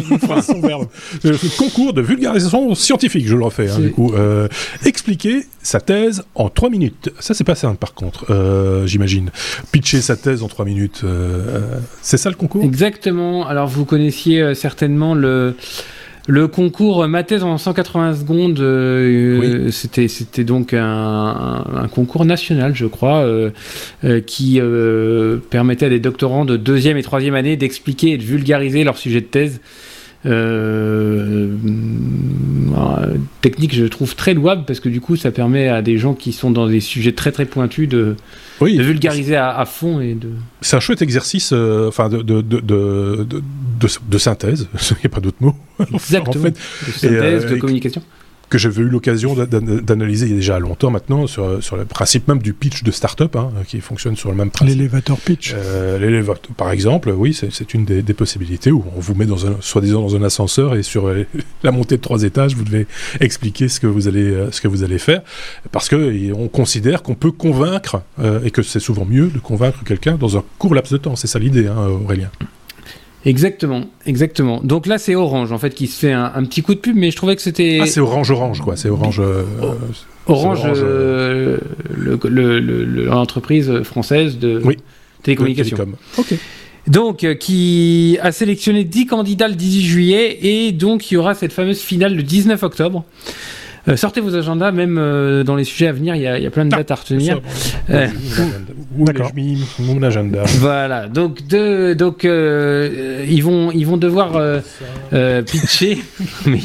verbe. 0.62 0.88
Euh, 1.26 1.38
Concours 1.60 1.94
de 1.94 2.02
vulgarisation 2.02 2.74
scientifique, 2.74 3.28
je 3.28 3.36
le 3.36 3.44
refais. 3.46 3.70
Hein, 3.70 3.80
du 3.80 3.92
coup, 3.92 4.14
Euh, 4.16 4.48
expliquer 4.84 5.46
sa 5.62 5.80
thèse 5.80 6.24
en 6.34 6.50
trois 6.50 6.72
minutes. 6.72 7.12
Ça, 7.20 7.36
c'est 7.36 7.44
pas 7.44 7.54
simple, 7.56 7.78
par 7.78 7.94
contre, 7.94 8.32
euh, 8.32 8.88
j'imagine. 8.88 9.30
Pitcher 9.72 10.02
sa 10.02 10.16
thèse 10.16 10.42
en 10.42 10.48
trois 10.48 10.66
minutes. 10.66 11.02
euh, 11.04 11.78
c'est 12.02 12.18
ça 12.18 12.30
le 12.32 12.36
concours? 12.36 12.64
Exactement. 12.64 13.46
Alors 13.48 13.68
vous 13.68 13.86
connaissiez 13.86 14.56
certainement 14.56 15.14
le 15.14 15.56
le 16.28 16.48
concours 16.48 17.08
Ma 17.08 17.24
thèse 17.24 17.44
en 17.44 17.58
180 17.58 18.16
secondes. 18.16 18.60
euh, 18.60 19.72
C'était 19.72 20.08
c'était 20.08 20.44
donc 20.44 20.74
un, 20.74 21.88
concours 21.92 22.26
national, 22.26 22.76
je 22.76 22.86
crois, 22.86 23.24
euh, 23.24 23.50
euh, 24.04 24.22
qui 24.22 24.60
euh, 24.60 25.38
permettait 25.50 25.88
à 25.88 25.90
des 25.90 26.00
doctorants 26.00 26.46
de 26.46 26.56
deuxième 26.56 26.98
et 26.98 27.04
troisième 27.04 27.36
année 27.36 27.58
d'expliquer 27.58 28.12
et 28.12 28.18
de 28.18 28.24
vulgariser 28.24 28.84
leur 28.84 28.98
sujet 28.98 29.22
de 29.22 29.26
thèse. 29.26 29.60
Euh, 30.26 31.56
euh, 32.76 33.16
technique, 33.42 33.76
je 33.76 33.86
trouve 33.86 34.16
très 34.16 34.34
louable 34.34 34.64
parce 34.66 34.80
que 34.80 34.90
du 34.90 35.02
coup, 35.02 35.16
ça 35.16 35.32
permet 35.32 35.68
à 35.68 35.82
des 35.82 35.98
gens 35.98 36.14
qui 36.14 36.32
sont 36.32 36.52
dans 36.52 36.68
des 36.68 36.80
sujets 36.80 37.12
très 37.12 37.32
très 37.32 37.46
pointus 37.46 37.88
de, 37.90 38.16
Oui. 38.62 38.78
de 38.78 38.84
vulgariser 38.84 39.36
à, 39.36 39.58
à 39.58 39.66
fond 39.66 40.00
et 40.00 40.14
de. 40.14 40.30
C'est 40.62 40.76
un 40.76 40.80
chouette 40.80 41.02
exercice, 41.02 41.52
euh, 41.54 41.88
enfin, 41.90 42.10
de, 42.10 42.22
de, 42.22 42.42
de, 42.42 43.28
de, 43.30 44.18
synthèse. 44.18 44.68
Il 44.92 44.96
n'y 45.04 45.06
a 45.06 45.10
pas 45.10 45.22
d'autre 45.22 45.38
mot. 45.42 45.56
Exactement. 45.94 46.40
En 46.40 46.44
fait, 46.46 46.58
de 46.88 46.92
synthèse, 46.92 47.46
euh, 47.46 47.50
de 47.50 47.56
communication. 47.58 48.02
Que 48.54 48.60
j'avais 48.60 48.84
eu 48.84 48.88
l'occasion 48.88 49.34
d'a- 49.34 49.48
d'a- 49.48 49.60
d'analyser 49.60 50.28
il 50.28 50.32
y 50.32 50.34
a 50.34 50.38
déjà 50.38 50.60
longtemps 50.60 50.92
maintenant 50.92 51.26
sur, 51.26 51.62
sur 51.64 51.76
le 51.76 51.86
principe 51.86 52.28
même 52.28 52.38
du 52.38 52.54
pitch 52.54 52.84
de 52.84 52.92
start-up 52.92 53.36
hein, 53.36 53.50
qui 53.68 53.82
fonctionne 53.82 54.16
sur 54.16 54.30
le 54.30 54.36
même 54.36 54.52
principe. 54.52 54.78
L'élévateur 54.78 55.18
pitch. 55.18 55.56
Euh, 55.58 55.98
l'élévateur, 55.98 56.54
par 56.56 56.70
exemple, 56.72 57.10
oui, 57.10 57.34
c'est 57.34 57.74
une 57.74 57.84
des, 57.84 58.04
des 58.04 58.14
possibilités 58.14 58.72
où 58.72 58.84
on 58.96 59.00
vous 59.00 59.16
met 59.16 59.26
dans 59.26 59.48
un, 59.48 59.56
soi-disant 59.60 60.02
dans 60.02 60.16
un 60.16 60.22
ascenseur 60.22 60.76
et 60.76 60.84
sur 60.84 61.08
euh, 61.08 61.26
la 61.64 61.72
montée 61.72 61.98
de 61.98 62.02
trois 62.02 62.22
étages, 62.22 62.56
vous 62.56 62.64
devez 62.64 62.86
expliquer 63.20 63.68
ce 63.70 63.80
que 63.80 63.88
vous 63.88 64.08
allez, 64.08 64.22
euh, 64.24 64.52
ce 64.52 64.62
que 64.62 64.68
vous 64.68 64.84
allez 64.84 65.00
faire, 65.00 65.22
parce 65.72 65.90
que 65.90 66.32
on 66.34 66.48
considère 66.48 67.02
qu'on 67.02 67.16
peut 67.16 67.32
convaincre 67.32 68.04
et 68.46 68.52
que 68.52 68.62
c'est 68.62 68.80
souvent 68.80 69.06
mieux 69.06 69.28
de 69.30 69.40
convaincre 69.40 69.84
quelqu'un 69.84 70.16
dans 70.16 70.38
un 70.38 70.44
court 70.60 70.76
laps 70.76 70.92
de 70.94 70.98
temps. 70.98 71.16
C'est 71.16 71.28
ça 71.28 71.40
l'idée, 71.40 71.66
hein, 71.68 71.88
Aurélien. 71.88 72.30
Exactement, 73.26 73.86
exactement. 74.06 74.60
Donc 74.64 74.86
là, 74.86 74.98
c'est 74.98 75.16
Orange 75.16 75.52
en 75.54 75.58
fait 75.58 75.74
qui 75.74 75.88
se 75.88 75.98
fait 76.00 76.12
un, 76.12 76.32
un 76.36 76.44
petit 76.44 76.62
coup 76.62 76.74
de 76.76 76.80
pub, 76.80 76.96
mais 76.96 77.10
je 77.10 77.16
trouvais 77.16 77.36
que 77.36 77.42
c'était 77.42 77.80
Ah, 77.82 77.86
c'est 77.86 78.02
orange, 78.02 78.32
orange, 78.32 78.60
quoi. 78.62 78.76
C'est 78.76 78.90
orange. 78.90 79.22
euh, 79.24 79.44
Orange, 80.28 80.62
euh, 80.66 81.58
le- 81.94 82.20
le- 82.30 82.60
le- 82.60 82.84
le- 82.86 83.06
l'entreprise 83.06 83.82
française 83.84 84.40
de 84.40 84.62
Oui. 84.64 84.78
télécommunications. 85.22 85.78
télécom. 85.78 85.96
Ok. 86.18 86.34
Donc, 86.88 87.24
euh, 87.24 87.34
qui 87.34 88.18
a 88.22 88.34
sélectionné 88.34 88.84
10 88.84 89.06
candidats 89.06 89.48
le 89.48 89.56
18 89.56 89.82
juillet 89.86 90.40
et 90.42 90.72
donc 90.74 91.10
il 91.10 91.14
y 91.14 91.18
aura 91.18 91.34
cette 91.34 91.54
fameuse 91.54 91.80
finale 91.80 92.14
le 92.16 92.24
19 92.24 92.62
octobre. 92.64 93.06
Euh, 93.88 93.98
sortez 93.98 94.22
vos 94.22 94.34
agendas, 94.36 94.72
même 94.72 94.98
euh, 94.98 95.44
dans 95.44 95.56
les 95.56 95.66
sujets 95.66 95.88
à 95.88 95.92
venir, 95.92 96.16
il 96.16 96.22
y 96.22 96.28
a, 96.28 96.38
il 96.38 96.44
y 96.44 96.48
a 96.48 96.52
plein 96.52 96.64
de 96.64 96.70
dates 96.70 96.90
à 96.92 96.96
retenir. 96.96 97.42
Euh, 97.90 98.08
D'accord. 98.98 99.32
mon 99.80 100.02
agenda 100.04 100.44
Voilà, 100.60 101.08
donc 101.08 101.46
de, 101.48 101.94
donc 101.94 102.24
euh, 102.24 103.26
ils 103.28 103.44
vont 103.44 103.72
ils 103.72 103.86
vont 103.86 103.98
devoir 103.98 104.38
euh, 104.38 104.62
euh, 105.12 105.42
pitcher. 105.42 105.98
Mais 106.46 106.60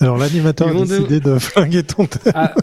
Alors 0.00 0.18
l'animateur 0.18 0.68
a 0.68 0.72
décidé 0.84 1.18
de 1.20 1.38
flinguer 1.38 1.82
ton 1.82 2.06
thème. 2.06 2.32
Ah, 2.34 2.54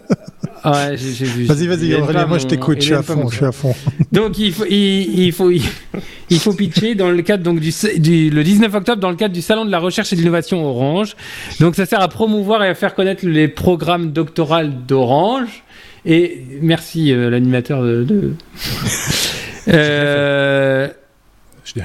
Ouais, 0.66 0.96
j'ai- 0.96 1.12
j'ai 1.12 1.24
vu. 1.26 1.44
Vas-y, 1.44 1.66
vas-y, 1.66 1.94
Aurélien, 1.94 2.26
moi 2.26 2.38
je 2.38 2.46
t'écoute, 2.46 2.78
je 2.80 2.84
suis 2.86 2.94
à 2.94 3.02
fond, 3.02 3.16
mon 3.16 3.28
je 3.30 3.36
suis 3.36 3.44
à 3.44 3.52
fond. 3.52 3.74
Donc 4.12 4.38
il 4.38 4.52
faut, 4.52 4.64
il, 4.68 5.26
il 5.26 5.32
faut, 5.32 5.50
il, 5.50 6.38
faut 6.40 6.52
pitcher 6.52 6.94
dans 6.94 7.10
le 7.10 7.22
cadre 7.22 7.42
donc 7.44 7.60
du, 7.60 7.72
du 7.98 8.30
le 8.30 8.42
19 8.44 8.74
octobre 8.74 9.00
dans 9.00 9.10
le 9.10 9.16
cadre 9.16 9.32
du 9.34 9.42
salon 9.42 9.64
de 9.64 9.70
la 9.70 9.78
recherche 9.78 10.12
et 10.12 10.16
de 10.16 10.20
l'innovation 10.20 10.64
Orange. 10.66 11.14
Donc 11.60 11.76
ça 11.76 11.86
sert 11.86 12.00
à 12.00 12.08
promouvoir 12.08 12.64
et 12.64 12.68
à 12.68 12.74
faire 12.74 12.94
connaître 12.94 13.24
les 13.26 13.48
programmes 13.48 14.12
doctoraux 14.12 14.64
d'Orange. 14.88 15.62
Et 16.04 16.42
merci 16.60 17.12
euh, 17.12 17.30
l'animateur 17.30 17.82
de. 17.82 18.04
de- 18.04 18.32
Euh, 19.68 20.86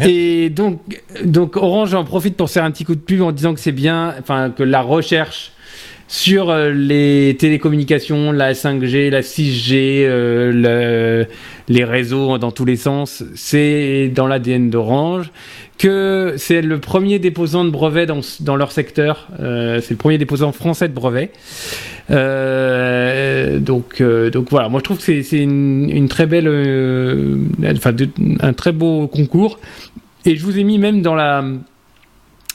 et 0.02 0.52
donc, 0.52 1.02
donc 1.26 1.56
Orange 1.58 1.96
en 1.96 2.04
profite 2.04 2.38
pour 2.38 2.50
faire 2.50 2.64
un 2.64 2.70
petit 2.70 2.84
coup 2.86 2.94
de 2.94 3.00
pub 3.00 3.22
en 3.24 3.32
disant 3.32 3.56
que 3.56 3.60
c'est 3.60 3.72
bien, 3.72 4.14
enfin 4.20 4.52
que 4.56 4.62
la 4.62 4.82
recherche 4.82 5.52
sur 6.12 6.50
euh, 6.50 6.72
les 6.72 7.38
télécommunications, 7.40 8.34
la 8.34 8.52
5G, 8.52 9.10
la 9.10 9.22
6G, 9.22 10.04
euh, 10.04 10.52
le- 10.52 11.26
les 11.70 11.86
réseaux 11.86 12.38
dans 12.38 12.52
tous 12.52 12.66
les 12.66 12.76
sens, 12.76 13.24
c'est 13.34 14.12
dans 14.14 14.28
l'ADN 14.28 14.70
d'Orange. 14.70 15.32
Que 15.78 16.34
c'est 16.36 16.62
le 16.62 16.80
premier 16.80 17.18
déposant 17.18 17.64
de 17.64 17.70
brevets 17.70 18.06
dans, 18.08 18.20
dans 18.42 18.58
leur 18.58 18.74
secteur. 18.74 19.30
euh, 19.40 19.80
c'est 19.82 19.92
le 19.92 19.98
premier 19.98 20.18
déposant 20.18 20.52
français 20.52 20.90
de 20.90 20.94
brevets. 20.94 21.32
Donc, 23.60 24.04
donc 24.04 24.48
voilà, 24.52 24.68
moi 24.68 24.80
je 24.80 24.84
trouve 24.84 24.98
que 24.98 25.22
c'est 25.24 25.38
une, 25.42 26.08
très 26.10 26.26
belle, 26.26 26.48
enfin 27.74 27.94
un 28.42 28.54
très 28.54 28.74
beau 28.74 29.08
concours. 29.08 29.60
Et 30.26 30.36
je 30.36 30.44
vous 30.44 30.60
ai 30.60 30.64
mis 30.66 30.78
même 30.78 31.02
dans 31.02 31.16
la 31.16 31.44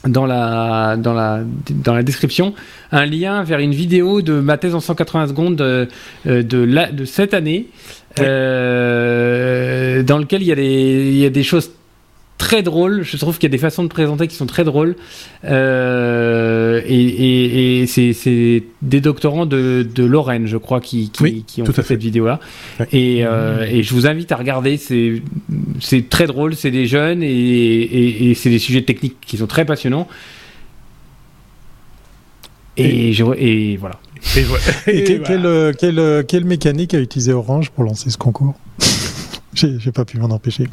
dans 0.08 0.26
la 0.26 0.96
dans 0.96 1.14
la 1.14 1.40
dans 1.70 1.94
la 1.94 2.02
description 2.02 2.54
un 2.92 3.06
lien 3.06 3.42
vers 3.42 3.58
une 3.58 3.74
vidéo 3.74 4.22
de 4.22 4.40
ma 4.40 4.58
thèse 4.58 4.74
en 4.74 4.80
180 4.80 5.28
secondes 5.28 5.60
euh, 5.60 5.86
euh, 6.26 6.42
de 6.42 6.58
la, 6.58 6.90
de 6.90 7.04
cette 7.04 7.34
année 7.34 7.68
euh, 8.20 10.02
dans 10.02 10.18
lequel 10.18 10.42
il 10.42 10.48
y 10.48 10.52
a 10.52 10.56
des 10.56 11.10
il 11.12 11.18
y 11.18 11.26
a 11.26 11.30
des 11.30 11.42
choses 11.42 11.70
très 12.38 12.62
drôles. 12.62 13.02
Je 13.02 13.16
trouve 13.16 13.36
qu'il 13.38 13.44
y 13.48 13.50
a 13.50 13.56
des 13.56 13.58
façons 13.58 13.82
de 13.82 13.88
présenter 13.88 14.26
qui 14.28 14.36
sont 14.36 14.46
très 14.46 14.64
drôles. 14.64 14.96
Euh, 15.44 16.80
et 16.86 16.94
et, 17.04 17.80
et 17.82 17.86
c'est, 17.86 18.62
des 18.82 19.00
doctorants 19.00 19.46
de, 19.46 19.86
de 19.94 20.04
Lorraine, 20.04 20.46
je 20.46 20.56
crois, 20.56 20.80
qui, 20.80 21.10
qui, 21.10 21.22
Oui, 21.22 21.44
qui 21.46 21.62
ont 21.62 21.64
tout 21.64 21.72
fait, 21.72 21.80
à 21.80 21.84
fait. 21.84 21.94
cette 21.94 22.02
vidéo-là. 22.02 22.40
Ouais. 22.80 22.88
Et, 22.92 23.24
euh, 23.24 23.64
et 23.68 23.82
je 23.82 23.94
vous 23.94 24.06
invite 24.06 24.30
à 24.32 24.36
regarder. 24.36 24.76
C'est, 24.76 25.22
très 26.10 26.26
drôle. 26.26 26.54
C'est 26.54 26.70
des 26.70 26.86
jeunes 26.86 27.22
et, 27.22 27.28
et, 27.28 28.30
et 28.30 28.34
c'est 28.34 28.50
des 28.50 28.58
sujets 28.58 28.82
techniques 28.82 29.16
qui 29.20 29.36
sont 29.38 29.46
très 29.46 29.64
passionnants. 29.64 30.06
Et, 32.76 33.12
je, 33.14 33.24
et 33.38 33.76
voilà. 33.78 33.98
Et, 34.36 34.42
voilà. 34.42 34.64
Et, 34.86 34.98
Et 34.98 35.04
que- 35.04 35.12
voilà. 35.12 35.24
quelle, 35.26 35.46
euh, 35.46 35.72
quelle, 35.72 36.26
quelle 36.26 36.44
mécanique 36.44 36.92
a 36.94 36.98
utilisé 37.00 37.32
Orange 37.32 37.70
pour 37.70 37.84
lancer 37.84 38.10
ce 38.10 38.18
concours? 38.18 38.54
J'ai 39.54 39.92
pas 39.92 40.04
pu 40.04 40.18
m'en 40.18 40.26
empêcher. 40.30 40.64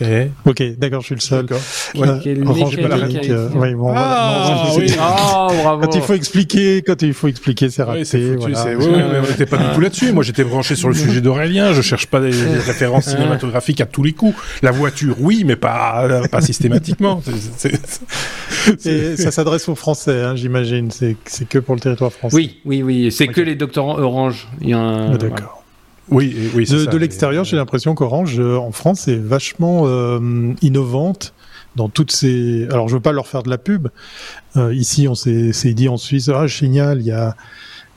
Eh, 0.00 0.28
Ok, 0.44 0.60
d'accord, 0.76 1.02
je 1.02 1.06
suis 1.06 1.14
le 1.14 1.20
seul. 1.20 1.46
Euh, 1.96 2.44
Orange 2.46 2.76
mécanique 2.76 3.30
euh, 3.30 3.48
ouais, 3.50 3.74
bon, 3.74 3.92
Ah, 3.94 4.42
voilà. 4.48 4.64
Non, 4.70 4.76
oui. 4.78 4.88
c'est- 4.88 4.96
Ah, 5.00 5.48
bravo. 5.62 5.82
Quand 5.82 5.94
il 5.94 6.02
faut 6.02 6.14
expliquer, 6.14 6.82
quand 6.82 7.00
il 7.02 7.14
faut 7.14 7.28
expliquer, 7.28 7.70
c'est 7.70 7.84
raté. 7.84 8.00
Oui, 8.00 8.06
c'est 8.06 8.20
foutu, 8.26 8.36
voilà. 8.38 8.56
c'est- 8.56 8.74
oui, 8.74 8.86
oui, 8.88 9.02
mais 9.12 9.18
on 9.20 9.30
n'était 9.30 9.46
pas 9.46 9.56
du 9.56 9.64
tout 9.72 9.80
là-dessus. 9.80 10.10
Moi, 10.12 10.24
j'étais 10.24 10.42
branché 10.42 10.74
sur 10.74 10.88
le 10.88 10.94
sujet 10.94 11.20
d'Aurélien. 11.20 11.72
Je 11.72 11.80
cherche 11.82 12.06
pas 12.08 12.20
des, 12.20 12.30
des 12.32 12.58
références 12.58 13.04
cinématographiques 13.06 13.80
à 13.80 13.86
tous 13.86 14.02
les 14.02 14.12
coups. 14.12 14.36
La 14.62 14.72
voiture, 14.72 15.14
oui, 15.20 15.44
mais 15.46 15.56
pas, 15.56 16.22
pas 16.30 16.40
systématiquement. 16.40 17.22
C'est- 17.24 17.70
c'est- 17.70 17.80
c'est- 18.78 18.90
Et 18.90 19.16
ça 19.16 19.30
s'adresse 19.30 19.68
aux 19.68 19.74
Français, 19.76 20.22
hein, 20.22 20.34
j'imagine. 20.36 20.90
C'est 20.90 21.16
c'est 21.26 21.48
que 21.48 21.58
pour 21.58 21.74
le 21.76 21.80
territoire 21.80 22.12
français. 22.12 22.34
Oui, 22.36 22.60
oui, 22.64 22.82
oui. 22.82 23.12
C'est 23.12 23.28
que 23.28 23.40
les 23.40 23.54
doctorants 23.54 23.98
Orange. 23.98 24.48
Il 24.60 24.70
y 24.70 24.72
a 24.72 24.78
un- 24.78 25.12
Ah, 25.14 25.18
D'accord. 25.18 25.63
Oui, 26.10 26.50
oui, 26.54 26.66
De, 26.66 26.84
de 26.84 26.96
l'extérieur, 26.96 27.44
j'ai 27.44 27.56
l'impression 27.56 27.94
qu'Orange, 27.94 28.38
euh, 28.38 28.56
en 28.56 28.72
France, 28.72 29.08
est 29.08 29.16
vachement 29.16 29.82
euh, 29.86 30.52
innovante 30.60 31.34
dans 31.76 31.88
toutes 31.88 32.12
ces. 32.12 32.66
Alors, 32.70 32.88
je 32.88 32.94
veux 32.94 33.00
pas 33.00 33.12
leur 33.12 33.26
faire 33.26 33.42
de 33.42 33.50
la 33.50 33.58
pub. 33.58 33.88
Euh, 34.56 34.74
ici, 34.74 35.08
on 35.08 35.14
s'est 35.14 35.52
dit 35.74 35.88
en 35.88 35.96
Suisse, 35.96 36.28
ah 36.28 36.46
génial, 36.46 37.00
il 37.00 37.06
y 37.06 37.12
a, 37.12 37.34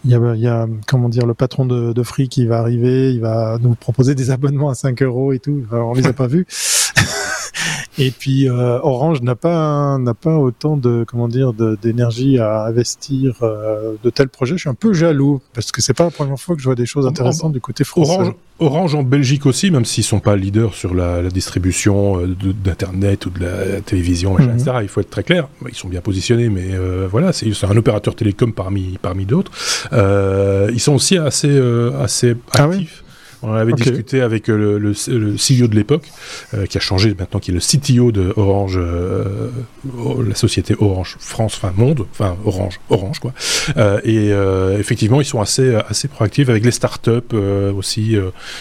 il 0.05 0.11
y 0.11 0.15
a, 0.15 0.35
il 0.35 0.41
y 0.41 0.47
a, 0.47 0.67
comment 0.87 1.09
dire, 1.09 1.25
le 1.25 1.33
patron 1.33 1.65
de, 1.65 1.91
de 1.93 2.03
Free 2.03 2.29
qui 2.29 2.45
va 2.45 2.59
arriver, 2.59 3.13
il 3.13 3.19
va 3.19 3.57
nous 3.61 3.75
proposer 3.75 4.15
des 4.15 4.31
abonnements 4.31 4.69
à 4.69 4.75
5 4.75 5.01
euros 5.03 5.33
et 5.33 5.39
tout. 5.39 5.63
Alors, 5.71 5.89
on 5.89 5.93
les 5.93 6.07
a 6.07 6.13
pas 6.13 6.27
vus. 6.27 6.45
Et 7.99 8.11
puis 8.11 8.47
euh, 8.47 8.79
Orange 8.83 9.21
n'a 9.21 9.35
pas 9.35 9.97
n'a 9.97 10.13
pas 10.13 10.37
autant 10.37 10.77
de 10.77 11.03
comment 11.07 11.27
dire 11.27 11.53
d'énergie 11.53 12.37
à 12.37 12.65
investir 12.65 13.37
euh, 13.41 13.93
de 14.03 14.09
tels 14.09 14.29
projets. 14.29 14.53
Je 14.55 14.61
suis 14.61 14.69
un 14.69 14.73
peu 14.75 14.93
jaloux 14.93 15.41
parce 15.53 15.71
que 15.71 15.81
c'est 15.81 15.93
pas 15.95 16.03
la 16.05 16.11
première 16.11 16.39
fois 16.39 16.55
que 16.55 16.61
je 16.61 16.67
vois 16.67 16.75
des 16.75 16.85
choses 16.85 17.07
intéressantes 17.07 17.53
du 17.53 17.59
côté 17.61 17.83
français. 17.83 18.11
Orange, 18.11 18.33
Orange 18.59 18.95
en 18.95 19.03
Belgique 19.03 19.45
aussi, 19.45 19.71
même 19.71 19.85
s'ils 19.85 20.03
sont 20.03 20.19
pas 20.19 20.35
leaders 20.35 20.73
sur 20.75 20.93
la, 20.93 21.21
la 21.21 21.29
distribution 21.29 22.19
euh, 22.21 22.27
d'internet 22.63 23.25
ou 23.25 23.29
de 23.31 23.43
la 23.43 23.81
télévision, 23.81 24.33
machin, 24.33 24.47
Mhm. 24.49 24.59
etc. 24.59 24.71
Il 24.83 24.87
faut 24.89 25.01
être 25.01 25.09
très 25.09 25.23
clair. 25.23 25.47
Ils 25.67 25.75
sont 25.75 25.87
bien 25.89 26.01
positionnés, 26.01 26.49
mais 26.49 26.69
euh, 26.73 27.07
voilà, 27.09 27.33
c'est 27.33 27.51
un 27.63 27.77
opérateur 27.77 28.15
télécom 28.15 28.53
parmi 28.53 28.97
parmi 29.01 29.25
d'autres. 29.25 29.51
Ils 29.91 30.79
sont 30.79 30.93
aussi 30.93 31.17
assez 31.17 31.59
assez 31.99 32.35
Ah 32.53 32.67
oui? 32.67 32.75
actifs. 32.75 33.03
On 33.43 33.49
en 33.51 33.53
avait 33.53 33.71
discuté 33.91 34.21
avec 34.21 34.49
euh, 34.49 34.57
le, 34.57 34.79
le, 34.79 34.93
le 35.07 35.35
CEO 35.35 35.67
de 35.67 35.75
l'époque, 35.75 36.09
euh, 36.53 36.65
qui 36.65 36.77
a 36.77 36.81
changé 36.81 37.13
maintenant, 37.17 37.39
qui 37.39 37.51
est 37.51 37.53
le 37.53 37.59
CTO 37.59 38.11
de 38.11 38.33
Orange, 38.35 38.77
euh, 38.81 39.49
oh, 39.97 40.21
la 40.23 40.33
société 40.33 40.75
Orange 40.79 41.17
France, 41.19 41.53
enfin 41.57 41.71
Monde, 41.77 42.05
enfin 42.11 42.35
Orange, 42.45 42.79
Orange 42.89 43.19
quoi. 43.19 43.33
Euh, 43.77 43.99
et 44.03 44.79
effectivement, 44.79 45.21
ils 45.21 45.25
sont 45.25 45.39
assez 45.41 45.75
assez 45.75 46.07
proactifs 46.07 46.49
avec 46.49 46.65
les 46.65 46.71
startups 46.71 47.35
aussi. 47.75 48.17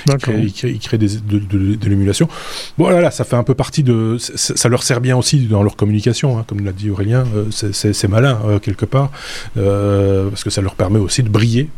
ils 0.09 0.13
créent, 0.19 0.43
ils 0.45 0.53
créent- 0.53 0.71
ils 0.73 0.79
créent 0.79 0.99
des, 0.99 1.17
de, 1.17 1.39
de- 1.39 1.75
de 1.77 1.89
l'émulation. 1.89 2.29
Bon, 2.77 2.85
voilà, 2.85 3.01
là, 3.01 3.11
ça 3.11 3.25
fait 3.25 3.37
un 3.37 3.45
peu 3.45 3.55
partie 3.55 3.83
de. 3.83 4.17
Ça 4.19 4.69
leur 4.69 4.83
sert 4.83 5.01
bien 5.01 5.17
aussi 5.17 5.39
dans 5.47 5.63
leur 5.63 5.77
communication, 5.77 6.39
hein, 6.39 6.45
comme 6.47 6.63
l'a 6.65 6.73
dit 6.73 6.91
Aurélien. 6.91 7.25
c'est- 7.51 8.09
malin, 8.09 8.39
quelque 8.63 8.85
part, 8.85 9.11
parce 9.55 10.45
que 10.45 10.51
ça 10.51 10.61
leur 10.61 10.75
permet 10.75 10.99
aussi 10.99 11.23
de 11.23 11.29
briller. 11.31 11.69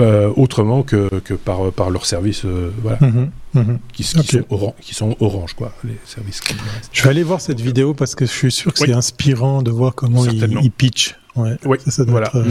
Euh, 0.00 0.30
autrement 0.36 0.82
que, 0.82 1.08
que 1.20 1.34
par, 1.34 1.70
par 1.72 1.90
leurs 1.90 2.06
services 2.06 2.44
euh, 2.44 2.70
voilà, 2.82 2.98
Mhm, 3.00 3.30
mhm. 3.54 3.78
qui, 3.92 4.02
sont 4.02 4.20
oran- 4.50 4.74
qui 4.80 4.94
sont 4.94 5.16
orange, 5.20 5.54
quoi, 5.54 5.72
les 5.84 5.96
services 6.04 6.40
qui 6.40 6.54
Je 6.92 7.02
vais 7.02 7.10
aller 7.10 7.22
voir 7.22 7.40
cette 7.40 7.60
vidéo 7.60 7.94
parce 7.94 8.14
que 8.14 8.26
je 8.26 8.30
suis 8.30 8.52
sûr 8.52 8.72
que 8.72 8.80
Oui. 8.80 8.88
c'est 8.88 8.94
inspirant 8.94 9.62
de 9.62 9.70
voir 9.70 9.94
comment 9.94 10.24
il, 10.24 10.32
Certainement. 10.38 10.60
il 10.62 10.70
pitch. 10.70 11.16
Ouais. 11.36 11.56
Oui, 11.64 11.78
Ça, 11.84 11.90
ça 11.92 12.04
doit 12.04 12.12
voilà. 12.12 12.30
euh, 12.34 12.44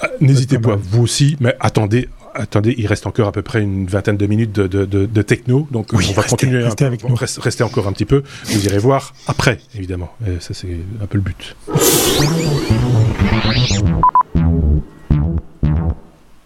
Ah, 0.00 0.08
N'hésitez 0.20 0.58
pas 0.58 0.76
vous 0.76 1.02
aussi, 1.02 1.36
mais 1.40 1.54
attendez. 1.60 2.08
Attendez, 2.34 2.74
il 2.78 2.86
reste 2.86 3.06
encore 3.06 3.26
à 3.26 3.32
peu 3.32 3.42
près 3.42 3.62
une 3.62 3.86
vingtaine 3.86 4.16
de 4.16 4.26
minutes 4.26 4.52
de, 4.52 4.68
de, 4.68 4.84
de- 4.84 5.06
de 5.06 5.22
techno, 5.22 5.66
donc 5.72 5.88
Oui, 5.92 6.06
on 6.10 6.12
va 6.12 6.22
restez- 6.22 6.30
continuer. 6.30 6.62
restez 6.62 6.84
avec 6.84 7.04
on 7.04 7.08
nous. 7.08 7.14
reste- 7.16 7.38
restez 7.40 7.64
encore 7.64 7.88
un 7.88 7.92
petit 7.92 8.04
peu. 8.04 8.22
Vous 8.44 8.64
irez 8.66 8.78
voir 8.78 9.12
après, 9.26 9.58
évidemment. 9.74 10.10
Et 10.24 10.38
ça, 10.38 10.54
c'est 10.54 10.68
un 11.02 11.06
peu 11.06 11.18
le 11.18 11.22
but. 11.24 11.56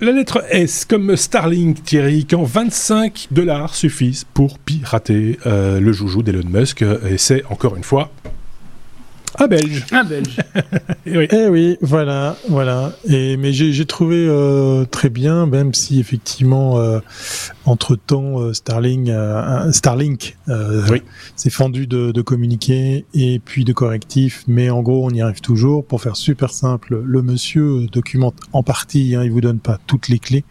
La 0.03 0.11
lettre 0.11 0.43
S 0.51 0.85
comme 0.85 1.15
Starlink, 1.15 1.85
Thierry, 1.85 2.27
quand 2.29 2.43
25 2.43 3.29
dollars 3.31 3.77
suffisent 3.77 4.25
pour 4.25 4.59
pirater 4.59 5.39
euh, 5.47 5.79
le 5.79 5.93
joujou 5.93 6.25
d'Elon 6.25 6.49
Musk. 6.49 6.83
Et 7.09 7.19
c'est 7.19 7.45
encore 7.51 7.77
une 7.77 7.85
fois 7.85 8.11
un 9.39 9.47
Belge. 9.49 9.85
Un 9.93 10.05
Belge. 10.05 10.37
Et 11.07 11.17
oui. 11.19 11.27
Eh 11.33 11.49
oui, 11.49 11.77
voilà, 11.81 12.37
voilà. 12.49 12.93
Et 13.09 13.37
mais 13.37 13.53
j'ai 13.53 13.73
j'ai 13.73 13.87
trouvé 13.87 14.25
euh, 14.29 14.85
très 14.85 15.09
bien, 15.09 15.47
même 15.47 15.75
si 15.75 15.99
effectivement, 15.99 16.79
euh, 16.79 17.01
entre 17.65 17.97
temps, 17.97 18.53
Starlink, 18.53 19.09
euh, 19.09 19.73
Starlink, 19.73 20.37
euh, 20.49 20.83
Oui. 20.91 21.03
s'est 21.37 21.51
fendu 21.51 21.87
de, 21.87 22.13
de 22.13 22.23
communiquer 22.23 23.05
et 23.15 23.41
puis 23.45 23.65
de 23.65 23.73
correctifs. 23.73 24.45
Mais 24.47 24.71
en 24.71 24.83
gros, 24.83 25.05
on 25.07 25.11
y 25.11 25.21
arrive 25.23 25.41
toujours. 25.41 25.85
Pour 25.85 26.01
faire 26.03 26.17
super 26.17 26.51
simple, 26.51 27.01
le 27.05 27.23
monsieur 27.23 27.87
documente 27.91 28.37
en 28.53 28.63
partie. 28.63 29.15
Hein, 29.17 29.23
il 29.25 29.31
vous 29.33 29.41
donne 29.41 29.59
pas 29.59 29.79
toutes 29.87 30.09
les 30.09 30.19
clés. 30.19 30.45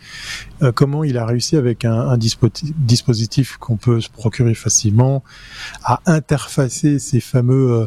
euh, 0.64 0.72
comment 0.72 1.04
il 1.04 1.18
a 1.18 1.26
réussi 1.26 1.56
avec 1.56 1.86
un, 1.86 1.94
un 1.94 2.18
dispo- 2.18 2.50
dispositif 2.78 3.58
qu'on 3.58 3.78
peut 3.78 4.02
se 4.02 4.10
procurer 4.10 4.54
facilement 4.54 5.24
à 5.84 6.02
interfacer 6.06 7.00
ces 7.00 7.20
fameux 7.20 7.72
euh, 7.72 7.86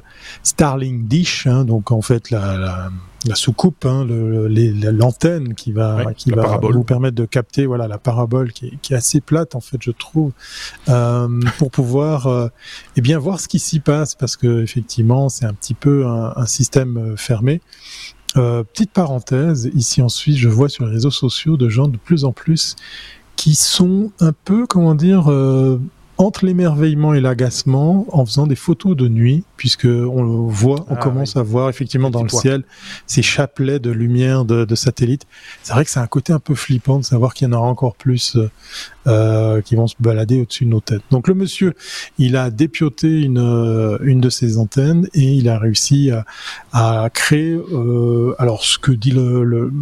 Dish, 0.93 1.47
hein, 1.47 1.65
donc 1.65 1.91
en 1.91 2.03
fait 2.03 2.31
la, 2.31 2.57
la, 2.59 2.91
la 3.27 3.35
soucoupe, 3.35 3.85
hein, 3.87 4.05
le- 4.05 4.49
l'antenne 4.91 5.55
qui 5.55 5.73
va, 5.73 5.97
Ouais, 6.05 6.15
qui 6.15 6.31
va 6.31 6.43
parabole. 6.43 6.75
vous 6.75 6.85
permettre 6.85 7.17
de 7.17 7.25
capter 7.25 7.67
voilà 7.67 7.89
la 7.89 7.99
parabole 7.99 8.53
qui 8.53 8.67
est, 8.67 8.79
qui 8.83 8.93
est 8.93 8.97
assez 8.97 9.21
plate 9.21 9.55
en 9.55 9.61
fait 9.61 9.79
je 9.81 9.91
trouve 9.91 10.33
euh, 10.89 11.29
pour 11.59 11.71
pouvoir 11.71 12.27
euh, 12.27 12.49
eh 12.97 13.01
bien 13.01 13.19
voir 13.19 13.41
ce 13.41 13.49
qui 13.49 13.59
s'y 13.59 13.81
passe 13.81 14.15
parce 14.15 14.37
que 14.37 14.63
effectivement 14.63 15.29
c'est 15.29 15.47
un 15.47 15.55
petit 15.55 15.75
peu 15.75 16.07
un, 16.07 16.33
un 16.37 16.47
système 16.47 16.97
euh, 16.97 17.17
fermé. 17.17 17.61
Euh, 18.37 18.65
petite 18.65 18.91
parenthèse, 18.91 19.71
ici 19.77 20.03
en 20.03 20.09
Suisse, 20.09 20.37
je 20.39 20.49
vois 20.49 20.69
sur 20.69 20.87
les 20.87 20.93
réseaux 20.93 21.13
sociaux 21.13 21.57
de 21.57 21.69
gens 21.69 21.87
de 21.87 21.97
plus 21.97 22.25
en 22.25 22.33
plus 22.33 22.75
qui 23.37 23.55
sont 23.55 24.11
un 24.21 24.33
peu, 24.33 24.67
comment 24.67 24.95
dire, 24.97 25.31
euh, 25.31 25.81
entre 26.17 26.47
l'émerveillement 26.47 27.13
et 27.15 27.21
l'agacement 27.21 28.07
en 28.11 28.25
faisant 28.25 28.47
des 28.47 28.55
photos 28.57 28.97
de 28.97 29.09
nuit, 29.09 29.43
puisque 29.57 29.87
on 29.87 30.47
voit, 30.47 30.85
on 30.89 30.95
Ah, 30.95 30.97
commence 30.97 31.37
à 31.37 31.43
voir 31.43 31.69
effectivement 31.69 32.11
dans 32.11 32.23
le 32.23 32.29
ciel 32.29 32.63
ces 33.07 33.23
chapelets 33.23 33.81
de 33.81 33.91
lumière 33.91 34.45
de, 34.45 34.65
de 34.65 34.75
satellites. 34.75 35.27
C'est 35.63 35.73
vrai 35.73 35.85
que 35.85 35.91
c'est 35.91 36.01
un 36.01 36.07
côté 36.07 36.33
un 36.33 36.39
peu 36.39 36.55
flippant 36.55 36.99
de 36.99 37.05
savoir 37.05 37.35
qu'il 37.35 37.49
y 37.49 37.51
en 37.51 37.53
aura 37.57 37.69
encore 37.69 37.97
plus 37.97 38.37
euh, 38.37 38.49
euh, 39.07 39.61
qui 39.61 39.75
vont 39.75 39.87
se 39.87 39.97
balader 39.99 40.41
au-dessus 40.41 40.65
de 40.67 40.71
nos 40.71 40.81
têtes. 40.81 41.03
Donc 41.11 41.27
le 41.29 41.35
monsieur, 41.35 41.75
il 42.19 42.37
a 42.37 42.51
dépioté 42.51 43.21
une, 43.21 43.39
euh, 43.39 43.99
une 44.03 44.21
de 44.21 44.31
ses 44.31 44.57
antennes 44.59 45.09
et 45.15 45.33
il 45.33 45.49
a 45.49 45.59
réussi 45.59 46.11
à, 46.11 46.25
à 46.73 47.11
créer, 47.11 47.55
euh, 47.55 48.35
alors 48.39 48.63
ce 48.65 48.79
que 48.79 48.93
dit 48.93 49.11
le, 49.11 49.43
le 49.45 49.73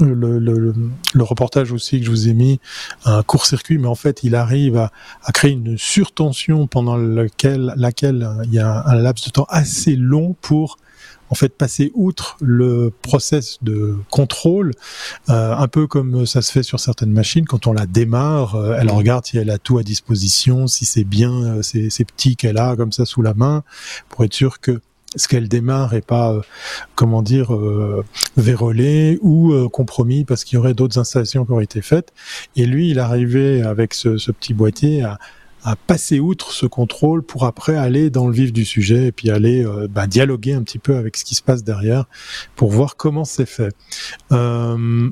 le, 0.00 0.38
le, 0.38 0.74
le- 1.14 1.22
reportage 1.22 1.72
aussi 1.72 2.00
que 2.00 2.06
je 2.06 2.10
vous 2.10 2.28
ai 2.28 2.34
mis, 2.34 2.60
un 3.04 3.22
court-circuit, 3.22 3.78
mais 3.78 3.88
en 3.88 3.94
fait, 3.94 4.22
il 4.22 4.34
arrive 4.34 4.76
à, 4.76 4.92
à 5.22 5.32
créer 5.32 5.52
une 5.52 5.78
surtension 5.78 6.66
pendant 6.66 6.96
lequel, 6.96 7.72
laquelle 7.76 8.22
euh, 8.22 8.44
il 8.44 8.54
y 8.54 8.58
a 8.58 8.86
un, 8.86 8.94
laps 8.94 9.26
de 9.26 9.30
temps 9.30 9.46
assez 9.48 9.96
long 9.96 10.36
pour 10.40 10.78
en 11.28 11.34
fait 11.34 11.56
passer 11.56 11.90
outre 11.94 12.36
le 12.40 12.92
process 13.02 13.58
de 13.62 13.96
contrôle, 14.10 14.72
euh, 15.28 15.56
un 15.56 15.66
peu 15.66 15.88
comme 15.88 16.24
ça 16.24 16.40
se 16.40 16.52
fait 16.52 16.62
sur 16.62 16.78
certaines 16.78 17.10
machines. 17.12 17.46
Quand 17.46 17.66
on 17.66 17.72
la 17.72 17.86
démarre, 17.86 18.54
euh, 18.54 18.76
elle 18.78 18.90
regarde 18.90 19.26
si 19.26 19.36
elle 19.36 19.50
a 19.50 19.58
tout 19.58 19.78
à 19.78 19.82
disposition, 19.82 20.68
si 20.68 20.84
c'est 20.84 21.04
bien 21.04 21.32
euh, 21.32 21.62
ces, 21.62 21.88
qu'elle 22.36 22.58
a 22.58 22.76
comme 22.76 22.92
ça 22.92 23.04
sous 23.04 23.22
la 23.22 23.34
main, 23.34 23.64
pour 24.08 24.24
être 24.24 24.34
sûr 24.34 24.60
que 24.60 24.80
ce 25.16 25.28
qu'elle 25.28 25.48
démarre 25.48 25.94
est 25.94 26.06
pas, 26.06 26.32
euh, 26.32 26.40
comment 26.94 27.22
dire, 27.22 27.54
euh, 27.54 28.04
ou 29.22 29.52
euh, 29.52 29.68
compromis 29.68 30.24
parce 30.24 30.44
qu'il 30.44 30.56
y 30.56 30.58
aurait 30.58 30.74
d'autres 30.74 30.98
installations 30.98 31.44
qui 31.44 31.52
auraient 31.52 31.64
été 31.64 31.82
faites. 31.82 32.12
Et 32.54 32.66
lui, 32.66 32.90
il 32.90 32.98
arrivait 32.98 33.62
avec 33.62 33.94
ce, 33.94 34.18
ce 34.18 34.30
petit 34.30 34.54
boîtier 34.54 35.02
à, 35.02 35.18
à 35.64 35.74
passer 35.74 36.20
outre 36.20 36.52
ce 36.52 36.66
contrôle 36.66 37.22
pour 37.22 37.44
après 37.44 37.76
aller 37.76 38.08
dans 38.10 38.26
le 38.28 38.32
vif 38.32 38.52
du 38.52 38.64
sujet 38.64 39.06
et 39.08 39.12
puis 39.12 39.30
aller 39.30 39.64
euh, 39.64 39.88
bah, 39.90 40.06
dialoguer 40.06 40.54
un 40.54 40.62
petit 40.62 40.78
peu 40.78 40.96
avec 40.96 41.16
ce 41.16 41.24
qui 41.24 41.34
se 41.34 41.42
passe 41.42 41.64
derrière 41.64 42.04
pour 42.54 42.70
voir 42.70 42.96
comment 42.96 43.24
c'est 43.24 43.46
fait. 43.46 43.74
Euh, 44.32 45.10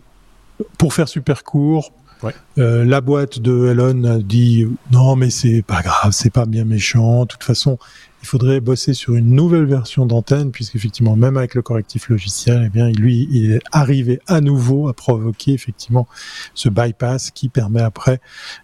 pour 0.78 0.94
faire 0.94 1.08
super 1.08 1.42
court, 1.44 1.92
Ouais. 2.22 2.32
euh, 2.58 2.84
la 2.86 3.02
boîte 3.02 3.38
de 3.40 3.66
Elon 3.66 4.04
a 4.04 4.18
dit 4.18 4.66
non 4.92 5.14
mais 5.14 5.28
c'est 5.28 5.60
pas 5.60 5.82
grave, 5.82 6.12
c'est 6.12 6.32
pas 6.32 6.46
bien 6.46 6.64
méchant. 6.64 7.22
De 7.22 7.26
toute 7.26 7.44
façon, 7.44 7.76
il 8.24 8.26
faudrait 8.26 8.60
bosser 8.60 8.94
sur 8.94 9.16
une 9.16 9.34
nouvelle 9.34 9.66
version 9.66 10.06
d'antenne 10.06 10.50
puisqu'effectivement 10.50 11.14
même 11.14 11.36
avec 11.36 11.54
le 11.54 11.60
correctif 11.60 12.08
logiciel, 12.08 12.62
eh 12.64 12.70
bien 12.70 12.88
lui 12.88 13.28
il 13.30 13.52
est 13.52 13.60
arrivé 13.70 14.18
à 14.26 14.40
nouveau 14.40 14.88
à 14.88 14.94
provoquer 14.94 15.52
effectivement 15.52 16.08
ce 16.54 16.70
bypass 16.70 17.30
qui 17.30 17.50
permet 17.50 17.82
après 17.82 18.22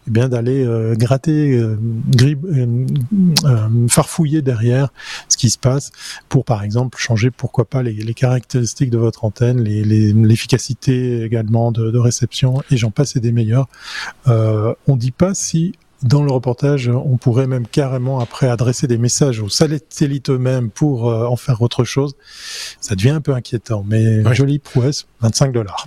eh 0.08 0.10
bien 0.10 0.30
d'aller 0.30 0.64
euh, 0.64 0.94
gratter, 0.94 1.58
euh, 1.58 1.78
euh, 2.22 2.86
euh, 3.44 3.88
farfouiller 3.88 4.40
derrière 4.40 4.94
ce 5.28 5.36
qui 5.36 5.50
se 5.50 5.58
passe 5.58 5.92
pour 6.30 6.46
par 6.46 6.62
exemple 6.62 6.96
changer 6.98 7.30
pourquoi 7.30 7.66
pas 7.66 7.82
les, 7.82 8.14
caractéristiques 8.14 8.88
de 8.88 8.96
votre 8.96 9.26
antenne, 9.26 9.62
l'efficacité 9.62 11.22
également 11.22 11.70
de, 11.70 11.98
réception 11.98 12.62
et 12.70 12.78
j'en 12.78 12.90
passe 12.90 13.14
et 13.16 13.20
des 13.20 13.32
meilleurs. 13.32 13.68
On 14.26 14.96
dit 14.96 15.10
pas 15.10 15.34
si 15.34 15.74
dans 16.02 16.22
le 16.22 16.32
reportage, 16.32 16.88
on 16.88 17.16
pourrait 17.16 17.46
même 17.46 17.66
carrément 17.66 18.20
après 18.20 18.48
adresser 18.48 18.86
des 18.86 18.98
messages 18.98 19.40
aux 19.40 19.48
satellites 19.48 20.30
eux-mêmes 20.30 20.70
pour 20.70 21.10
euh, 21.10 21.26
en 21.26 21.36
faire 21.36 21.60
autre 21.62 21.84
chose. 21.84 22.14
Ça 22.80 22.94
devient 22.94 23.10
un 23.10 23.20
peu 23.20 23.34
inquiétant, 23.34 23.84
mais 23.88 24.22
Oui. 24.26 24.34
jolie 24.34 24.58
prouesse, 24.58 25.06
25 25.20 25.52
dollars. 25.52 25.86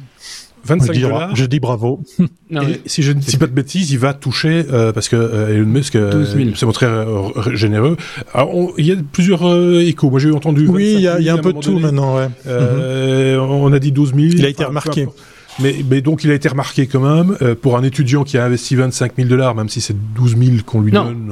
25 0.66 0.88
je, 0.88 0.91
dis- 0.93 1.01
dollars. 1.01 1.36
je 1.36 1.45
dis 1.45 1.59
bravo. 1.59 2.01
Non, 2.49 2.61
Et 2.61 2.66
mais- 2.68 2.82
si 2.86 3.01
je 3.03 3.11
ne 3.11 3.20
dis 3.20 3.36
pas 3.36 3.47
de 3.47 3.51
bêtises, 3.51 3.91
il 3.91 3.99
va 3.99 4.14
toucher 4.14 4.66
euh, 4.72 4.93
parce 4.93 5.09
que 5.09 5.18
euh, 5.18 5.53
Elon 5.55 5.66
Musk 5.66 5.95
euh, 5.97 6.11
12 6.11 6.36
000. 6.38 6.55
s'est 6.55 6.66
montré 6.66 6.86
euh, 6.86 7.53
généreux. 7.53 7.97
Alors, 8.34 8.55
on- 8.55 8.74
il 8.78 8.86
y 8.86 8.91
a 8.93 8.95
plusieurs 9.11 9.45
euh, 9.45 9.82
échos. 9.82 10.09
Moi, 10.09 10.20
j'ai 10.22 10.32
entendu. 10.32 10.66
Oui, 10.68 10.93
il 10.95 11.01
y 11.01 11.07
a, 11.09 11.16
25 11.16 11.18
000 11.18 11.20
il 11.22 11.26
y 11.26 11.30
a 11.30 11.34
un 11.34 11.38
peu 11.39 11.51
de 11.51 11.59
tout 11.59 11.72
donné. 11.72 11.82
maintenant, 11.82 12.16
ouais. 12.16 12.30
Euh, 12.47 13.38
On 13.39 13.74
a 13.74 13.80
dit 13.80 13.91
12 13.91 14.14
000. 14.16 14.22
Il 14.38 14.45
a 14.45 14.49
été 14.49 14.64
remarqué. 14.64 15.05
peu. 15.07 15.11
Mais, 15.60 15.76
mais 15.89 16.01
donc 16.01 16.24
il 16.24 16.32
a 16.32 16.34
été 16.34 16.49
remarqué 16.49 16.88
quand 16.88 16.99
même 17.01 17.38
euh, 17.41 17.54
pour 17.56 17.78
un 17.78 17.84
étudiant 17.84 18.24
qui 18.24 18.38
a 18.38 18.45
investi 18.45 18.76
25 18.76 19.14
000 19.18 19.30
dollars, 19.30 19.54
même 19.56 19.70
si 19.70 19.82
c'est 19.82 19.95
12 20.16 20.36
000 20.38 20.51
qu'on 20.66 20.82
lui 20.82 20.91
Non. 20.91 21.06
donne. 21.06 21.32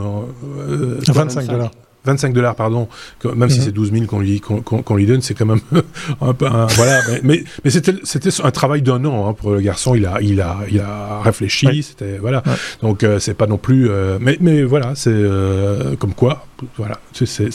euh, 0.59 0.99
25 1.07 1.47
dollars. 1.47 1.71
25 2.03 2.33
dollars, 2.33 2.55
pardon, 2.55 2.87
même 3.35 3.49
si 3.51 3.59
Mhm. 3.59 3.65
c'est 3.65 3.71
12 3.71 3.91
000 3.91 4.05
qu'on 4.07 4.19
lui, 4.21 4.39
qu'on, 4.41 4.61
qu'on- 4.61 4.81
qu'on 4.81 4.95
lui 4.95 5.05
donne, 5.05 5.21
c'est 5.21 5.35
quand 5.35 5.45
même 5.45 5.59
un 6.21 6.33
peu, 6.33 6.47
un- 6.47 6.65
voilà. 6.65 6.99
Mais, 7.11 7.19
mais, 7.23 7.43
mais 7.63 7.69
c'était, 7.69 7.93
c'était 8.03 8.29
un 8.43 8.49
travail 8.49 8.81
d'un 8.81 9.05
an 9.05 9.29
hein, 9.29 9.33
pour 9.33 9.51
le 9.51 9.61
garçon. 9.61 9.93
Il 9.93 10.07
a, 10.07 10.19
il 10.19 10.41
a, 10.41 10.57
il 10.71 10.79
a 10.79 11.21
réfléchi. 11.21 11.67
Ouais. 11.67 11.81
C'était 11.83 12.17
voilà. 12.17 12.41
Ouais. 12.47 12.53
Donc 12.81 13.03
euh, 13.03 13.19
c'est 13.19 13.35
pas 13.35 13.45
non 13.45 13.59
plus. 13.59 13.87
euh, 13.87 14.17
mais, 14.19 14.35
mais 14.41 14.63
voilà, 14.63 14.93
c'est 14.95 15.11
euh, 15.13 15.95
comme 15.95 16.15
quoi. 16.15 16.47
Voilà, 16.77 16.99
c'est, 17.13 17.27
c'est, 17.27 17.49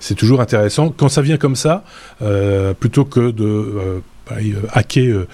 c'est 0.00 0.14
toujours 0.16 0.40
intéressant 0.40 0.88
quand 0.96 1.08
ça 1.08 1.22
vient 1.22 1.36
comme 1.36 1.54
ça, 1.56 1.84
euh, 2.22 2.74
plutôt 2.74 3.04
que 3.04 3.30
de 3.30 4.00
pareil, 4.32 4.52
euh, 4.54 4.66
hacker 4.72 5.14
euh, 5.16 5.28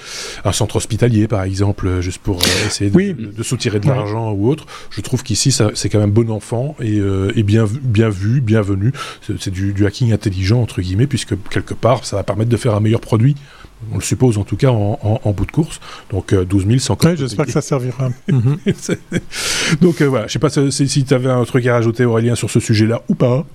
un 0.44 0.52
centre 0.52 0.76
hospitalier, 0.76 1.28
par 1.28 1.42
exemple, 1.42 1.86
euh, 1.86 2.00
juste 2.00 2.18
pour 2.18 2.40
essayer 2.66 2.90
de, 2.90 2.96
Oui. 2.96 3.14
de, 3.14 3.26
de 3.26 3.42
soutirer 3.42 3.80
de 3.80 3.86
Ouais. 3.88 3.94
l'argent 3.94 4.32
ou 4.32 4.48
autre. 4.48 4.66
Je 4.90 5.00
trouve 5.00 5.22
qu'ici, 5.22 5.52
c'est 5.74 5.88
quand 5.88 5.98
même 6.00 6.10
bon 6.10 6.30
enfant 6.30 6.76
et, 6.80 6.98
et 7.36 7.42
bien, 7.42 7.64
vu- 7.64 7.80
bien 7.82 8.08
vu, 8.08 8.40
bienvenu. 8.40 8.92
C'est, 9.40 9.50
du, 9.50 9.72
du 9.72 9.86
hacking 9.86 10.12
intelligent, 10.12 10.60
entre 10.60 10.80
guillemets, 10.80 11.06
puisque 11.06 11.34
quelque 11.50 11.74
part, 11.74 12.04
ça 12.04 12.16
va 12.16 12.22
permettre 12.22 12.50
de 12.50 12.56
faire 12.56 12.74
un 12.74 12.80
meilleur 12.80 13.00
produit. 13.00 13.34
On 13.92 13.96
le 13.96 14.02
suppose 14.02 14.38
en 14.38 14.42
tout 14.44 14.56
cas 14.56 14.70
en, 14.70 14.98
en- 15.02 15.20
en 15.22 15.30
bout 15.32 15.46
de 15.46 15.52
course. 15.52 15.78
Donc 16.10 16.32
euh, 16.32 16.44
12 16.44 16.66
000, 16.66 16.78
c'est 16.80 16.90
encore. 16.90 17.10
Ouais, 17.12 17.16
j'espère 17.16 17.46
que 17.46 17.52
ça 17.52 17.60
servira. 17.60 18.08
Donc 19.80 20.00
euh, 20.00 20.06
voilà, 20.06 20.26
je 20.26 20.32
sais 20.32 20.38
pas 20.38 20.50
si, 20.50 20.88
si 20.88 21.04
tu 21.04 21.14
avais 21.14 21.30
un 21.30 21.44
truc 21.44 21.64
à 21.66 21.74
rajouter, 21.74 22.04
Aurélien, 22.04 22.34
sur 22.34 22.50
ce 22.50 22.60
sujet-là 22.60 23.02
ou 23.08 23.14
pas. 23.14 23.46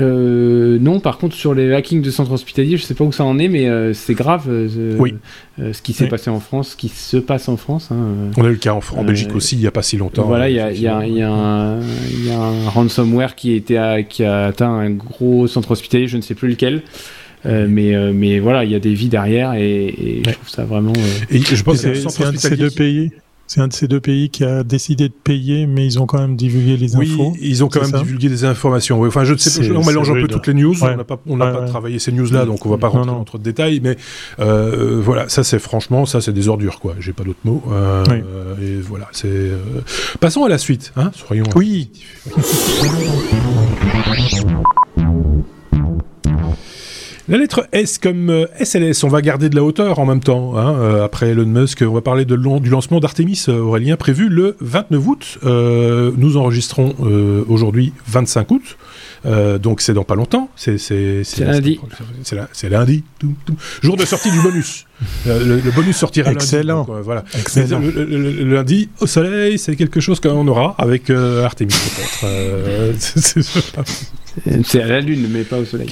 Euh, 0.00 0.78
non, 0.80 0.98
par 0.98 1.18
contre, 1.18 1.36
sur 1.36 1.54
les 1.54 1.72
hackings 1.72 2.02
de 2.02 2.10
centres 2.10 2.32
hospitaliers, 2.32 2.76
je 2.76 2.82
sais 2.82 2.94
pas 2.94 3.04
où 3.04 3.12
ça 3.12 3.24
en 3.24 3.38
est, 3.38 3.46
mais 3.48 3.68
euh, 3.68 3.92
c'est 3.92 4.14
grave 4.14 4.46
euh, 4.48 4.68
ce- 4.68 4.98
Oui. 5.00 5.14
euh, 5.60 5.72
ce 5.72 5.82
qui 5.82 5.92
s'est 5.92 6.04
Oui. 6.04 6.10
passé 6.10 6.30
en 6.30 6.40
France, 6.40 6.70
ce 6.70 6.76
qui 6.76 6.88
se 6.88 7.16
passe 7.16 7.48
en 7.48 7.56
France. 7.56 7.88
hein, 7.92 7.96
euh. 7.96 8.30
On 8.36 8.44
a 8.44 8.48
eu 8.48 8.52
le 8.52 8.56
cas 8.56 8.72
en, 8.74 8.80
en 8.96 9.02
Euh, 9.02 9.06
Belgique 9.06 9.34
aussi, 9.36 9.54
il 9.54 9.60
n'y 9.60 9.66
a 9.66 9.70
pas 9.70 9.82
si 9.82 9.96
longtemps. 9.96 10.24
Voilà, 10.24 10.46
euh, 10.46 10.48
il 10.50 10.56
y 10.56 10.60
a, 10.60 10.72
il 10.72 10.80
y 10.80 10.88
a- 10.88 11.06
il 11.06 11.14
y 11.16 11.22
a 11.22 11.30
un- 11.30 11.80
il 12.10 12.26
y 12.26 12.30
a 12.30 12.38
un 12.40 12.68
ransomware 12.70 13.36
qui, 13.36 13.52
était 13.52 13.76
à- 13.76 14.02
qui 14.02 14.24
a 14.24 14.46
atteint 14.46 14.70
un 14.72 14.90
gros 14.90 15.46
centre 15.46 15.70
hospitalier, 15.70 16.08
je 16.08 16.16
ne 16.16 16.22
sais 16.22 16.34
plus 16.34 16.48
lequel. 16.48 16.82
Euh, 17.46 17.66
mais, 17.68 17.94
euh, 17.94 18.10
mais 18.14 18.38
voilà, 18.40 18.64
il 18.64 18.70
y 18.70 18.74
a 18.74 18.78
des 18.80 18.94
vies 18.94 19.10
derrière 19.10 19.52
et, 19.52 19.84
et 19.86 20.22
je 20.26 20.30
trouve 20.32 20.48
ça 20.48 20.64
vraiment. 20.64 20.94
euh, 20.96 21.24
Et 21.30 21.38
je 21.40 21.62
pense 21.62 21.74
que 21.74 21.80
C'est 21.82 21.88
le 21.90 21.94
centre 21.96 22.14
c'est 22.16 22.24
un 22.24 22.32
de 22.32 22.38
ces 22.38 22.56
deux 22.56 22.70
pays. 22.70 23.10
C'est 23.46 23.60
un 23.60 23.68
de 23.68 23.72
ces 23.74 23.86
deux 23.88 24.00
pays 24.00 24.30
qui 24.30 24.42
a 24.42 24.64
décidé 24.64 25.08
de 25.08 25.14
payer, 25.14 25.66
mais 25.66 25.84
ils 25.84 25.98
ont 26.00 26.06
quand 26.06 26.18
même 26.18 26.34
divulgué 26.34 26.76
les 26.78 26.96
Oui, 26.96 27.12
infos. 27.12 27.34
ils 27.40 27.62
ont 27.62 27.68
quand 27.68 27.82
même 27.82 28.00
divulgué 28.02 28.28
des 28.30 28.44
informations. 28.46 28.98
Oui, 28.98 29.08
Enfin, 29.08 29.24
je 29.24 29.34
ne 29.34 29.38
sais 29.38 29.68
pas, 29.68 29.74
on 29.78 29.84
mélange 29.84 30.10
un 30.10 30.14
peu 30.14 30.26
toutes 30.28 30.46
les 30.46 30.54
news. 30.54 30.72
Ouais. 30.82 30.90
On 30.94 30.96
n'a 30.96 31.04
pas, 31.04 31.20
on 31.26 31.36
n'a 31.36 31.44
Ouais, 31.46 31.52
pas 31.52 31.60
ouais. 31.60 31.66
travaillé 31.68 31.98
ces 31.98 32.10
news-là, 32.12 32.46
donc 32.46 32.64
on 32.64 32.70
va 32.70 32.78
pas 32.78 32.88
rentrer 32.88 33.06
non. 33.10 33.18
dans 33.18 33.24
trop 33.24 33.36
de 33.38 33.42
détails. 33.42 33.80
Mais 33.82 33.96
euh, 34.40 34.98
voilà, 35.02 35.28
ça 35.28 35.44
c'est 35.44 35.58
franchement, 35.58 36.06
ça 36.06 36.20
c'est 36.22 36.32
des 36.32 36.48
ordures, 36.48 36.80
quoi. 36.80 36.94
J'ai 37.00 37.12
pas 37.12 37.22
d'autres 37.24 37.38
mots. 37.44 37.62
Euh, 37.70 38.02
Oui. 38.08 38.16
euh, 38.26 38.54
et 38.78 38.80
voilà, 38.80 39.08
c'est. 39.12 39.28
euh, 39.28 39.58
Passons 40.20 40.44
à 40.44 40.48
la 40.48 40.58
suite, 40.58 40.92
hein. 40.96 41.10
Soyons. 41.14 41.44
Oui, 41.54 41.90
La 47.26 47.38
lettre 47.38 47.66
S 47.72 47.96
comme 47.96 48.28
euh, 48.28 48.44
SLS, 48.62 49.02
on 49.02 49.08
va 49.08 49.22
garder 49.22 49.48
de 49.48 49.56
la 49.56 49.64
hauteur 49.64 49.98
en 49.98 50.04
même 50.04 50.20
temps. 50.20 50.58
Hein, 50.58 50.74
euh, 50.78 51.04
après 51.04 51.28
Elon 51.30 51.46
Musk, 51.46 51.82
on 51.86 51.94
va 51.94 52.02
parler 52.02 52.26
de 52.26 52.34
long- 52.34 52.60
du 52.60 52.68
lancement 52.68 53.00
d'Artemis, 53.00 53.44
euh, 53.48 53.60
Aurélien, 53.60 53.96
prévu 53.96 54.28
le 54.28 54.56
29 54.60 55.06
août. 55.06 55.38
Euh, 55.44 56.10
nous 56.18 56.36
enregistrons 56.36 56.94
euh, 57.02 57.42
aujourd'hui 57.48 57.94
25 58.08 58.50
août. 58.50 58.76
Euh, 59.24 59.56
donc 59.56 59.80
c'est 59.80 59.94
dans 59.94 60.04
pas 60.04 60.16
longtemps. 60.16 60.50
C'est 60.54 60.76
lundi. 61.40 61.80
C'est 62.52 62.68
lundi. 62.68 63.04
Tout, 63.18 63.32
tout. 63.46 63.56
Jour 63.82 63.96
de 63.96 64.04
sortie 64.04 64.30
du 64.30 64.42
bonus. 64.42 64.84
Euh, 65.26 65.42
le, 65.42 65.60
le 65.60 65.70
bonus 65.70 65.96
sortira 65.96 66.30
Excellent. 66.30 66.80
lundi. 66.80 66.86
donc, 66.88 66.96
euh, 66.98 67.02
voilà. 67.02 67.24
excellent. 67.38 67.80
Mais 67.80 67.90
Le, 67.90 68.04
le- 68.04 68.18
le- 68.18 68.32
le 68.44 68.54
lundi 68.54 68.90
au 69.00 69.06
soleil, 69.06 69.58
c'est 69.58 69.76
quelque 69.76 70.00
chose 70.00 70.20
qu'on 70.20 70.46
aura 70.46 70.74
avec 70.76 71.08
euh, 71.08 71.42
Artemis 71.42 71.72
peut-être. 71.72 72.98
Euh, 74.48 74.58
c'est- 74.64 74.82
à 74.82 74.86
la 74.86 75.00
Lune, 75.00 75.26
mais 75.30 75.42
pas 75.42 75.58
au 75.58 75.64
Soleil. 75.64 75.88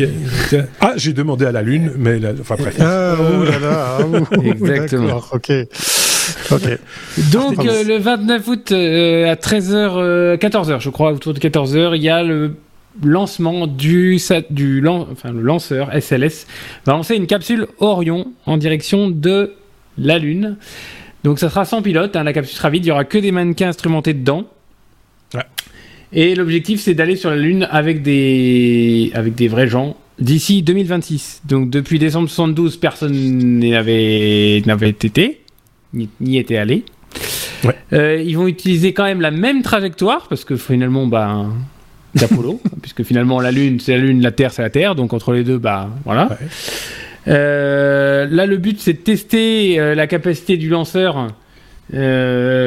Ah, 0.80 0.94
j'ai 0.96 1.12
demandé 1.12 1.44
à 1.46 1.52
la 1.52 1.62
Lune, 1.62 1.92
mais 1.96 2.18
la- 2.18 2.32
enfin 2.40 2.56
bref. 2.58 2.76
Ah, 2.80 3.14
oh 3.18 3.44
là 3.44 3.58
là, 3.58 3.98
ah, 4.00 4.04
ouh, 4.06 4.42
Exactement. 4.44 5.20
ok. 5.32 5.52
Ok. 6.50 6.78
Donc 7.32 7.64
euh, 7.66 7.84
le 7.84 7.96
29 7.98 8.46
août 8.48 8.72
euh, 8.72 9.30
à 9.30 9.36
13h, 9.36 10.36
14h, 10.38 10.80
je 10.80 10.90
crois, 10.90 11.12
autour 11.12 11.34
de 11.34 11.38
14h, 11.40 11.96
il 11.96 12.02
y 12.02 12.08
a 12.08 12.22
le 12.22 12.54
lancement 13.02 13.66
du, 13.66 14.18
sat- 14.18 14.44
du 14.52 14.80
lan- 14.80 15.08
enfin, 15.10 15.32
le 15.32 15.40
lanceur 15.40 15.90
SLS 15.94 16.46
va 16.84 16.92
lancer 16.92 17.14
une 17.16 17.26
capsule 17.26 17.66
Orion 17.78 18.32
en 18.46 18.56
direction 18.56 19.08
de 19.10 19.54
la 19.98 20.18
Lune. 20.18 20.56
Donc 21.24 21.38
ça 21.38 21.48
sera 21.48 21.64
sans 21.64 21.82
pilote, 21.82 22.14
hein, 22.16 22.24
la 22.24 22.32
capsule 22.32 22.56
sera 22.56 22.70
vide, 22.70 22.84
il 22.84 22.88
y 22.88 22.92
aura 22.92 23.04
que 23.04 23.18
des 23.18 23.32
mannequins 23.32 23.68
instrumentés 23.68 24.14
dedans. 24.14 24.44
Ouais. 25.34 25.40
Et 26.12 26.34
l'objectif 26.34 26.80
c'est 26.80 26.94
d'aller 26.94 27.16
sur 27.16 27.30
la 27.30 27.36
Lune 27.36 27.68
avec 27.70 28.02
des, 28.02 29.10
avec 29.14 29.34
des 29.34 29.48
vrais 29.48 29.68
gens 29.68 29.96
d'ici 30.18 30.62
2026. 30.62 31.42
Donc 31.46 31.70
depuis 31.70 31.98
décembre 31.98 32.28
72, 32.28 32.76
personne 32.76 33.58
n'avait 33.58 34.58
été, 34.58 35.40
ni, 35.94 36.08
n'y 36.20 36.38
était 36.38 36.58
allé. 36.58 36.84
Ouais. 37.64 38.24
ils 38.24 38.34
vont 38.36 38.48
utiliser 38.48 38.92
quand 38.92 39.04
même 39.04 39.20
la 39.20 39.30
même 39.30 39.62
trajectoire 39.62 40.26
parce 40.28 40.44
que 40.44 40.56
finalement, 40.56 41.06
bah, 41.06 41.46
d'Apollo, 42.14 42.60
puisque 42.82 43.04
finalement 43.04 43.40
la 43.40 43.52
Lune 43.52 43.78
c'est 43.78 43.92
la 43.92 43.98
Lune, 43.98 44.20
la 44.20 44.32
Terre 44.32 44.52
c'est 44.52 44.62
la 44.62 44.70
Terre, 44.70 44.94
donc 44.94 45.12
entre 45.12 45.32
les 45.32 45.44
deux, 45.44 45.58
bah 45.58 45.88
voilà. 46.04 46.28
Ouais. 46.28 46.36
Euh, 47.28 48.26
là, 48.30 48.46
le 48.46 48.56
but, 48.56 48.80
c'est 48.80 48.94
de 48.94 48.98
tester 48.98 49.78
euh, 49.78 49.94
la 49.94 50.06
capacité 50.06 50.56
du 50.56 50.68
lanceur 50.68 51.28
euh, 51.94 52.61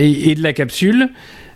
et, 0.00 0.30
et, 0.30 0.34
de 0.34 0.42
la 0.42 0.52
capsule. 0.52 1.08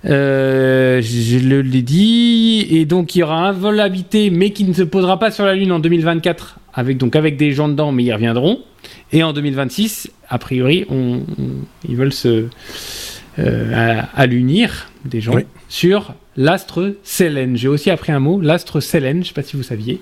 Euh, 0.04 1.00
je 1.02 1.38
l'ai 1.38 1.82
dit. 1.82 2.66
Et 2.70 2.84
donc, 2.84 3.14
il 3.14 3.20
y 3.20 3.22
aura 3.22 3.48
un 3.48 3.52
vol 3.52 3.80
habité, 3.80 4.30
mais 4.30 4.50
qui 4.50 4.64
ne 4.64 4.72
se 4.72 4.82
posera 4.82 5.18
pas 5.18 5.30
sur 5.30 5.44
la 5.44 5.54
Lune 5.54 5.72
en 5.72 5.78
2024, 5.78 6.58
avec, 6.74 6.98
donc 6.98 7.16
avec 7.16 7.36
des 7.36 7.52
gens 7.52 7.68
dedans, 7.68 7.92
mais 7.92 8.04
ils 8.04 8.12
reviendront. 8.12 8.60
Et 9.12 9.22
en 9.22 9.32
2026, 9.32 10.10
a 10.28 10.38
priori, 10.38 10.84
on, 10.90 11.22
on, 11.38 11.46
ils 11.88 11.96
veulent 11.96 12.12
se 12.12 12.46
allunir, 14.14 14.90
des 15.04 15.20
gens, 15.20 15.34
oui. 15.34 15.42
sur 15.68 16.14
l'astre 16.36 16.94
Selene. 17.02 17.56
J'ai 17.56 17.68
aussi 17.68 17.90
appris 17.90 18.12
un 18.12 18.20
mot, 18.20 18.40
l'astre 18.40 18.80
Selene, 18.80 19.16
je 19.16 19.18
ne 19.18 19.24
sais 19.24 19.32
pas 19.32 19.42
si 19.42 19.56
vous 19.56 19.62
saviez. 19.62 20.00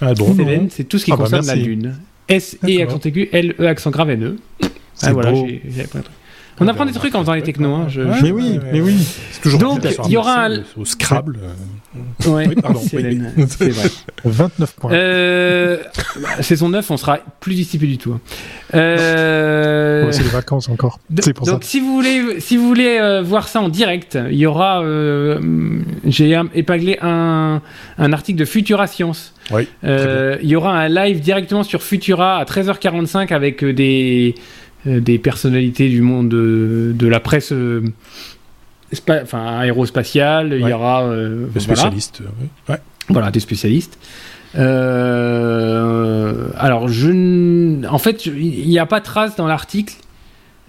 Ah 0.00 0.12
bon, 0.14 0.36
c'est 0.70 0.84
tout 0.84 0.98
ce 0.98 1.04
qui 1.04 1.12
ah 1.12 1.16
concerne 1.16 1.46
bah 1.46 1.54
la 1.54 1.62
Lune. 1.62 1.96
S 2.28 2.58
E 2.64 2.82
accent 2.82 3.00
aigu, 3.04 3.28
L 3.32 3.54
E 3.60 3.66
accent 3.66 3.90
grave 3.90 4.10
N 4.10 4.24
E. 4.24 4.36
Ah, 5.02 5.12
voilà, 5.12 5.32
j'ai 5.34 5.82
appris 5.82 5.98
un 5.98 6.02
truc. 6.02 6.14
On 6.60 6.68
apprend 6.68 6.84
des 6.86 6.92
trucs 6.92 7.14
en 7.14 7.20
faisant 7.20 7.32
les 7.34 7.42
technos. 7.42 7.74
Hein, 7.74 7.86
je, 7.88 8.00
ouais, 8.02 8.22
mais 8.22 8.30
oui, 8.30 8.60
mais 8.72 8.80
oui. 8.80 8.96
C'est 9.32 9.40
toujours 9.42 9.58
Donc, 9.60 9.80
il 10.06 10.10
y 10.12 10.16
aura 10.16 10.44
un... 10.46 10.62
au 10.76 10.84
Scrabble. 10.84 11.38
Ouais, 12.26 12.46
oui, 12.48 12.54
pardon. 12.60 12.80
c'est 12.80 12.96
oui. 12.96 13.20
vrai. 13.70 13.88
29 14.24 14.74
points. 14.76 14.92
Euh, 14.92 15.78
saison 16.40 16.68
9, 16.68 16.90
on 16.90 16.96
sera 16.96 17.18
plus 17.40 17.54
discipliné 17.54 17.92
du 17.94 17.98
tout. 17.98 18.12
hein. 18.12 18.20
Euh, 18.74 20.06
Ouais, 20.06 20.12
c'est 20.12 20.22
les 20.22 20.28
vacances 20.28 20.68
encore. 20.68 20.98
C'est 21.20 21.32
pour 21.32 21.46
donc, 21.46 21.64
si 21.64 21.80
vous 21.80 21.94
voulez, 21.94 22.40
si 22.40 22.56
vous 22.56 22.66
voulez 22.66 22.98
euh, 23.00 23.22
voir 23.22 23.48
ça 23.48 23.60
en 23.60 23.68
direct, 23.68 24.18
il 24.30 24.36
y 24.38 24.46
aura. 24.46 24.82
euh, 24.82 25.38
J'ai 26.04 26.38
épinglé 26.54 26.98
un, 27.02 27.62
un 27.98 28.12
article 28.12 28.38
de 28.38 28.44
Futura 28.44 28.86
Science. 28.86 29.34
Oui. 29.50 29.68
Euh, 29.84 30.36
il 30.42 30.48
y 30.48 30.56
aura 30.56 30.76
un 30.78 30.88
live 30.88 31.20
directement 31.20 31.62
sur 31.62 31.82
Futura 31.82 32.38
à 32.38 32.44
13h45 32.44 33.32
avec 33.32 33.62
euh, 33.62 33.72
des, 33.72 34.34
euh, 34.36 34.40
des 34.86 35.18
personnalités 35.18 35.88
du 35.88 36.00
monde 36.02 36.28
de, 36.28 36.92
de 36.94 37.06
la 37.06 37.20
presse 37.20 37.52
euh, 37.52 37.82
enfin, 39.08 39.58
aérospatiale. 39.58 40.56
Il 40.60 40.66
y 40.68 40.72
aura. 40.72 41.02
euh, 41.04 41.28
Le 41.28 41.36
voilà. 41.46 41.60
spécialiste. 41.60 42.20
euh. 42.22 42.72
Ouais. 42.72 42.78
Voilà, 43.08 43.30
des 43.30 43.40
spécialistes. 43.40 43.98
Euh, 45.04 46.48
alors, 46.56 46.88
je, 46.88 47.86
en 47.86 47.98
fait, 47.98 48.26
il 48.26 48.68
n'y 48.68 48.78
a 48.78 48.86
pas 48.86 49.00
trace 49.00 49.36
dans 49.36 49.46
l'article 49.46 49.94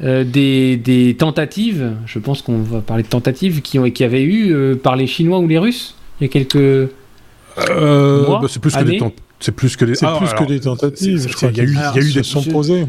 euh, 0.04 0.24
des, 0.24 0.78
des 0.78 1.16
tentatives. 1.18 1.92
Je 2.06 2.20
pense 2.20 2.42
qu'on 2.42 2.60
va 2.60 2.80
parler 2.82 3.04
de 3.04 3.08
tentatives 3.08 3.62
qui 3.62 3.80
ont 3.80 3.90
qui 3.90 4.04
avaient 4.04 4.24
eu 4.24 4.54
euh, 4.54 4.76
par 4.76 4.96
les 4.96 5.08
Chinois 5.08 5.40
ou 5.40 5.48
les 5.48 5.58
Russes. 5.60 5.96
Il 6.20 6.26
y 6.26 6.30
a 6.30 6.32
quelques. 6.32 6.56
Euh, 6.56 6.90
bah, 8.28 8.42
c'est 8.50 8.62
plus 8.62 8.76
que 8.76 8.84
des 8.84 8.98
tent- 8.98 9.14
C'est 9.40 9.52
plus 9.54 9.76
que 9.78 9.86
des. 9.86 9.96
C'est 9.96 10.06
Ah, 10.06 10.16
plus 10.18 10.28
alors, 10.28 10.40
que 10.42 10.48
des 10.50 10.60
tentatives. 10.60 11.28
il 11.52 11.58
y 11.58 11.62
a 11.62 11.64
eu- 11.64 11.68
qu'ils 11.68 11.74
il 11.74 11.76
y 11.76 11.80
a 11.80 11.98
eu 11.98 12.12
se 12.12 12.18
des- 12.20 12.24
sont 12.24 12.44
posés. 12.44 12.86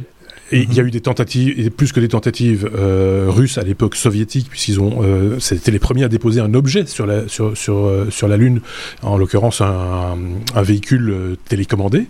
Et 0.52 0.60
il 0.62 0.74
y 0.74 0.80
a 0.80 0.84
eu 0.84 0.92
des 0.92 1.00
tentatives, 1.00 1.58
et 1.58 1.70
plus 1.70 1.90
que 1.90 1.98
des 1.98 2.06
tentatives 2.08 2.70
euh, 2.72 3.26
russes 3.28 3.58
à 3.58 3.62
l'époque 3.62 3.96
soviétique, 3.96 4.48
puisqu'ils 4.48 4.78
ont, 4.78 5.00
euh, 5.02 5.40
c'était 5.40 5.72
les 5.72 5.80
premiers 5.80 6.04
à 6.04 6.08
déposer 6.08 6.40
un 6.40 6.54
objet 6.54 6.86
sur 6.86 7.04
la 7.04 7.26
sur 7.26 7.56
sur 7.56 7.86
euh, 7.86 8.08
sur 8.10 8.28
la 8.28 8.36
lune, 8.36 8.60
en 9.02 9.18
l'occurrence 9.18 9.60
un, 9.60 10.16
un 10.54 10.62
véhicule 10.62 11.10
euh, 11.10 11.36
télécommandé. 11.48 12.06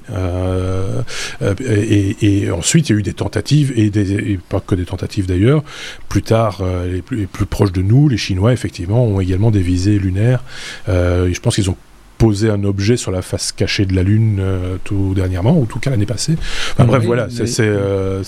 Et, 1.60 2.16
et 2.20 2.50
ensuite 2.50 2.88
il 2.88 2.92
y 2.92 2.96
a 2.96 2.98
eu 2.98 3.02
des 3.02 3.14
tentatives 3.14 3.72
et 3.74 3.88
des 3.88 4.12
et 4.12 4.38
pas 4.48 4.60
que 4.60 4.74
des 4.74 4.84
tentatives 4.84 5.26
d'ailleurs. 5.26 5.62
Plus 6.08 6.22
tard, 6.22 6.62
les, 6.90 7.02
plus, 7.02 7.16
les 7.16 7.26
plus 7.26 7.46
proches 7.46 7.72
de 7.72 7.82
nous, 7.82 8.08
les 8.08 8.16
Chinois 8.18 8.52
effectivement 8.52 9.04
ont 9.06 9.20
également 9.20 9.50
des 9.50 9.60
visées 9.60 9.98
lunaires. 9.98 10.42
Et 10.88 11.32
je 11.32 11.40
pense 11.40 11.54
qu'ils 11.54 11.70
ont 11.70 11.76
posé 12.18 12.48
un 12.50 12.64
objet 12.64 12.96
sur 12.96 13.10
la 13.10 13.22
face 13.22 13.52
cachée 13.52 13.84
de 13.86 13.94
la 13.94 14.02
Lune 14.02 14.38
euh, 14.40 14.76
tout 14.84 15.12
dernièrement, 15.14 15.56
ou 15.58 15.62
en 15.62 15.66
tout 15.66 15.78
cas 15.78 15.90
l'année 15.90 16.06
passée. 16.06 16.34
Enfin, 16.72 16.84
bref, 16.84 17.00
Oui, 17.00 17.06
voilà, 17.06 17.28
c'est, 17.30 17.60
euh, 17.60 18.22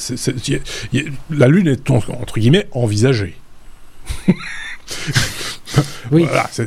la 1.31 1.49
Lune 1.49 1.69
est 1.69 1.91
en- 1.91 1.97
entre 2.21 2.39
guillemets 2.39 2.67
envisagée. 2.73 3.37
Oui. 6.11 6.25
Voilà, 6.25 6.49
c'est, 6.51 6.67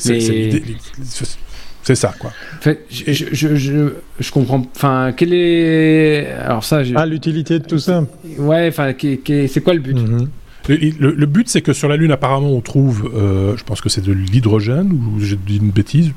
ça, 1.96 2.14
quoi. 2.20 2.30
En 2.60 2.62
fait, 2.62 2.86
je, 2.92 3.12
je, 3.12 3.26
je, 3.32 3.56
je, 3.56 3.94
je 4.20 4.32
comprends. 4.32 4.64
Enfin, 4.76 5.14
quel 5.18 5.34
est. 5.34 6.28
Alors, 6.46 6.64
ça, 6.64 6.84
j'ai- 6.84 6.94
Ah, 6.96 7.08
l'utilité 7.08 7.58
de 7.58 7.66
tout 7.66 7.80
ça. 7.80 8.06
ouais, 8.38 8.68
enfin, 8.70 8.94
c'est 9.00 9.64
quoi 9.64 9.74
le 9.74 9.80
but? 9.80 9.98
Mhm. 9.98 10.30
Le, 10.70 10.76
le- 10.76 11.16
le 11.16 11.26
but, 11.26 11.50
c'est 11.50 11.62
que 11.62 11.74
sur 11.74 11.90
la 11.90 11.98
Lune, 11.98 12.12
apparemment, 12.12 12.52
on 12.52 12.62
trouve, 12.62 13.12
euh, 13.16 13.58
je 13.58 13.64
pense 13.64 13.82
que 13.82 13.90
c'est 13.90 14.02
de 14.06 14.12
l'hydrogène, 14.14 14.92
ou 14.94 15.20
j'ai 15.20 15.36
dit 15.36 15.58
une 15.58 15.72
bêtise. 15.72 16.12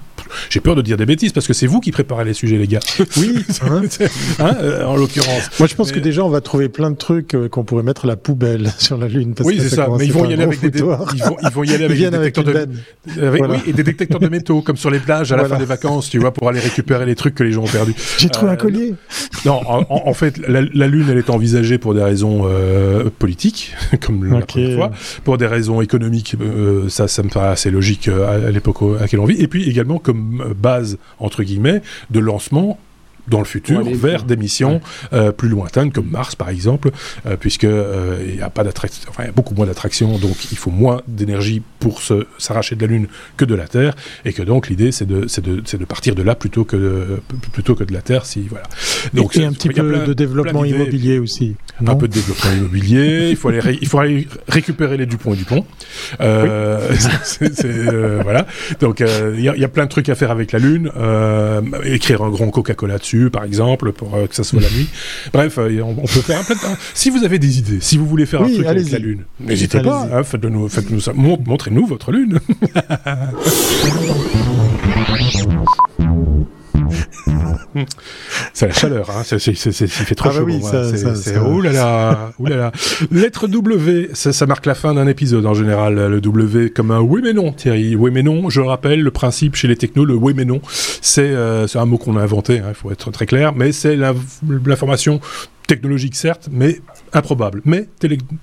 J'ai 0.50 0.60
peur 0.60 0.74
de 0.76 0.82
dire 0.82 0.96
des 0.96 1.06
bêtises, 1.06 1.32
parce 1.32 1.46
que 1.46 1.52
c'est 1.52 1.66
vous 1.66 1.80
qui 1.80 1.90
préparez 1.92 2.24
les 2.24 2.34
sujets, 2.34 2.56
les 2.58 2.66
gars. 2.66 2.80
Oui, 3.16 3.34
hein. 3.62 3.82
Hein, 4.40 4.56
euh, 4.60 4.84
en 4.84 4.96
l'occurrence. 4.96 5.50
Moi, 5.58 5.68
je 5.68 5.74
pense 5.74 5.88
Mais- 5.88 5.94
que 5.98 6.00
déjà, 6.00 6.24
on 6.24 6.28
va 6.28 6.40
trouver 6.40 6.68
plein 6.68 6.90
de 6.90 6.96
trucs 6.96 7.34
euh, 7.34 7.48
qu'on 7.48 7.64
pourrait 7.64 7.82
mettre 7.82 8.04
à 8.04 8.08
la 8.08 8.16
poubelle 8.16 8.72
sur 8.78 8.96
la 8.96 9.08
Lune. 9.08 9.34
Parce 9.34 9.46
Oui, 9.48 9.58
c'est 9.60 9.68
ça. 9.74 9.88
Mais 9.98 10.06
ils 10.06 10.12
vont 10.12 10.28
y 10.28 10.32
aller 10.32 10.42
avec 10.42 10.60
des, 10.60 10.70
dé- 10.70 10.78
foutoir. 10.78 11.12
ils 11.14 11.22
vont, 11.22 11.36
ils 11.42 11.50
vont 11.50 11.64
y 11.64 11.68
aller 11.70 11.78
Ils 11.78 11.84
avec 11.84 11.88
des 11.90 11.94
viennent 11.96 12.14
avec 12.14 12.34
détecteurs 12.34 12.66
de, 12.66 12.66
benne. 12.66 13.26
Avec- 13.28 13.38
Voilà. 13.38 13.54
Oui, 13.54 13.60
et 13.66 13.72
des 13.72 13.82
détecteurs 13.82 14.20
de 14.20 14.28
métaux, 14.28 14.62
comme 14.62 14.76
sur 14.76 14.90
les 14.90 14.98
plages 14.98 15.32
à 15.32 15.36
la 15.36 15.42
Voilà. 15.42 15.56
fin 15.56 15.60
des 15.60 15.66
vacances, 15.68 16.08
tu 16.10 16.18
vois, 16.18 16.32
pour 16.32 16.48
aller 16.48 16.60
récupérer 16.60 17.06
les 17.06 17.14
trucs 17.14 17.34
que 17.34 17.44
les 17.44 17.52
gens 17.52 17.62
ont 17.62 17.66
perdus. 17.68 17.94
J'ai 18.18 18.28
trouvé 18.28 18.50
Euh, 18.50 18.54
un 18.54 18.56
collier. 18.56 18.94
Non, 19.44 19.60
en, 19.66 20.14
fait, 20.14 20.38
la, 20.48 20.62
la 20.62 20.86
Lune, 20.88 21.06
elle 21.10 21.18
est 21.18 21.30
envisagée 21.30 21.78
pour 21.78 21.94
des 21.94 22.02
raisons 22.02 22.42
euh, 22.46 23.10
politiques, 23.18 23.74
comme 24.04 24.24
la 24.24 24.38
Ok. 24.38 24.46
première 24.46 24.76
fois, 24.76 24.90
pour 25.24 25.38
des 25.38 25.46
raisons 25.46 25.80
économiques, 25.80 26.34
euh, 26.40 26.88
ça, 26.88 27.08
ça 27.08 27.22
me 27.22 27.28
paraît 27.28 27.48
assez 27.48 27.70
logique 27.70 28.08
euh, 28.08 28.48
à, 28.48 28.50
l'époque 28.50 28.76
à 28.98 29.02
laquelle 29.02 29.20
on 29.20 29.24
vit, 29.26 29.40
et 29.40 29.48
puis 29.48 29.68
également 29.68 29.98
comme 29.98 30.13
euh, 30.14 30.54
base, 30.54 30.98
entre 31.18 31.42
guillemets, 31.42 31.82
de 32.10 32.20
lancement 32.20 32.78
dans 33.28 33.38
le 33.38 33.44
futur 33.44 33.82
vers 33.82 34.24
des 34.24 34.36
missions 34.36 34.80
euh, 35.12 35.32
plus 35.32 35.48
lointaines 35.48 35.92
comme 35.92 36.08
Mars 36.08 36.36
par 36.36 36.48
exemple 36.48 36.90
euh, 37.26 37.36
puisque 37.36 37.64
euh, 37.64 38.24
il 38.26 38.36
y 38.36 38.42
a 38.42 38.50
pas 38.50 38.64
d'attraction 38.64 39.08
enfin 39.08 39.24
y 39.24 39.28
a 39.28 39.32
beaucoup 39.32 39.54
moins 39.54 39.66
d'attraction 39.66 40.18
donc 40.18 40.52
il 40.52 40.58
faut 40.58 40.70
moins 40.70 41.00
d'énergie 41.08 41.62
pour 41.84 42.00
s'arracher 42.38 42.76
de 42.76 42.80
la 42.80 42.86
lune 42.94 43.08
que 43.36 43.44
de 43.44 43.54
la 43.54 43.68
terre 43.68 43.94
et 44.24 44.32
que 44.32 44.42
donc 44.42 44.68
l'idée 44.70 44.90
c'est 44.90 45.04
de 45.06 45.26
de 45.48 45.76
de 45.76 45.84
partir 45.84 46.14
de 46.14 46.22
là 46.22 46.34
plutôt 46.34 46.64
que 46.64 46.76
de, 46.76 47.20
plutôt 47.52 47.74
que 47.74 47.84
de 47.84 47.92
la 47.92 48.00
terre 48.00 48.24
si 48.24 48.40
voilà 48.48 48.66
Donc, 49.12 49.34
il 49.34 49.42
y 49.42 49.44
a 49.44 49.48
un 49.48 49.52
petit 49.52 49.68
peu 49.68 49.86
plein- 49.86 50.06
de 50.06 50.14
développement 50.14 50.64
immobilier 50.64 51.18
aussi. 51.18 51.56
un 51.86 51.94
peu 51.94 52.08
de 52.08 52.14
développement 52.14 52.52
immobilier, 52.52 53.28
il 53.30 53.36
faut 53.36 53.48
aller, 53.50 53.60
ré- 53.60 53.78
il 53.82 53.86
faut 53.88 53.98
aller 53.98 54.26
récupérer 54.48 54.96
les 54.96 55.04
Dupont 55.06 55.34
et 55.34 55.36
Dupont. 55.36 55.66
Euh, 56.20 56.88
euh, 57.64 58.20
voilà. 58.22 58.46
Donc 58.80 59.00
euh, 59.00 59.34
il 59.36 59.42
y, 59.44 59.48
a- 59.50 59.54
il 59.56 59.60
y 59.60 59.64
a 59.64 59.68
plein 59.68 59.84
de 59.84 59.90
trucs 59.90 60.08
à 60.08 60.14
faire 60.14 60.30
avec 60.30 60.52
la 60.52 60.58
Lune. 60.58 60.90
Écrire 61.84 62.22
un 62.22 62.30
grand 62.30 62.48
Coca-Cola 62.50 62.98
dessus, 62.98 63.28
par 63.30 63.44
exemple, 63.44 63.92
pour 63.92 64.12
que 64.28 64.34
ça 64.34 64.44
soit 64.44 64.60
la 64.60 64.70
nuit. 64.70 64.88
Bref, 65.32 65.58
on, 65.58 65.94
on 65.98 66.06
peut 66.06 66.20
faire 66.20 66.40
un 66.40 66.44
plein 66.44 66.54
de... 66.54 66.60
Si 66.94 67.10
vous 67.10 67.24
avez 67.24 67.38
des 67.38 67.58
idées, 67.58 67.78
si 67.80 67.98
vous 67.98 68.06
voulez 68.06 68.26
faire 68.26 68.42
un 68.42 68.46
Oui, 68.46 68.54
truc 68.54 68.66
avec 68.66 68.90
la 68.90 68.98
Lune, 68.98 69.24
n'hésitez 69.40 69.80
pas. 69.80 70.08
Hein, 70.12 70.22
faites-nous, 70.22 70.68
faites-nous 70.68 71.00
ça. 71.00 71.12
Mon- 71.14 71.36
Montrez-nous 71.74 71.86
votre 71.86 72.12
Lune. 72.12 72.38
C'est 78.52 78.68
la 78.68 78.72
chaleur, 78.72 79.10
hein. 79.10 79.22
c'est, 79.24 79.38
fait 79.40 80.14
trop 80.14 80.28
Ah 80.28 80.32
bah 80.32 80.38
chaud. 80.38 80.44
oui, 80.46 80.62
ça- 80.62 81.14
c'est, 81.16 81.38
oh 81.38 81.60
là 81.60 81.72
là, 81.72 82.30
oh 82.38 82.46
là 82.46 82.56
là. 82.56 82.72
Lettre 83.10 83.48
W, 83.48 84.10
ça, 84.12 84.32
ça 84.32 84.46
marque 84.46 84.66
la 84.66 84.74
fin 84.74 84.94
d'un 84.94 85.06
épisode 85.08 85.44
en 85.46 85.54
général. 85.54 85.94
Le 85.96 86.20
W 86.20 86.70
comme 86.70 86.90
un 86.92 87.00
oui 87.00 87.20
mais 87.24 87.32
non, 87.32 87.52
Thierry. 87.52 87.96
Oui 87.96 88.10
mais 88.12 88.22
non, 88.22 88.48
je 88.50 88.60
le 88.60 88.66
rappelle, 88.68 89.00
le 89.02 89.10
principe 89.10 89.56
chez 89.56 89.66
les 89.68 89.76
technos, 89.76 90.04
le 90.04 90.14
oui 90.14 90.34
mais 90.36 90.44
non, 90.44 90.60
c'est, 90.68 91.30
euh, 91.30 91.66
un 91.74 91.84
mot 91.84 91.98
qu'on 91.98 92.16
a 92.16 92.22
inventé, 92.22 92.60
hein, 92.60 92.66
il 92.68 92.74
faut 92.74 92.92
être 92.92 93.10
très 93.10 93.26
clair, 93.26 93.52
mais 93.54 93.72
c'est 93.72 93.96
la- 93.96 94.14
l'information 94.66 95.20
technologique 95.66 96.14
certes, 96.14 96.48
mais 96.52 96.80
improbable. 97.14 97.62
Mais 97.64 97.88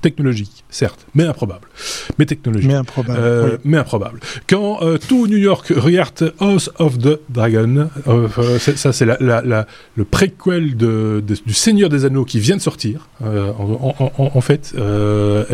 technologique, 0.01 0.63
certes, 0.69 1.05
mais 1.13 1.25
improbable. 1.25 1.67
Mais 2.17 2.25
technologique. 2.25 2.67
Mais 2.69 2.75
improbable. 2.75 3.19
Euh, 3.21 3.49
oui. 3.53 3.57
mais 3.65 3.77
improbable. 3.77 4.19
Quand 4.49 4.79
euh, 4.81 4.97
tout 4.97 5.27
New 5.27 5.37
York 5.37 5.71
regarde 5.75 6.33
House 6.39 6.69
of 6.79 6.97
the 6.97 7.19
Dragon, 7.29 7.89
euh, 8.07 8.27
c'est- 8.59 8.77
ça 8.77 8.93
c'est 8.93 9.05
la, 9.05 9.17
la- 9.19 9.41
la- 9.41 9.67
le 9.95 10.05
préquel 10.05 10.75
de, 10.77 11.21
de- 11.25 11.37
du 11.45 11.53
Seigneur 11.53 11.89
des 11.89 12.05
Anneaux 12.05 12.25
qui 12.25 12.39
vient 12.39 12.55
de 12.57 12.61
sortir. 12.61 13.07
en, 13.23 13.93
en- 13.99 14.11
en- 14.17 14.31
en 14.35 14.41
fait, 14.41 14.73
eh 14.75 14.79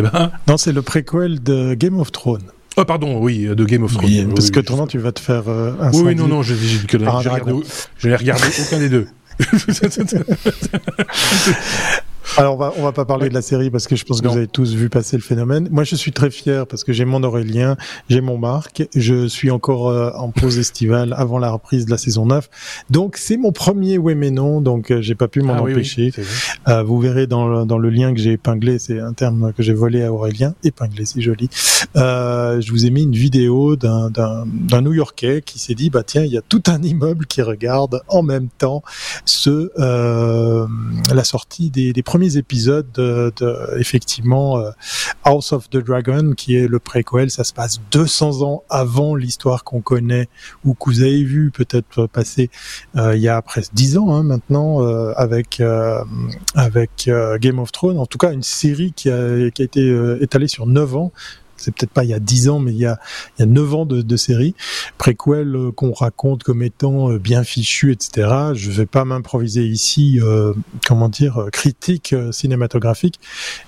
ben, 0.01 0.31
Non, 0.47 0.57
c'est 0.57 0.71
le 0.73 0.81
préquel 0.81 1.41
de 1.43 1.73
Game 1.73 1.99
of 1.99 2.11
Thrones. 2.11 2.43
oh 2.77 2.85
pardon, 2.85 3.17
oui, 3.19 3.47
de 3.47 3.65
Game 3.65 3.83
of 3.83 3.93
Thrones. 3.93 4.05
Oui, 4.05 4.25
parce 4.33 4.45
Oui, 4.45 4.51
que 4.51 4.61
je- 4.61 4.65
tournant, 4.65 4.87
tu 4.87 4.99
vas 4.99 5.11
te 5.11 5.19
faire 5.19 5.47
un 5.49 5.91
Oui, 5.93 6.01
oui, 6.05 6.15
non, 6.15 6.27
non, 6.27 6.41
j'ai 6.43 6.53
regardé, 6.53 7.23
dragon. 7.25 7.61
je 7.97 8.07
n'ai 8.07 8.15
regardé 8.15 8.43
aucun 8.65 8.79
des 8.79 8.89
deux. 8.89 9.07
Alors 12.35 12.55
on 12.55 12.57
va 12.57 12.73
on 12.77 12.83
va 12.83 12.91
pas 12.91 13.05
parler 13.05 13.29
de 13.29 13.33
la 13.33 13.41
série 13.41 13.69
parce 13.69 13.87
que 13.87 13.95
je 13.95 14.03
pense 14.03 14.21
que 14.21 14.27
vous 14.27 14.37
avez 14.37 14.47
tous 14.47 14.73
vu 14.73 14.89
passer 14.89 15.15
le 15.17 15.23
phénomène. 15.23 15.67
Moi 15.71 15.83
je 15.83 15.95
suis 15.95 16.11
très 16.11 16.29
fier 16.29 16.67
parce 16.67 16.83
que 16.83 16.93
j'ai 16.93 17.05
mon 17.05 17.23
Aurélien, 17.23 17.77
j'ai 18.09 18.21
mon 18.21 18.37
Marc, 18.37 18.83
je 18.95 19.27
suis 19.27 19.49
encore 19.49 19.89
euh, 19.89 20.11
en 20.15 20.29
pause 20.29 20.59
estivale 20.59 21.13
avant 21.17 21.39
la 21.39 21.49
reprise 21.49 21.85
de 21.85 21.91
la 21.91 21.97
saison 21.97 22.25
9. 22.25 22.49
Donc 22.89 23.17
c'est 23.17 23.37
mon 23.37 23.51
premier 23.51 23.97
oui 23.97 24.15
mais 24.15 24.31
non 24.31 24.61
donc 24.61 24.91
euh, 24.91 25.01
j'ai 25.01 25.15
pas 25.15 25.27
pu 25.27 25.41
m'en 25.41 25.53
Ah 25.53 25.61
oui, 25.63 25.71
oui, 25.71 25.73
empêcher. 25.73 26.11
Euh, 26.67 26.83
vous 26.83 26.99
verrez 26.99 27.27
dans 27.27 27.47
le, 27.47 27.65
dans 27.65 27.77
le 27.77 27.89
lien 27.89 28.13
que 28.13 28.19
j'ai 28.19 28.33
épinglé, 28.33 28.79
c'est 28.79 28.99
un 28.99 29.13
terme 29.13 29.53
que 29.53 29.63
j'ai 29.63 29.73
volé 29.73 30.03
à 30.03 30.11
Aurélien, 30.11 30.53
épinglé, 30.63 31.05
c'est 31.05 31.21
joli. 31.21 31.49
Euh, 31.95 32.61
je 32.61 32.71
vous 32.71 32.85
ai 32.85 32.89
mis 32.89 33.03
une 33.03 33.15
vidéo 33.15 33.75
d'un 33.75 34.81
New-Yorkais 34.81 35.41
qui 35.41 35.59
s'est 35.59 35.75
dit 35.75 35.89
bah 35.89 36.03
tiens 36.03 36.23
il 36.23 36.31
y 36.31 36.37
a 36.37 36.41
tout 36.41 36.63
un 36.67 36.81
immeuble 36.81 37.25
qui 37.25 37.41
regarde 37.41 38.01
en 38.07 38.23
même 38.23 38.49
temps 38.49 38.83
euh, 39.47 40.67
la 41.13 41.23
sortie 41.23 41.69
des, 41.69 42.03
premiers 42.03 42.37
épisodes 42.37 42.87
de, 42.93 43.31
effectivement 43.77 44.57
euh, 44.59 44.71
House 45.23 45.53
of 45.53 45.69
the 45.69 45.77
Dragon 45.77 46.33
qui 46.35 46.55
est 46.55 46.67
le 46.67 46.79
préquel, 46.79 47.31
ça 47.31 47.43
se 47.43 47.53
passe 47.53 47.81
200 47.91 48.41
ans 48.41 48.63
avant 48.69 49.15
l'histoire 49.15 49.63
qu'on 49.63 49.81
connaît 49.81 50.27
ou 50.65 50.73
que 50.73 50.85
vous 50.85 51.01
avez 51.01 51.23
vu 51.23 51.51
peut-être 51.51 52.07
passer 52.07 52.49
il 52.95 53.19
y 53.19 53.29
a 53.29 53.41
presque 53.41 53.73
10 53.73 53.97
ans 53.97 54.13
hein, 54.13 54.23
maintenant 54.23 54.79
avec 55.15 55.61
avec 56.55 57.09
Game 57.39 57.59
of 57.59 57.71
Thrones, 57.71 57.99
en 57.99 58.05
tout 58.05 58.17
cas 58.17 58.31
une 58.31 58.43
série 58.43 58.93
qui 58.93 59.09
a, 59.09 59.49
qui 59.51 59.61
a 59.61 59.65
été 59.65 60.17
étalée 60.21 60.47
sur 60.47 60.65
9 60.65 60.95
ans. 60.95 61.11
C'est 61.57 61.73
peut-être 61.73 61.91
pas 61.91 62.03
il 62.03 62.09
y 62.09 62.13
a 62.13 62.19
10 62.19 62.49
ans, 62.49 62.59
mais 62.59 62.71
il 62.71 62.77
y 62.77 62.85
a, 62.85 62.99
il 63.37 63.41
y 63.41 63.43
a 63.43 63.45
9 63.45 63.73
ans 63.75 63.85
de, 63.85 64.01
de 64.01 64.15
série. 64.17 64.55
Préquel 64.97 65.55
euh, 65.55 65.71
qu'on 65.71 65.91
raconte 65.91 66.43
comme 66.43 66.63
étant 66.63 67.11
euh, 67.11 67.19
bien 67.19 67.43
fichu, 67.43 67.91
etc. 67.91 68.53
Je 68.53 68.71
vais 68.71 68.85
pas 68.85 69.05
m'improviser 69.05 69.65
ici, 69.65 70.19
euh, 70.21 70.53
comment 70.87 71.09
dire, 71.09 71.47
critique 71.51 72.15
cinématographique. 72.31 73.19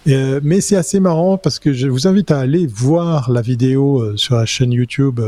Mais 0.05 0.61
c'est 0.61 0.75
assez 0.75 0.99
marrant 0.99 1.37
parce 1.37 1.59
que 1.59 1.73
je 1.73 1.87
vous 1.87 2.07
invite 2.07 2.31
à 2.31 2.39
aller 2.39 2.67
voir 2.67 3.31
la 3.31 3.41
vidéo 3.41 4.17
sur 4.17 4.35
la 4.35 4.45
chaîne 4.45 4.71
YouTube 4.71 5.19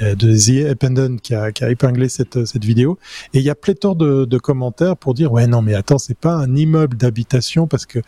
de 0.00 0.14
The 0.14 0.66
Independent 0.66 1.20
qui 1.20 1.34
a, 1.34 1.50
épinglé 1.70 2.08
cette, 2.08 2.64
vidéo. 2.64 2.98
Et 3.32 3.38
il 3.38 3.44
y 3.44 3.50
a 3.50 3.54
pléthore 3.54 3.96
de, 3.96 4.24
de 4.24 4.38
commentaires 4.38 4.96
pour 4.96 5.14
dire 5.14 5.32
ouais 5.32 5.46
non 5.46 5.62
mais 5.62 5.74
attends 5.74 5.98
c'est 5.98 6.18
pas 6.18 6.34
un 6.34 6.54
immeuble 6.54 6.96
d'habitation 6.96 7.66
parce 7.66 7.86
que 7.86 8.00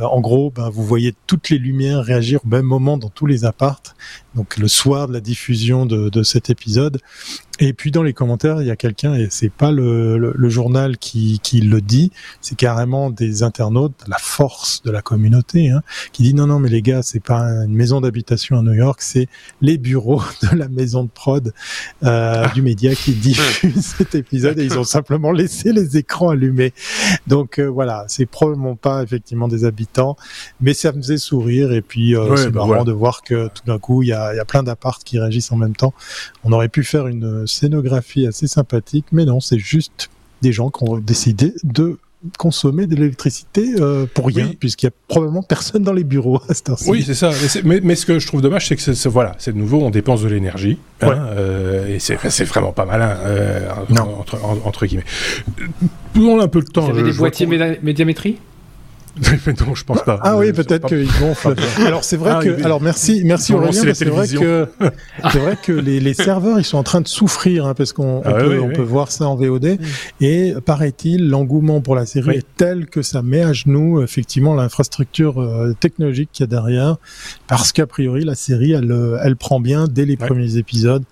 en 0.00 0.20
gros 0.20 0.50
ben, 0.50 0.70
vous 0.70 0.84
voyez 0.84 1.14
toutes 1.26 1.50
les 1.50 1.58
lumières 1.58 2.02
réagir 2.02 2.40
au 2.44 2.48
même 2.48 2.64
moment 2.64 2.96
dans 2.96 3.08
tous 3.08 3.26
les 3.26 3.44
appartes. 3.44 3.94
Donc 4.38 4.56
le 4.56 4.68
soir 4.68 5.08
de 5.08 5.12
la 5.12 5.20
diffusion 5.20 5.84
de, 5.84 6.10
de 6.10 6.22
cet 6.22 6.48
épisode. 6.48 7.00
Et 7.60 7.72
puis 7.72 7.90
dans 7.90 8.04
les 8.04 8.12
commentaires, 8.12 8.62
il 8.62 8.68
y 8.68 8.70
a 8.70 8.76
quelqu'un, 8.76 9.14
et 9.14 9.26
c'est 9.30 9.50
pas 9.50 9.72
le, 9.72 10.16
le, 10.16 10.32
le 10.36 10.48
journal 10.48 10.96
qui, 10.96 11.40
qui 11.42 11.60
le 11.60 11.80
dit, 11.80 12.12
c'est 12.40 12.56
carrément 12.56 13.10
des 13.10 13.42
internautes, 13.42 14.04
la 14.06 14.18
force 14.18 14.80
de 14.84 14.92
la 14.92 15.02
communauté, 15.02 15.70
hein, 15.70 15.82
qui 16.12 16.22
dit 16.22 16.34
non, 16.34 16.46
non, 16.46 16.60
mais 16.60 16.68
les 16.68 16.82
gars, 16.82 17.02
c'est 17.02 17.22
pas 17.22 17.40
une 17.40 17.74
maison 17.74 18.00
d'habitation 18.00 18.56
à 18.58 18.62
New 18.62 18.74
York, 18.74 19.00
c'est 19.02 19.26
les 19.60 19.76
bureaux 19.76 20.22
de 20.52 20.56
la 20.56 20.68
maison 20.68 21.02
de 21.02 21.08
prod 21.08 21.52
euh, 22.04 22.46
du 22.50 22.62
média 22.62 22.94
qui 22.94 23.12
diffuse 23.14 23.96
cet 23.98 24.14
épisode, 24.14 24.56
et 24.60 24.64
ils 24.64 24.78
ont 24.78 24.84
simplement 24.84 25.32
laissé 25.32 25.72
les 25.72 25.96
écrans 25.96 26.28
allumés. 26.28 26.72
Donc 27.26 27.58
euh, 27.58 27.66
voilà, 27.66 28.04
c'est 28.06 28.26
probablement 28.26 28.76
pas 28.76 29.02
effectivement 29.02 29.48
des 29.48 29.64
habitants, 29.64 30.16
mais 30.60 30.74
ça 30.74 30.92
me 30.92 30.98
faisait 31.02 31.18
sourire, 31.18 31.72
et 31.72 31.82
puis 31.82 32.14
euh, 32.14 32.28
Ouais, 32.28 32.36
c'est 32.36 32.50
bah 32.50 32.66
marrant 32.66 32.84
de 32.84 32.92
voir 32.92 33.22
que 33.22 33.48
tout 33.48 33.62
d'un 33.66 33.80
coup, 33.80 34.02
il 34.04 34.10
y 34.10 34.12
a, 34.12 34.27
il 34.32 34.36
y 34.36 34.40
a 34.40 34.44
plein 34.44 34.62
d'appartes 34.62 35.04
qui 35.04 35.18
réagissent 35.18 35.52
en 35.52 35.56
même 35.56 35.76
temps. 35.76 35.94
On 36.44 36.52
aurait 36.52 36.68
pu 36.68 36.84
faire 36.84 37.06
une 37.06 37.46
scénographie 37.46 38.26
assez 38.26 38.46
sympathique, 38.46 39.06
mais 39.12 39.24
non, 39.24 39.40
c'est 39.40 39.58
juste 39.58 40.10
des 40.42 40.52
gens 40.52 40.70
qui 40.70 40.84
ont 40.84 40.98
décidé 40.98 41.52
de 41.64 41.98
consommer 42.36 42.88
de 42.88 42.96
l'électricité 42.96 43.74
euh, 43.78 44.04
pour 44.12 44.26
rien, 44.26 44.48
Oui. 44.48 44.56
puisqu'il 44.58 44.86
y 44.86 44.88
a 44.88 44.92
probablement 45.06 45.42
personne 45.44 45.84
dans 45.84 45.92
les 45.92 46.02
bureaux 46.02 46.40
à 46.48 46.54
cette. 46.54 46.68
Oui, 46.88 47.04
c'est 47.06 47.14
ça. 47.14 47.28
Mais, 47.30 47.48
c'est- 47.48 47.62
mais, 47.62 47.80
mais 47.80 47.94
ce 47.94 48.06
que 48.06 48.18
je 48.18 48.26
trouve 48.26 48.40
dommage, 48.42 48.66
c'est 48.66 48.74
que 48.74 48.82
c'est, 48.82 48.94
c'est- 48.96 49.08
voilà, 49.08 49.36
c'est 49.38 49.52
de 49.52 49.58
nouveau, 49.58 49.82
on 49.82 49.90
dépense 49.90 50.22
de 50.22 50.28
l'énergie, 50.28 50.78
hein, 51.00 51.08
Ouais. 51.08 51.14
euh, 51.16 51.94
et 51.94 52.00
c'est, 52.00 52.18
c'est 52.28 52.44
vraiment 52.44 52.72
pas 52.72 52.84
malin, 52.86 53.16
euh, 53.24 53.68
Non. 53.90 54.18
entre, 54.18 54.44
en- 54.44 54.58
entre 54.64 54.86
guillemets. 54.86 55.04
Prenons 56.12 56.40
un 56.40 56.48
peu 56.48 56.58
le 56.58 56.64
temps. 56.64 56.82
Vous 56.90 56.90
avez 56.98 57.06
je- 57.06 57.12
des 57.12 57.18
boîtiers 57.18 57.46
médiamétrie? 57.82 58.38
Mais 59.46 59.54
non, 59.66 59.74
je 59.74 59.84
pense 59.84 60.02
pas. 60.02 60.20
Ah 60.22 60.36
oui, 60.36 60.52
peut-être 60.52 60.86
qu'ils 60.88 61.08
gonflent. 61.20 61.54
Alors 61.84 62.04
c'est 62.04 62.16
vrai 62.16 62.32
Ah, 62.36 62.40
que, 62.42 62.64
alors 62.64 62.80
merci, 62.80 63.22
merci 63.24 63.52
Aurélien, 63.52 63.92
c'est 63.94 64.04
vrai 64.04 64.28
que 64.28 64.66
c'est 65.32 65.38
vrai 65.38 65.56
que 65.62 65.72
les, 65.72 66.00
les 66.00 66.14
serveurs 66.14 66.58
ils 66.58 66.64
sont 66.64 66.78
en 66.78 66.82
train 66.82 67.00
de 67.00 67.08
souffrir 67.08 67.66
hein, 67.66 67.74
parce 67.74 67.92
qu'on 67.92 68.18
on 68.18 68.22
Ah 68.24 68.32
peut, 68.34 68.48
oui, 68.54 68.58
on 68.58 68.68
oui. 68.68 68.74
peut 68.74 68.82
voir 68.82 69.10
ça 69.10 69.26
en 69.28 69.36
VOD 69.36 69.78
et 70.20 70.54
paraît-il 70.64 71.28
l'engouement 71.28 71.80
pour 71.80 71.94
la 71.94 72.06
série 72.06 72.36
est 72.38 72.46
tel 72.56 72.86
que 72.86 73.02
ça 73.02 73.22
met 73.22 73.42
à 73.42 73.52
genoux 73.52 74.02
effectivement 74.02 74.54
l'infrastructure 74.54 75.40
euh, 75.40 75.74
technologique 75.78 76.30
qu'il 76.32 76.44
y 76.44 76.44
a 76.44 76.46
derrière. 76.48 76.96
Parce 77.46 77.72
qu'a 77.72 77.86
priori 77.86 78.24
la 78.24 78.34
série 78.34 78.72
elle 78.72 78.92
euh, 78.92 79.18
elle 79.22 79.36
prend 79.36 79.60
bien 79.60 79.86
dès 79.88 80.04
les 80.04 80.16
premiers 80.16 80.56
épisodes 80.56 81.02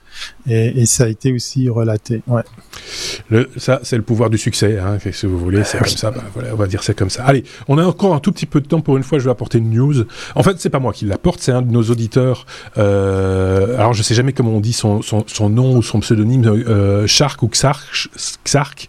et, 0.49 0.87
ça 0.87 1.05
a 1.05 1.09
été 1.09 1.33
aussi 1.33 1.69
relaté. 1.69 2.23
Ouais. 2.27 2.43
Ça, 3.57 3.81
c'est 3.83 3.97
le 3.97 4.03
pouvoir 4.03 4.31
du 4.31 4.39
succès. 4.39 4.79
Hein, 4.79 4.99
si 5.13 5.27
vous 5.27 5.39
voulez, 5.39 5.65
c'est 5.65 5.79
comme 5.79 5.89
ça. 5.89 6.11
bah, 6.11 6.23
voilà, 6.35 6.51
on 6.53 6.57
va 6.57 6.67
dire 6.67 6.83
c'est 6.83 6.97
comme 6.97 7.11
ça. 7.11 7.25
Allez, 7.25 7.45
on 7.69 7.79
a 7.79 7.85
encore 7.85 8.15
un 8.15 8.21
tout 8.21 8.33
petit 8.33 8.47
peu 8.47 8.61
de 8.61 8.67
temps 8.67 8.81
pour 8.81 8.97
une 8.97 9.03
fois. 9.03 9.19
Je 9.19 9.25
vais 9.25 9.31
apporter 9.31 9.59
une 9.59 9.71
news. 9.71 10.05
En 10.35 10.43
fait, 10.43 10.61
c'est 10.61 10.71
pas 10.71 10.79
moi 10.79 10.93
qui 10.93 11.05
l'apporte, 11.05 11.41
c'est 11.41 11.53
un 11.53 11.63
de 11.63 11.71
nos 11.71 11.83
auditeurs. 11.83 12.47
Euh, 12.79 13.77
alors, 13.79 13.93
je 13.93 14.03
sais 14.03 14.15
jamais 14.15 14.33
comment 14.33 14.53
on 14.53 14.61
dit 14.61 14.73
son 14.73 15.01
nom 15.51 15.77
ou 15.77 15.83
son 15.83 16.01
pseudonyme, 16.01 16.45
euh, 16.47 17.07
Shark 17.07 17.43
ou 17.43 17.49
Xark. 17.49 18.09
Xark 18.45 18.89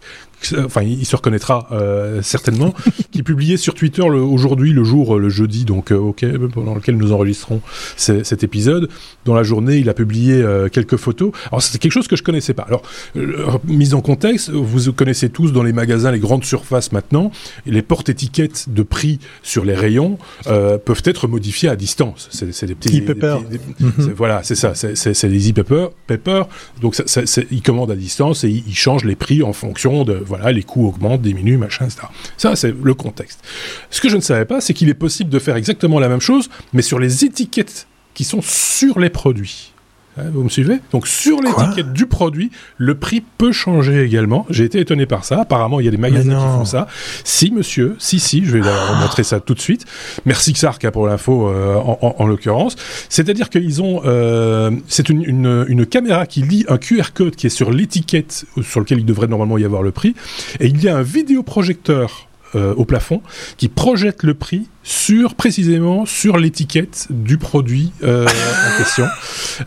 Enfin, 0.63 0.83
il 0.83 0.99
il 0.99 1.05
se 1.05 1.15
reconnaîtra 1.15 1.67
euh, 1.71 2.21
certainement. 2.21 2.73
qui 3.11 3.23
publiait 3.23 3.57
sur 3.57 3.73
Twitter 3.73 4.01
aujourd'hui, 4.03 4.71
le 4.73 4.83
jour, 4.83 5.15
euh, 5.15 5.19
le 5.19 5.29
jeudi, 5.29 5.65
donc 5.65 5.91
euh, 5.91 5.95
ok, 5.97 6.25
pendant 6.53 6.75
lequel 6.75 6.95
nous 6.97 7.11
enregistrons 7.11 7.61
ce- 7.95 8.23
cet 8.23 8.43
épisode. 8.43 8.89
Dans 9.25 9.33
la 9.33 9.43
journée, 9.43 9.77
il 9.77 9.89
a 9.89 9.93
publié 9.93 10.35
euh, 10.35 10.69
quelques 10.69 10.97
photos. 10.97 11.31
Alors, 11.51 11.61
c'était 11.61 11.79
quelque 11.79 11.91
chose 11.91 12.07
que 12.07 12.15
je 12.15 12.23
connaissais 12.23 12.53
pas. 12.53 12.63
Alors, 12.63 12.83
euh, 13.15 13.47
mise 13.65 13.93
en 13.93 14.01
contexte, 14.01 14.49
vous 14.51 14.91
connaissez 14.93 15.29
tous 15.29 15.51
dans 15.51 15.63
les 15.63 15.73
magasins, 15.73 16.11
les 16.11 16.19
grandes 16.19 16.45
surfaces 16.45 16.91
maintenant, 16.91 17.31
les 17.65 17.81
portes-étiquettes 17.81 18.65
de 18.69 18.83
prix 18.83 19.19
sur 19.43 19.65
les 19.65 19.73
rayons 19.75 20.17
euh, 20.47 20.77
peuvent 20.77 21.01
être 21.05 21.27
modifiées 21.27 21.69
à 21.69 21.75
distance. 21.75 22.27
C'est 22.31 22.53
c'est 22.53 22.67
des 22.67 22.75
petits. 22.75 23.01
des- 23.01 23.11
E-paper. 23.11 23.37
des- 23.49 23.57
des- 23.57 23.63
Mhm. 23.79 23.93
c'est- 23.99 24.13
Voilà, 24.13 24.41
c'est 24.43 24.55
ça. 24.55 24.75
C'est- 24.75 24.95
C'est 24.95 25.13
c'est 25.13 25.27
les 25.29 25.49
e-paper. 25.49 25.87
paper. 26.07 26.43
Donc, 26.81 26.95
ça, 26.95 27.03
ça- 27.07 27.25
c'est- 27.25 27.47
ils 27.51 27.61
commandent 27.61 27.91
à 27.91 27.95
distance 27.95 28.43
et 28.43 28.49
ils 28.49 28.75
changent 28.75 29.03
les 29.05 29.15
prix 29.15 29.41
en 29.43 29.53
fonction 29.53 30.03
de. 30.03 30.13
Voilà, 30.27 30.51
les 30.51 30.63
coûts 30.63 30.87
augmentent, 30.87 31.21
diminuent, 31.21 31.57
machin, 31.57 31.85
etc. 31.85 32.07
Ça, 32.37 32.55
c'est 32.55 32.73
le 32.81 32.93
contexte. 32.93 33.43
Ce 33.89 34.01
que 34.01 34.09
je 34.09 34.15
ne 34.15 34.21
savais 34.21 34.45
pas, 34.45 34.61
c'est 34.61 34.73
qu'il 34.73 34.89
est 34.89 34.93
possible 34.93 35.29
de 35.29 35.39
faire 35.39 35.55
exactement 35.55 35.99
la 35.99 36.09
même 36.09 36.21
chose, 36.21 36.49
mais 36.73 36.81
sur 36.81 36.99
les 36.99 37.25
étiquettes 37.25 37.87
qui 38.13 38.23
sont 38.23 38.41
sur 38.41 38.99
les 38.99 39.09
produits. 39.09 39.73
Hein, 40.17 40.23
Vous 40.33 40.43
me 40.43 40.49
suivez 40.49 40.79
Donc 40.91 41.07
sur 41.07 41.41
l'étiquette 41.41 41.93
du 41.93 42.05
produit, 42.07 42.51
le 42.77 42.95
prix 42.95 43.23
peut 43.37 43.51
changer 43.51 44.03
également. 44.03 44.45
J'ai 44.49 44.63
été 44.63 44.79
étonné 44.79 45.05
par 45.05 45.23
ça. 45.25 45.41
Apparemment, 45.41 45.79
il 45.79 45.85
y 45.85 45.87
a 45.87 45.91
des 45.91 45.97
magasins 45.97 46.35
qui 46.35 46.57
font 46.57 46.65
ça. 46.65 46.87
Si, 47.23 47.51
monsieur, 47.51 47.95
si, 47.99 48.19
si, 48.19 48.43
je 48.45 48.51
vais 48.51 48.59
leur 48.61 48.95
montrer 49.01 49.23
ça 49.23 49.39
tout 49.39 49.53
de 49.53 49.59
suite. 49.59 49.85
Merci 50.25 50.53
Xark 50.53 50.83
hein, 50.85 50.91
pour 50.91 51.07
l'info 51.07 51.47
euh, 51.49 51.75
en, 51.75 51.97
en- 52.01 52.15
en 52.17 52.25
l'occurrence. 52.27 52.75
C'est-à-dire 53.09 53.49
qu'ils 53.49 53.81
ont, 53.81 54.01
euh, 54.05 54.71
c'est 54.87 55.09
une, 55.09 55.23
une, 55.23 55.65
une 55.67 55.85
caméra 55.85 56.25
qui 56.25 56.41
lit 56.41 56.65
un 56.67 56.77
QR 56.77 57.11
code 57.13 57.35
qui 57.35 57.47
est 57.47 57.49
sur 57.51 57.71
l'étiquette 57.71 58.45
sur 58.61 58.79
lequel 58.79 58.99
il 58.99 59.05
devrait 59.05 59.27
normalement 59.27 59.57
y 59.57 59.65
avoir 59.65 59.83
le 59.83 59.91
prix, 59.91 60.15
et 60.59 60.67
il 60.67 60.81
y 60.83 60.89
a 60.89 60.97
un 60.97 61.01
vidéoprojecteur 61.03 62.26
euh, 62.55 62.73
au 62.75 62.85
plafond 62.85 63.21
qui 63.57 63.67
projette 63.67 64.23
le 64.23 64.33
prix 64.33 64.67
sur 64.83 65.35
précisément 65.35 66.05
sur 66.05 66.37
l'étiquette 66.37 67.07
du 67.09 67.37
produit 67.37 67.91
euh, 68.03 68.25
en 68.25 68.77
question. 68.77 69.05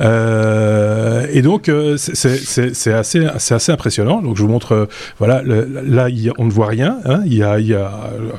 Euh, 0.01 1.27
et 1.33 1.43
donc 1.43 1.71
c'est- 1.97 2.93
assez 2.93 3.27
c'est 3.39 3.55
assez 3.55 3.73
impressionnant. 3.73 4.23
Donc 4.23 4.37
je 4.37 4.43
vous 4.43 4.49
montre 4.49 4.89
voilà 5.19 5.43
le- 5.43 5.69
là 5.85 6.09
il 6.09 6.33
on 6.39 6.45
ne 6.47 6.51
voit 6.51 6.67
rien. 6.69 6.99
hein. 7.05 7.23
Il 7.27 7.35
y 7.35 7.43
a 7.43 7.59
il 7.59 7.67
y 7.67 7.75
a 7.75 7.91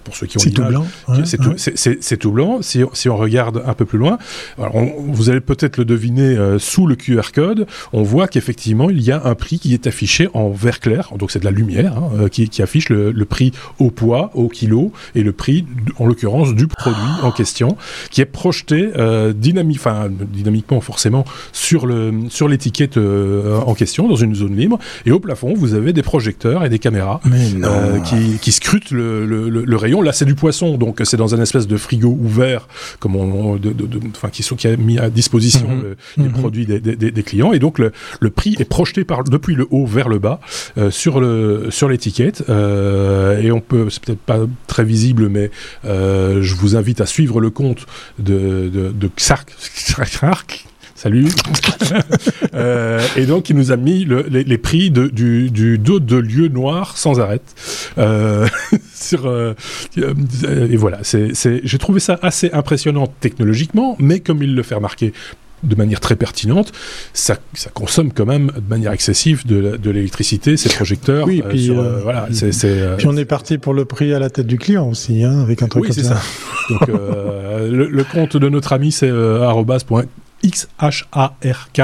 pour 0.04 0.16
ceux 0.16 0.28
qui 0.28 0.38
ont 0.38 0.40
C'est 0.40 0.52
tout 0.52 0.64
blanc. 0.64 0.86
ouais, 1.08 1.18
c'est 1.26 1.40
ouais. 1.40 2.18
tout, 2.18 2.32
blanc. 2.32 2.62
Si, 2.62 2.84
si 2.94 3.10
on 3.10 3.18
regarde 3.18 3.62
un 3.66 3.74
peu 3.74 3.86
plus 3.86 3.98
loin, 3.98 4.18
alors 4.58 4.76
on- 4.76 4.94
vous 5.12 5.30
allez 5.30 5.42
peut-être 5.42 5.78
le 5.78 5.86
deviner 5.86 6.38
sous 6.58 6.88
le 6.88 6.96
QR 6.96 7.32
code, 7.34 7.68
on 7.94 8.04
voit 8.04 8.28
qu'effectivement 8.28 8.90
il 8.90 9.02
y 9.02 9.12
a 9.12 9.22
un 9.26 9.36
prix 9.36 9.60
qui 9.60 9.74
est 9.74 9.88
affiché 9.88 10.30
en 10.34 10.50
vert 10.50 10.80
clair, 10.80 11.10
donc 11.18 11.32
c'est 11.32 11.40
de 11.40 11.46
la 11.46 11.52
lumière 11.52 11.98
hein, 11.98 12.28
qui, 12.30 12.50
qui 12.50 12.62
affiche 12.62 12.90
le, 12.90 13.12
le 13.12 13.26
prix 13.26 13.52
au 13.80 13.92
poids, 13.92 14.31
au 14.34 14.48
kilo, 14.48 14.92
et 15.16 15.24
le 15.24 15.32
prix, 15.32 15.66
en 16.00 16.06
l'occurrence, 16.06 16.54
du 16.54 16.68
produit 16.68 17.00
en 17.24 17.32
question, 17.32 17.78
qui 18.10 18.22
est 18.22 18.26
projeté 18.26 18.92
euh, 18.98 19.34
dynami- 19.34 19.80
dynamiquement 20.10 20.82
forcément 20.82 21.26
sur 21.52 21.86
le 21.86 22.12
sur 22.30 22.48
l'étiquette 22.48 22.62
l'étiquette 22.62 22.98
en 22.98 23.74
question 23.74 24.08
dans 24.08 24.16
une 24.16 24.36
zone 24.36 24.56
libre. 24.56 24.80
Et 25.06 25.12
au 25.12 25.20
plafond, 25.20 25.54
vous 25.54 25.74
avez 25.74 25.94
des 25.94 26.04
projecteurs 26.04 26.64
et 26.64 26.70
des 26.70 26.80
caméras 26.80 27.22
qui, 28.06 28.38
qui, 28.40 28.52
scrutent 28.52 28.92
le, 28.92 29.26
le, 29.26 29.50
le, 29.50 29.78
rayon. 29.78 30.02
Là, 30.02 30.14
c'est 30.14 30.26
du 30.26 30.36
poisson, 30.36 30.78
donc 30.78 31.02
c'est 31.04 31.18
dans 31.18 31.34
un 31.36 31.42
espèce 31.42 31.68
de 31.68 31.78
frigo 31.78 32.18
ouvert, 32.22 32.68
comme 33.00 33.16
on, 33.16 33.56
de, 33.56 33.72
de, 33.72 34.00
enfin, 34.10 34.30
qui, 34.30 34.44
sont, 34.44 34.56
qui 34.56 34.68
a 34.68 34.78
mis 34.78 35.00
à 35.00 35.10
disposition 35.10 35.68
mhm. 35.68 35.96
les 36.18 36.24
mhm. 36.26 36.32
produits 36.34 36.66
des, 36.66 36.80
des, 36.80 36.96
des, 37.12 37.24
clients. 37.24 37.54
Et 37.54 37.60
donc 37.60 37.80
le, 37.80 37.92
le 38.20 38.30
prix 38.30 38.56
est 38.60 38.66
projeté 38.66 39.04
par 39.04 39.24
depuis 39.24 39.56
le 39.56 39.68
haut 39.72 39.86
vers 39.86 40.10
le 40.10 40.20
bas 40.20 40.40
sur 40.90 41.20
le 41.20 41.68
sur 41.70 41.90
l'étiquette. 41.90 42.44
et 42.50 43.52
on 43.52 43.62
peut, 43.62 43.90
c'est 43.90 44.04
peut-être 44.04 44.21
pas 44.26 44.40
très 44.68 44.84
visible, 44.84 45.30
mais 45.30 45.52
je 45.84 46.56
vous 46.56 46.76
invite 46.76 47.02
à 47.02 47.06
suivre 47.06 47.40
le 47.40 47.50
compte 47.50 47.86
de, 48.20 48.70
de, 48.70 48.92
de 48.92 49.10
Xark, 49.16 49.56
Salut. 51.02 51.30
euh, 52.54 53.04
et 53.18 53.26
donc, 53.26 53.50
il 53.50 53.56
nous 53.56 53.72
a 53.72 53.76
mis 53.76 54.06
le, 54.06 54.24
les, 54.30 54.44
les, 54.44 54.58
prix 54.60 54.92
de, 54.92 55.08
du, 55.08 55.50
du 55.50 55.80
dos 55.80 56.00
de 56.00 56.16
lieu 56.16 56.48
noir 56.48 56.96
sans 56.96 57.20
arrêt. 57.20 57.42
Euh, 57.98 58.48
sur, 58.94 59.26
euh, 59.26 59.56
et 59.98 60.78
voilà, 60.78 61.00
c'est, 61.02 61.32
j'ai 61.34 61.78
trouvé 61.80 62.00
ça 62.00 62.20
assez 62.22 62.52
impressionnant 62.54 63.08
technologiquement, 63.20 63.96
mais 63.98 64.20
comme 64.20 64.44
il 64.44 64.54
le 64.54 64.62
fait 64.62 64.76
remarquer 64.76 65.12
de 65.64 65.76
manière 65.76 66.00
très 66.00 66.16
pertinente, 66.16 66.72
ça, 67.14 67.38
ça, 67.54 67.70
consomme 67.70 68.12
quand 68.12 68.26
même 68.26 68.52
de 68.56 68.70
manière 68.70 68.92
excessive 68.92 69.46
de, 69.46 69.78
de 69.78 69.92
l'électricité, 69.92 70.58
ces 70.58 70.70
projecteurs. 70.70 71.28
Oui, 71.28 71.44
puis, 71.48 71.70
euh, 71.70 71.76
euh, 71.76 72.00
voilà, 72.02 72.28
c'est, 72.32 72.98
puis 72.98 73.08
on 73.08 73.18
est 73.18 73.26
parti 73.26 73.58
pour 73.58 73.74
le 73.74 73.86
prix 73.86 74.14
à 74.14 74.20
la 74.20 74.30
tête 74.30 74.48
du 74.48 74.58
client 74.58 74.88
aussi, 74.90 75.24
hein, 75.24 75.42
avec 75.42 75.62
un 75.62 75.68
truc 75.68 75.84
oui, 75.84 75.90
comme 75.90 76.04
ça. 76.04 76.16
ça. 76.16 76.22
Donc 76.70 76.88
le, 76.88 77.88
le, 77.88 78.04
compte 78.04 78.38
de 78.38 78.50
notre 78.50 78.74
ami 78.74 78.92
c'est 78.92 79.12
X-H-A-R-K. 80.44 81.82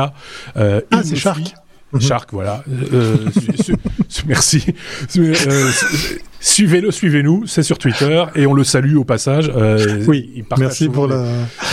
Euh, 0.57 0.81
ah, 0.91 1.01
c'est 1.03 1.15
Shark. 1.15 1.53
Shark, 1.99 2.29
voilà. 2.33 2.63
Euh, 2.93 3.15
merci. 4.27 4.63
Euh, 5.17 5.71
Suivez-le, 6.39 6.91
suivez-nous, 6.91 7.47
c'est 7.47 7.63
sur 7.63 7.77
Twitter 7.77 8.23
et 8.35 8.45
on 8.45 8.53
le 8.53 8.63
salue 8.63 8.95
au 8.95 9.03
passage. 9.03 9.51
Euh, 9.55 10.03
oui, 10.07 10.43
merci 10.57 10.87
pour 10.87 11.07
la... 11.07 11.23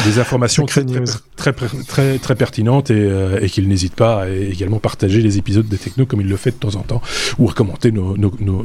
des 0.04 0.18
informations 0.18 0.66
très 0.66 0.84
très, 1.36 1.52
très, 1.86 2.18
très, 2.18 2.34
pertinentes 2.34 2.90
et, 2.90 2.94
euh, 2.94 3.40
et 3.40 3.48
qu'il 3.48 3.68
n'hésite 3.68 3.94
pas 3.94 4.22
à 4.22 4.28
également 4.28 4.78
partager 4.78 5.20
les 5.20 5.38
épisodes 5.38 5.66
des 5.68 5.76
Techno 5.76 6.06
comme 6.06 6.20
il 6.20 6.28
le 6.28 6.36
fait 6.36 6.50
de 6.50 6.56
temps 6.56 6.76
en 6.76 6.82
temps 6.82 7.02
ou 7.38 7.50
à 7.50 7.52
commenter 7.52 7.92
nos, 7.92 8.16
nos, 8.16 8.32
nos, 8.40 8.64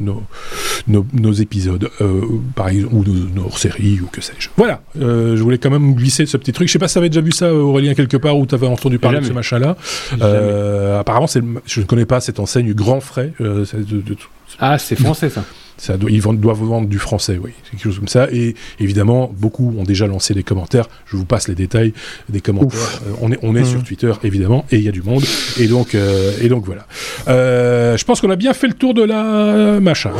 nos, 0.87 1.05
nos 1.13 1.31
épisodes, 1.33 1.89
euh, 2.01 2.21
par 2.55 2.69
exemple, 2.69 2.95
ou 2.95 3.03
nos, 3.03 3.43
hors-séries 3.45 3.99
ou 4.01 4.07
que 4.07 4.21
sais-je. 4.21 4.49
Voilà, 4.57 4.81
euh, 5.01 5.35
je 5.35 5.43
voulais 5.43 5.57
quand 5.57 5.69
même 5.69 5.93
glisser 5.95 6.25
ce 6.25 6.37
petit 6.37 6.53
truc. 6.53 6.67
Je 6.67 6.73
sais 6.73 6.79
pas 6.79 6.87
si 6.87 6.93
tu 6.93 6.99
avais 6.99 7.09
déjà 7.09 7.21
vu 7.21 7.31
ça, 7.31 7.53
Aurélien, 7.53 7.93
quelque 7.93 8.17
part 8.17 8.37
où 8.37 8.45
tu 8.45 8.55
avais 8.55 8.67
entendu 8.67 8.99
parler 8.99 9.19
de 9.19 9.25
ce 9.25 9.33
machin-là. 9.33 9.75
Euh, 10.21 10.99
apparemment, 10.99 11.27
je 11.65 11.79
ne 11.81 11.85
connais 11.85 12.05
pas 12.05 12.21
cette 12.21 12.39
enseigne 12.39 12.73
Grand 12.73 13.01
Frais. 13.01 13.33
Euh, 13.41 13.65
de, 13.73 14.01
de, 14.01 14.15
ah, 14.59 14.77
c'est 14.77 14.95
français 14.95 15.29
ça. 15.29 15.43
Ça 15.79 15.97
doit, 15.97 16.11
ils 16.11 16.21
doivent 16.21 16.59
vendre 16.59 16.87
du 16.87 16.99
français, 16.99 17.39
oui, 17.41 17.51
quelque 17.71 17.83
chose 17.83 17.97
comme 17.97 18.07
ça. 18.07 18.27
Et 18.31 18.55
évidemment, 18.79 19.31
beaucoup 19.33 19.73
ont 19.77 19.83
déjà 19.83 20.07
lancé 20.07 20.33
des 20.33 20.43
commentaires. 20.43 20.87
Je 21.05 21.15
vous 21.15 21.25
passe 21.25 21.47
les 21.47 21.55
détails 21.55 21.93
des 22.27 22.41
commentaires. 22.41 23.01
Euh, 23.07 23.13
on 23.21 23.31
est, 23.31 23.39
on 23.41 23.55
est 23.55 23.63
sur 23.63 23.79
mmh. 23.79 23.83
Twitter, 23.83 24.11
évidemment, 24.23 24.65
et 24.71 24.77
il 24.77 24.83
y 24.83 24.89
a 24.89 24.91
du 24.91 25.01
monde. 25.01 25.23
Et 25.57 25.67
donc, 25.67 25.95
euh, 25.95 26.33
et 26.41 26.49
donc 26.49 26.65
voilà. 26.65 26.85
Euh, 27.27 27.97
je 27.97 28.03
pense 28.03 28.19
qu'on 28.19 28.29
a 28.29 28.35
bien 28.35 28.53
fait 28.53 28.67
le 28.67 28.73
tour 28.73 28.93
de 28.93 29.03
la 29.03 29.79
machin. 29.79 30.11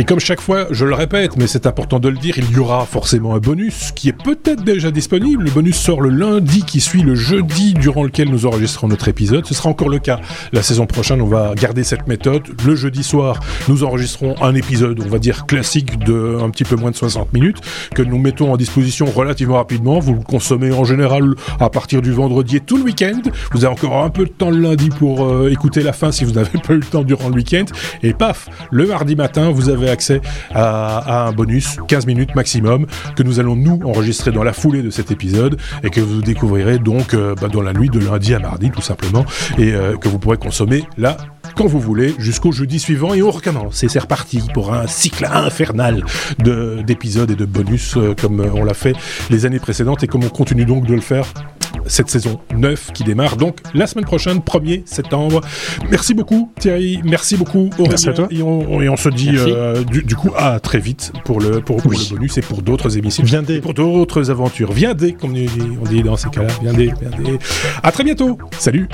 Et 0.00 0.04
comme 0.04 0.18
chaque 0.18 0.40
fois, 0.40 0.66
je 0.70 0.86
le 0.86 0.94
répète, 0.94 1.36
mais 1.36 1.46
c'est 1.46 1.66
important 1.66 1.98
de 1.98 2.08
le 2.08 2.16
dire, 2.16 2.38
il 2.38 2.50
y 2.50 2.58
aura 2.58 2.86
forcément 2.86 3.34
un 3.34 3.38
bonus 3.38 3.92
qui 3.94 4.08
est 4.08 4.14
peut-être 4.14 4.64
déjà 4.64 4.90
disponible. 4.90 5.44
Le 5.44 5.50
bonus 5.50 5.76
sort 5.76 6.00
le 6.00 6.08
lundi 6.08 6.64
qui 6.64 6.80
suit 6.80 7.02
le 7.02 7.14
jeudi 7.14 7.74
durant 7.74 8.02
lequel 8.02 8.30
nous 8.30 8.46
enregistrons 8.46 8.88
notre 8.88 9.08
épisode. 9.08 9.44
Ce 9.44 9.52
sera 9.52 9.68
encore 9.68 9.90
le 9.90 9.98
cas 9.98 10.18
la 10.54 10.62
saison 10.62 10.86
prochaine. 10.86 11.20
On 11.20 11.26
va 11.26 11.54
garder 11.54 11.84
cette 11.84 12.08
méthode. 12.08 12.44
Le 12.64 12.76
jeudi 12.76 13.02
soir, 13.02 13.40
nous 13.68 13.84
enregistrons 13.84 14.36
un 14.40 14.54
épisode, 14.54 15.02
on 15.04 15.08
va 15.10 15.18
dire 15.18 15.44
classique 15.44 15.98
de 15.98 16.38
un 16.42 16.48
petit 16.48 16.64
peu 16.64 16.76
moins 16.76 16.92
de 16.92 16.96
60 16.96 17.34
minutes 17.34 17.58
que 17.94 18.00
nous 18.00 18.16
mettons 18.16 18.54
en 18.54 18.56
disposition 18.56 19.04
relativement 19.04 19.56
rapidement. 19.56 19.98
Vous 19.98 20.14
le 20.14 20.22
consommez 20.22 20.72
en 20.72 20.84
général 20.84 21.34
à 21.58 21.68
partir 21.68 22.00
du 22.00 22.12
vendredi 22.12 22.56
et 22.56 22.60
tout 22.60 22.78
le 22.78 22.84
week-end. 22.84 23.20
Vous 23.52 23.66
avez 23.66 23.74
encore 23.74 24.02
un 24.02 24.08
peu 24.08 24.24
de 24.24 24.30
temps 24.30 24.48
le 24.48 24.60
lundi 24.60 24.88
pour 24.88 25.26
euh, 25.26 25.50
écouter 25.50 25.82
la 25.82 25.92
fin 25.92 26.10
si 26.10 26.24
vous 26.24 26.32
n'avez 26.32 26.58
pas 26.58 26.72
eu 26.72 26.78
le 26.78 26.86
temps 26.86 27.02
durant 27.02 27.28
le 27.28 27.34
week-end. 27.34 27.66
Et 28.02 28.14
paf, 28.14 28.48
le 28.70 28.86
mardi 28.86 29.14
matin, 29.14 29.50
vous 29.50 29.68
avez 29.68 29.89
accès 29.90 30.20
à, 30.54 31.26
un 31.26 31.32
bonus, 31.32 31.78
15 31.88 32.06
minutes 32.06 32.34
maximum, 32.34 32.86
que 33.16 33.22
nous 33.22 33.40
allons 33.40 33.56
nous 33.56 33.80
enregistrer 33.84 34.32
dans 34.32 34.44
la 34.44 34.52
foulée 34.52 34.82
de 34.82 34.90
cet 34.90 35.10
épisode 35.10 35.58
et 35.82 35.90
que 35.90 36.00
vous 36.00 36.22
découvrirez 36.22 36.78
donc 36.78 37.14
euh, 37.14 37.34
bah, 37.40 37.48
dans 37.48 37.62
la 37.62 37.72
nuit 37.72 37.88
de 37.88 37.98
lundi 37.98 38.34
à 38.34 38.38
mardi 38.38 38.70
tout 38.70 38.82
simplement 38.82 39.24
et 39.58 39.72
euh, 39.72 39.96
que 39.96 40.08
vous 40.08 40.18
pourrez 40.18 40.36
consommer 40.36 40.84
là 40.96 41.16
quand 41.56 41.66
vous 41.66 41.80
voulez 41.80 42.14
jusqu'au 42.18 42.52
jeudi 42.52 42.78
suivant 42.78 43.14
et 43.14 43.22
on 43.22 43.30
recommence 43.30 43.82
et 43.82 43.88
c'est 43.88 43.98
reparti 43.98 44.42
pour 44.54 44.72
un 44.72 44.86
cycle 44.86 45.26
infernal 45.30 46.04
d'épisodes 46.38 47.30
et 47.30 47.36
de 47.36 47.44
bonus 47.44 47.96
euh, 47.96 48.14
comme 48.20 48.40
on 48.54 48.64
l'a 48.64 48.74
fait 48.74 48.94
les 49.30 49.46
années 49.46 49.58
précédentes 49.58 50.02
et 50.02 50.06
comme 50.06 50.24
on 50.24 50.28
continue 50.28 50.64
donc 50.64 50.86
de 50.86 50.94
le 50.94 51.00
faire 51.00 51.26
cette 51.86 52.10
saison 52.10 52.40
9 52.54 52.92
qui 52.92 53.04
démarre 53.04 53.36
donc 53.36 53.58
la 53.74 53.86
semaine 53.86 54.04
prochaine, 54.04 54.38
1er 54.38 54.82
septembre. 54.86 55.40
Merci 55.90 56.14
beaucoup 56.14 56.52
Thierry, 56.58 57.00
merci 57.04 57.36
beaucoup 57.36 57.70
Aurélien. 57.78 57.88
Merci 57.88 58.08
à 58.08 58.12
toi. 58.12 58.28
Et 58.30 58.42
on, 58.42 58.80
et 58.80 58.88
on 58.88 58.96
se 58.96 59.08
dit 59.08 59.30
euh, 59.34 59.82
du, 59.84 60.02
du, 60.02 60.16
coup 60.16 60.30
à 60.36 60.60
très 60.60 60.78
vite 60.78 61.12
pour 61.24 61.40
le, 61.40 61.60
pour, 61.60 61.76
pour 61.78 61.90
oui. 61.90 62.08
le 62.10 62.16
bonus 62.16 62.38
et 62.38 62.42
pour 62.42 62.62
d'autres 62.62 62.96
émissions. 62.96 63.24
Viendez. 63.24 63.60
Pour 63.60 63.74
d'autres 63.74 64.30
aventures. 64.30 64.72
Viendez, 64.72 65.12
comme 65.12 65.32
on 65.32 65.84
dit 65.88 66.02
dans 66.02 66.16
ces 66.16 66.30
cas-là. 66.30 66.52
Viendez, 66.62 66.92
viendez. 67.00 67.38
À 67.82 67.92
très 67.92 68.04
bientôt. 68.04 68.38
Salut. 68.58 68.88